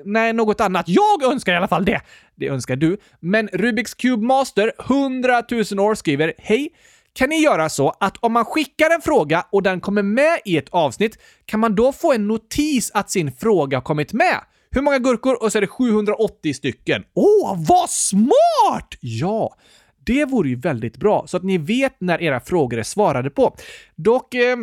Nej, 0.04 0.32
något 0.32 0.60
annat. 0.60 0.88
Jag 0.88 1.22
önskar 1.22 1.52
i 1.52 1.56
alla 1.56 1.68
fall 1.68 1.84
det. 1.84 2.00
Det 2.34 2.48
önskar 2.48 2.76
du. 2.76 2.96
Men 3.20 3.48
Rubiks 3.48 3.94
Cube 3.94 4.26
Master 4.26 4.72
100 4.78 5.42
000 5.50 5.60
år 5.80 5.94
skriver 5.94 6.34
Hej! 6.38 6.68
Kan 7.14 7.28
ni 7.28 7.42
göra 7.42 7.68
så 7.68 7.94
att 8.00 8.16
om 8.20 8.32
man 8.32 8.44
skickar 8.44 8.90
en 8.90 9.00
fråga 9.00 9.46
och 9.50 9.62
den 9.62 9.80
kommer 9.80 10.02
med 10.02 10.38
i 10.44 10.56
ett 10.56 10.68
avsnitt, 10.68 11.18
kan 11.46 11.60
man 11.60 11.74
då 11.74 11.92
få 11.92 12.12
en 12.12 12.28
notis 12.28 12.90
att 12.94 13.10
sin 13.10 13.32
fråga 13.32 13.76
har 13.76 13.82
kommit 13.82 14.12
med? 14.12 14.40
Hur 14.70 14.82
många 14.82 14.98
gurkor? 14.98 15.42
Och 15.42 15.52
så 15.52 15.58
är 15.58 15.60
det 15.60 15.66
780 15.66 16.54
stycken. 16.54 17.04
Åh, 17.14 17.56
vad 17.68 17.90
smart! 17.90 18.88
Ja, 19.00 19.56
det 20.04 20.24
vore 20.24 20.48
ju 20.48 20.56
väldigt 20.56 20.96
bra, 20.96 21.24
så 21.26 21.36
att 21.36 21.42
ni 21.42 21.58
vet 21.58 21.96
när 21.98 22.22
era 22.22 22.40
frågor 22.40 22.78
är 22.78 22.82
svarade 22.82 23.30
på. 23.30 23.56
Dock 23.96 24.34
eh, 24.34 24.56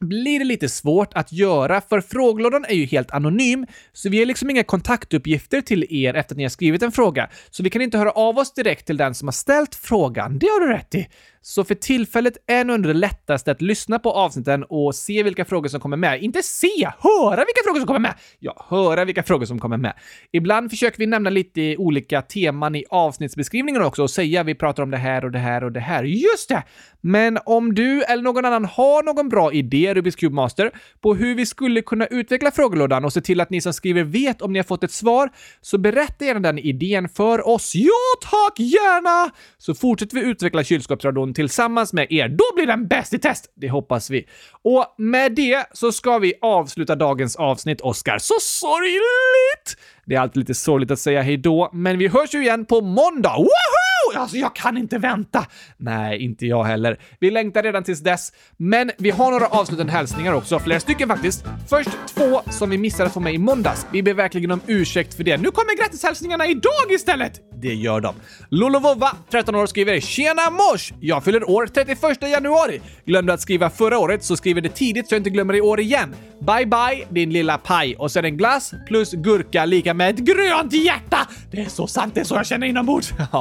blir 0.00 0.38
det 0.38 0.44
lite 0.44 0.68
svårt 0.68 1.14
att 1.14 1.32
göra, 1.32 1.80
för 1.80 2.00
frågelådan 2.00 2.64
är 2.64 2.74
ju 2.74 2.86
helt 2.86 3.10
anonym, 3.10 3.66
så 3.92 4.08
vi 4.08 4.18
har 4.18 4.26
liksom 4.26 4.50
inga 4.50 4.64
kontaktuppgifter 4.64 5.60
till 5.60 5.86
er 5.90 6.14
efter 6.14 6.34
att 6.34 6.36
ni 6.36 6.42
har 6.42 6.50
skrivit 6.50 6.82
en 6.82 6.92
fråga, 6.92 7.30
så 7.50 7.62
vi 7.62 7.70
kan 7.70 7.82
inte 7.82 7.98
höra 7.98 8.10
av 8.10 8.38
oss 8.38 8.54
direkt 8.54 8.86
till 8.86 8.96
den 8.96 9.14
som 9.14 9.28
har 9.28 9.32
ställt 9.32 9.74
frågan. 9.74 10.38
Det 10.38 10.46
har 10.46 10.60
du 10.60 10.72
rätt 10.72 10.94
i. 10.94 11.08
Så 11.40 11.64
för 11.64 11.74
tillfället 11.74 12.36
är 12.46 12.64
nog 12.64 12.74
ändå 12.74 12.88
det 12.88 12.94
lättaste 12.94 13.50
att 13.50 13.62
lyssna 13.62 13.98
på 13.98 14.12
avsnitten 14.12 14.64
och 14.68 14.94
se 14.94 15.22
vilka 15.22 15.44
frågor 15.44 15.68
som 15.68 15.80
kommer 15.80 15.96
med. 15.96 16.22
Inte 16.22 16.42
se, 16.42 16.92
höra 16.98 17.36
vilka 17.36 17.62
frågor 17.64 17.78
som 17.78 17.86
kommer 17.86 18.00
med! 18.00 18.14
Ja, 18.38 18.66
höra 18.68 19.04
vilka 19.04 19.22
frågor 19.22 19.46
som 19.46 19.58
kommer 19.58 19.76
med. 19.76 19.92
Ibland 20.32 20.70
försöker 20.70 20.98
vi 20.98 21.06
nämna 21.06 21.30
lite 21.30 21.76
olika 21.76 22.22
teman 22.22 22.74
i 22.74 22.84
avsnittsbeskrivningen 22.90 23.82
också 23.82 24.02
och 24.02 24.10
säga 24.10 24.42
vi 24.42 24.54
pratar 24.54 24.82
om 24.82 24.90
det 24.90 24.96
här 24.96 25.24
och 25.24 25.30
det 25.30 25.38
här 25.38 25.64
och 25.64 25.72
det 25.72 25.80
här. 25.80 26.04
Just 26.04 26.48
det! 26.48 26.62
Men 27.00 27.38
om 27.44 27.74
du 27.74 28.02
eller 28.02 28.22
någon 28.22 28.44
annan 28.44 28.64
har 28.64 29.02
någon 29.02 29.28
bra 29.28 29.52
idé, 29.52 29.94
Rubiks 29.94 30.16
Cube 30.16 30.34
Master, 30.34 30.70
på 31.00 31.14
hur 31.14 31.34
vi 31.34 31.46
skulle 31.46 31.82
kunna 31.82 32.06
utveckla 32.06 32.50
frågelådan 32.50 33.04
och 33.04 33.12
se 33.12 33.20
till 33.20 33.40
att 33.40 33.50
ni 33.50 33.60
som 33.60 33.72
skriver 33.72 34.04
vet 34.04 34.42
om 34.42 34.52
ni 34.52 34.58
har 34.58 34.64
fått 34.64 34.84
ett 34.84 34.92
svar, 34.92 35.30
så 35.60 35.78
berätta 35.78 36.24
gärna 36.24 36.40
den 36.40 36.58
idén 36.58 37.08
för 37.08 37.48
oss. 37.48 37.74
Ja 37.74 37.90
tack, 38.22 38.58
gärna! 38.58 39.30
Så 39.58 39.74
fortsätter 39.74 40.16
vi 40.16 40.22
utveckla 40.22 40.64
kylskåpsradion 40.64 41.27
tillsammans 41.34 41.92
med 41.92 42.12
er. 42.12 42.28
Då 42.28 42.44
blir 42.56 42.66
den 42.66 42.86
bäst 42.86 43.14
i 43.14 43.18
test! 43.18 43.52
Det 43.54 43.68
hoppas 43.68 44.10
vi. 44.10 44.28
Och 44.64 44.94
med 44.98 45.32
det 45.34 45.66
så 45.72 45.92
ska 45.92 46.18
vi 46.18 46.34
avsluta 46.42 46.96
dagens 46.96 47.36
avsnitt, 47.36 47.80
Oskar. 47.80 48.18
Så 48.18 48.34
sorgligt! 48.40 49.76
Det 50.06 50.14
är 50.14 50.20
alltid 50.20 50.36
lite 50.36 50.54
sorgligt 50.54 50.90
att 50.90 50.98
säga 50.98 51.22
hej 51.22 51.36
då, 51.36 51.70
men 51.72 51.98
vi 51.98 52.08
hörs 52.08 52.34
ju 52.34 52.42
igen 52.42 52.64
på 52.64 52.80
måndag. 52.80 53.34
Woho! 53.36 53.97
Alltså, 54.16 54.36
jag 54.36 54.54
kan 54.54 54.76
inte 54.76 54.98
vänta. 54.98 55.46
Nej, 55.76 56.24
inte 56.24 56.46
jag 56.46 56.64
heller. 56.64 56.98
Vi 57.20 57.30
längtar 57.30 57.62
redan 57.62 57.84
tills 57.84 58.00
dess, 58.00 58.32
men 58.56 58.90
vi 58.98 59.10
har 59.10 59.30
några 59.30 59.46
avslutande 59.46 59.92
hälsningar 59.92 60.32
också. 60.32 60.58
Flera 60.58 60.80
stycken 60.80 61.08
faktiskt. 61.08 61.44
Först 61.68 61.90
två 62.14 62.40
som 62.50 62.70
vi 62.70 62.78
missade 62.78 63.06
att 63.06 63.14
få 63.14 63.20
med 63.20 63.34
i 63.34 63.38
måndags. 63.38 63.86
Vi 63.92 64.02
ber 64.02 64.14
verkligen 64.14 64.50
om 64.50 64.60
ursäkt 64.66 65.14
för 65.14 65.24
det. 65.24 65.36
Nu 65.36 65.50
kommer 65.50 65.76
grattishälsningarna 65.76 66.46
idag 66.46 66.90
istället! 66.90 67.40
Det 67.60 67.74
gör 67.74 68.00
de. 68.00 68.14
Lolovova, 68.50 69.16
13 69.30 69.54
år, 69.54 69.66
skriver 69.66 70.00
“Tjena 70.00 70.50
mors! 70.50 70.92
Jag 71.00 71.24
fyller 71.24 71.50
år 71.50 71.66
31 71.66 72.22
januari. 72.22 72.80
Glömde 73.04 73.32
att 73.32 73.40
skriva 73.40 73.70
förra 73.70 73.98
året, 73.98 74.24
så 74.24 74.36
skriver 74.36 74.60
det 74.60 74.68
tidigt 74.68 75.08
så 75.08 75.14
jag 75.14 75.20
inte 75.20 75.30
glömmer 75.30 75.56
i 75.56 75.60
år 75.60 75.80
igen. 75.80 76.14
Bye 76.40 76.66
bye, 76.66 77.06
din 77.08 77.30
lilla 77.30 77.58
paj. 77.58 77.96
Och 77.96 78.10
sen 78.12 78.24
en 78.24 78.36
glass 78.36 78.74
plus 78.86 79.12
gurka 79.12 79.64
lika 79.64 79.94
med 79.94 80.10
ett 80.10 80.18
grönt 80.18 80.72
hjärta! 80.72 81.28
Det 81.50 81.60
är 81.60 81.68
så 81.68 81.86
sant, 81.86 82.14
det 82.14 82.20
är 82.20 82.24
så 82.24 82.34
jag 82.34 82.46
känner 82.46 82.66
inombords. 82.66 83.12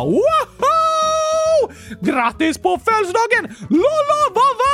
Woho! 1.62 1.72
Grattis 2.02 2.58
på 2.58 2.80
födelsedagen, 2.86 3.68
Lolovova! 3.70 4.74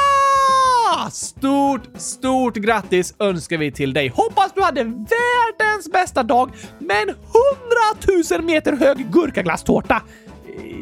Stort, 1.12 1.82
stort 2.02 2.56
grattis 2.56 3.14
önskar 3.20 3.58
vi 3.58 3.72
till 3.72 3.94
dig. 3.94 4.08
Hoppas 4.08 4.52
du 4.56 4.62
hade 4.62 4.84
världens 4.84 5.92
bästa 5.92 6.24
dag 6.24 6.52
med 6.80 6.98
en 7.02 7.16
hundratusen 7.34 8.46
meter 8.46 8.74
hög 8.74 9.12
gurkaglasstårta. 9.12 10.02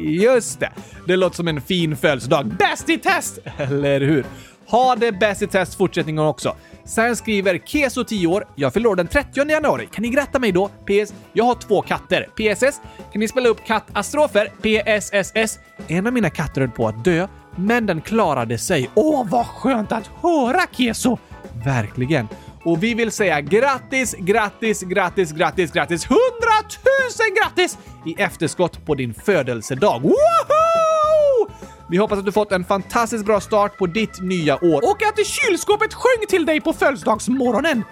Just 0.00 0.60
det. 0.60 0.72
Det 1.06 1.16
låter 1.16 1.36
som 1.36 1.48
en 1.48 1.60
fin 1.60 1.96
födelsedag. 1.96 2.46
Bäst 2.58 2.88
i 2.88 2.98
test! 2.98 3.38
Eller 3.58 4.00
hur? 4.00 4.26
Ha 4.66 4.96
det 4.96 5.12
bäst 5.12 5.42
i 5.42 5.46
test 5.46 5.74
fortsättningen 5.74 6.24
också. 6.24 6.56
Sen 6.84 7.16
skriver 7.16 7.58
Keso 7.58 8.04
10 8.04 8.26
år. 8.26 8.44
Jag 8.54 8.72
fyller 8.72 8.88
år 8.88 8.96
den 8.96 9.06
30 9.06 9.50
januari. 9.50 9.88
Kan 9.92 10.02
ni 10.02 10.08
gratta 10.08 10.38
mig 10.38 10.52
då? 10.52 10.68
PS. 10.68 11.14
Jag 11.32 11.44
har 11.44 11.54
två 11.54 11.82
katter. 11.82 12.28
PSS. 12.36 12.80
Kan 13.12 13.20
ni 13.20 13.28
spela 13.28 13.48
upp 13.48 13.64
kattastrofer? 13.66 14.48
PSSS. 14.62 15.58
En 15.88 16.06
av 16.06 16.12
mina 16.12 16.30
katter 16.30 16.60
höll 16.60 16.70
på 16.70 16.88
att 16.88 17.04
dö, 17.04 17.28
men 17.56 17.86
den 17.86 18.00
klarade 18.00 18.58
sig. 18.58 18.90
Åh, 18.94 19.26
vad 19.30 19.46
skönt 19.46 19.92
att 19.92 20.10
höra, 20.22 20.60
Keso! 20.72 21.18
Verkligen. 21.64 22.28
Och 22.64 22.82
vi 22.82 22.94
vill 22.94 23.10
säga 23.10 23.40
grattis, 23.40 24.14
grattis, 24.18 24.82
grattis, 24.82 25.32
grattis, 25.32 25.72
grattis, 25.72 26.06
hundratusen 26.06 27.26
grattis 27.42 27.78
i 28.06 28.22
efterskott 28.22 28.86
på 28.86 28.94
din 28.94 29.14
födelsedag. 29.14 30.00
Woho! 30.02 30.71
Vi 31.92 31.98
hoppas 31.98 32.18
att 32.18 32.24
du 32.24 32.32
fått 32.32 32.52
en 32.52 32.64
fantastiskt 32.64 33.24
bra 33.24 33.40
start 33.40 33.78
på 33.78 33.86
ditt 33.86 34.20
nya 34.20 34.56
år. 34.64 34.90
Och 34.90 35.02
att 35.02 35.26
kylskåpet 35.26 35.94
sjöng 35.94 36.26
till 36.28 36.46
dig 36.46 36.60
på 36.60 36.72
födelsedagsmorgonen. 36.72 37.84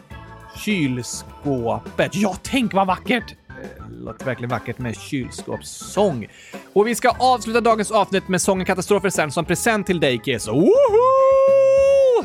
Kylskåpet. 0.57 2.15
Ja, 2.15 2.37
tänk 2.43 2.75
vad 2.75 2.87
vackert! 2.87 3.35
låter 4.05 4.25
verkligen 4.25 4.51
vackert 4.51 4.79
med 4.79 4.97
kylskåpssång. 5.01 6.27
Och 6.73 6.87
vi 6.87 6.95
ska 6.95 7.11
avsluta 7.11 7.61
dagens 7.61 7.91
avsnitt 7.91 8.29
med 8.29 8.43
sången 8.43 8.67
Katastrofer 8.67 9.11
sen 9.11 9.31
som 9.31 9.45
present 9.45 9.87
till 9.87 10.01
dig, 10.01 10.21
Keso. 10.25 10.53
Woho! 10.53 11.30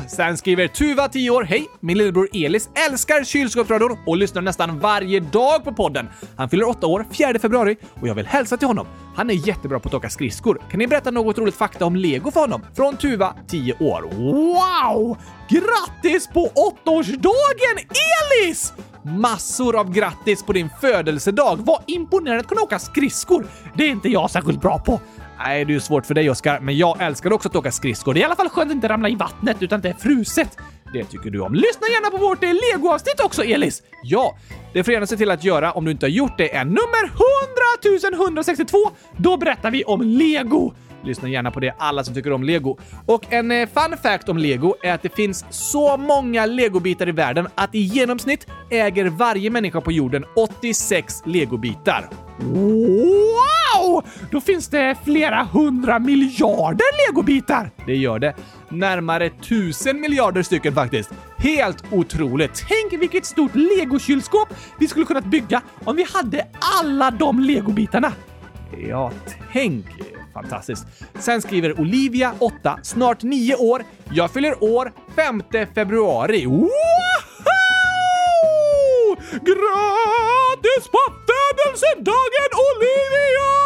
Sen 0.08 0.36
skriver 0.36 0.68
Tuva, 0.68 1.08
10 1.08 1.30
år, 1.30 1.42
Hej! 1.42 1.66
Min 1.80 1.98
lillebror 1.98 2.28
Elis 2.32 2.68
älskar 2.90 3.24
kylskåpsradion 3.24 3.98
och 4.06 4.16
lyssnar 4.16 4.42
nästan 4.42 4.78
varje 4.78 5.20
dag 5.20 5.64
på 5.64 5.72
podden. 5.72 6.08
Han 6.36 6.48
fyller 6.48 6.68
8 6.68 6.86
år 6.86 7.06
4 7.12 7.38
februari 7.38 7.76
och 8.00 8.08
jag 8.08 8.14
vill 8.14 8.26
hälsa 8.26 8.56
till 8.56 8.68
honom. 8.68 8.86
Han 9.16 9.30
är 9.30 9.48
jättebra 9.48 9.80
på 9.80 9.88
att 9.88 9.94
åka 9.94 10.10
skridskor. 10.10 10.60
Kan 10.70 10.78
ni 10.78 10.86
berätta 10.86 11.10
något 11.10 11.38
roligt 11.38 11.54
fakta 11.54 11.86
om 11.86 11.96
lego 11.96 12.30
för 12.30 12.40
honom? 12.40 12.62
Från 12.76 12.96
Tuva, 12.96 13.34
10 13.48 13.74
år. 13.80 14.02
Wow! 14.02 15.16
Grattis 15.48 16.26
på 16.28 16.50
8-årsdagen 16.84 17.78
Elis! 18.44 18.72
Massor 19.02 19.76
av 19.80 19.92
grattis 19.92 20.42
på 20.42 20.52
din 20.52 20.70
födelsedag! 20.80 21.58
Vad 21.60 21.82
imponerande 21.86 22.40
att 22.40 22.46
kunna 22.48 22.60
åka 22.60 22.78
skridskor! 22.78 23.46
Det 23.76 23.84
är 23.84 23.88
inte 23.90 24.08
jag 24.08 24.30
särskilt 24.30 24.60
bra 24.60 24.78
på. 24.78 25.00
Nej, 25.38 25.64
det 25.64 25.72
är 25.72 25.74
ju 25.74 25.80
svårt 25.80 26.06
för 26.06 26.14
dig 26.14 26.30
Oskar, 26.30 26.60
men 26.60 26.76
jag 26.76 27.02
älskar 27.02 27.32
också 27.32 27.48
att 27.48 27.56
åka 27.56 27.72
skridskor. 27.72 28.14
Det 28.14 28.20
är 28.20 28.22
i 28.22 28.24
alla 28.24 28.36
fall 28.36 28.48
skönt 28.48 28.70
att 28.70 28.74
inte 28.74 28.88
ramla 28.88 29.08
i 29.08 29.14
vattnet 29.14 29.56
utan 29.60 29.76
att 29.76 29.82
det 29.82 29.88
är 29.88 29.94
fruset. 29.94 30.58
Det 30.92 31.04
tycker 31.04 31.30
du 31.30 31.40
om. 31.40 31.54
Lyssna 31.54 31.86
gärna 31.86 32.10
på 32.10 32.16
vårt 32.16 32.44
eh, 32.44 32.50
Lego-avsnitt 32.52 33.20
också, 33.20 33.44
Elis! 33.44 33.82
Ja, 34.02 34.36
det 34.72 34.84
får 34.84 34.92
gärna 34.94 35.06
se 35.06 35.16
till 35.16 35.30
att 35.30 35.44
göra 35.44 35.72
om 35.72 35.84
du 35.84 35.90
inte 35.90 36.06
har 36.06 36.10
gjort 36.10 36.38
det 36.38 36.56
än. 36.56 36.66
Nummer 36.66 37.04
100 37.04 38.26
162! 38.26 38.78
Då 39.16 39.36
berättar 39.36 39.70
vi 39.70 39.84
om 39.84 40.02
Lego! 40.02 40.72
Lyssna 41.06 41.28
gärna 41.28 41.50
på 41.50 41.60
det, 41.60 41.74
alla 41.78 42.04
som 42.04 42.14
tycker 42.14 42.32
om 42.32 42.44
lego. 42.44 42.78
Och 43.06 43.32
en 43.32 43.50
eh, 43.50 43.68
fun 43.68 43.98
fact 44.02 44.28
om 44.28 44.38
lego 44.38 44.74
är 44.82 44.92
att 44.92 45.02
det 45.02 45.14
finns 45.14 45.44
så 45.50 45.96
många 45.96 46.46
legobitar 46.46 47.08
i 47.08 47.12
världen 47.12 47.48
att 47.54 47.74
i 47.74 47.78
genomsnitt 47.78 48.46
äger 48.70 49.04
varje 49.04 49.50
människa 49.50 49.80
på 49.80 49.92
jorden 49.92 50.24
86 50.36 51.22
legobitar. 51.26 52.08
Wow! 52.38 54.04
Då 54.30 54.40
finns 54.40 54.68
det 54.68 54.96
flera 55.04 55.44
hundra 55.52 55.98
miljarder 55.98 57.08
legobitar! 57.08 57.70
Det 57.86 57.96
gör 57.96 58.18
det. 58.18 58.34
Närmare 58.68 59.30
tusen 59.30 60.00
miljarder 60.00 60.42
stycken 60.42 60.74
faktiskt. 60.74 61.10
Helt 61.36 61.84
otroligt! 61.92 62.64
Tänk 62.68 63.02
vilket 63.02 63.24
stort 63.24 63.54
legokylskåp 63.54 64.48
vi 64.78 64.88
skulle 64.88 65.06
kunnat 65.06 65.24
bygga 65.24 65.62
om 65.84 65.96
vi 65.96 66.06
hade 66.14 66.46
alla 66.80 67.10
de 67.10 67.40
legobitarna! 67.40 68.12
Ja, 68.88 69.12
tänk! 69.52 69.86
Fantastiskt. 70.36 70.86
Sen 71.18 71.42
skriver 71.42 71.80
Olivia, 71.80 72.34
8, 72.38 72.78
snart 72.82 73.22
9 73.22 73.54
år. 73.56 73.84
Jag 74.12 74.30
fyller 74.30 74.64
år 74.64 74.92
5 75.16 75.42
februari. 75.74 76.46
Woho! 76.46 76.70
Grattis 79.32 80.88
på 80.92 80.98
födelsedagen 81.28 82.50
Olivia! 82.68 83.56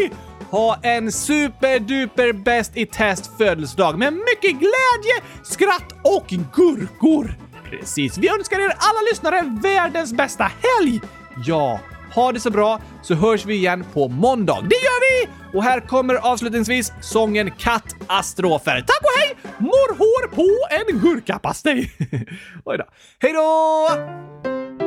Grattis! 0.10 0.27
Ha 0.52 0.80
en 0.84 1.12
superduper 1.12 2.34
bäst 2.34 2.78
i 2.78 2.86
test 2.86 3.38
födelsedag 3.38 4.00
med 4.00 4.14
mycket 4.14 4.60
glädje, 4.60 5.22
skratt 5.44 5.94
och 6.04 6.28
gurkor. 6.28 7.36
Precis. 7.70 8.18
Vi 8.18 8.30
önskar 8.30 8.60
er 8.60 8.74
alla 8.78 9.02
lyssnare 9.12 9.60
världens 9.64 10.14
bästa 10.14 10.44
helg! 10.44 11.02
Ja, 11.46 11.80
ha 12.16 12.32
det 12.32 12.40
så 12.40 12.50
bra 12.50 12.82
så 13.04 13.14
hörs 13.14 13.46
vi 13.46 13.56
igen 13.56 13.86
på 13.94 14.08
måndag. 14.08 14.58
Det 14.70 14.76
gör 14.76 15.26
vi! 15.26 15.30
Och 15.58 15.64
här 15.64 15.80
kommer 15.80 16.16
avslutningsvis 16.16 16.92
sången 17.02 17.52
Kattastrofer. 17.52 18.82
Tack 18.82 19.02
och 19.02 19.20
hej! 19.20 19.36
Morrhår 19.58 20.28
på 20.28 20.48
en 20.70 21.00
gurkapastej. 21.00 21.92
Oj 22.66 22.78
då. 22.78 22.86
Hej 23.20 23.34
då! 23.34 24.87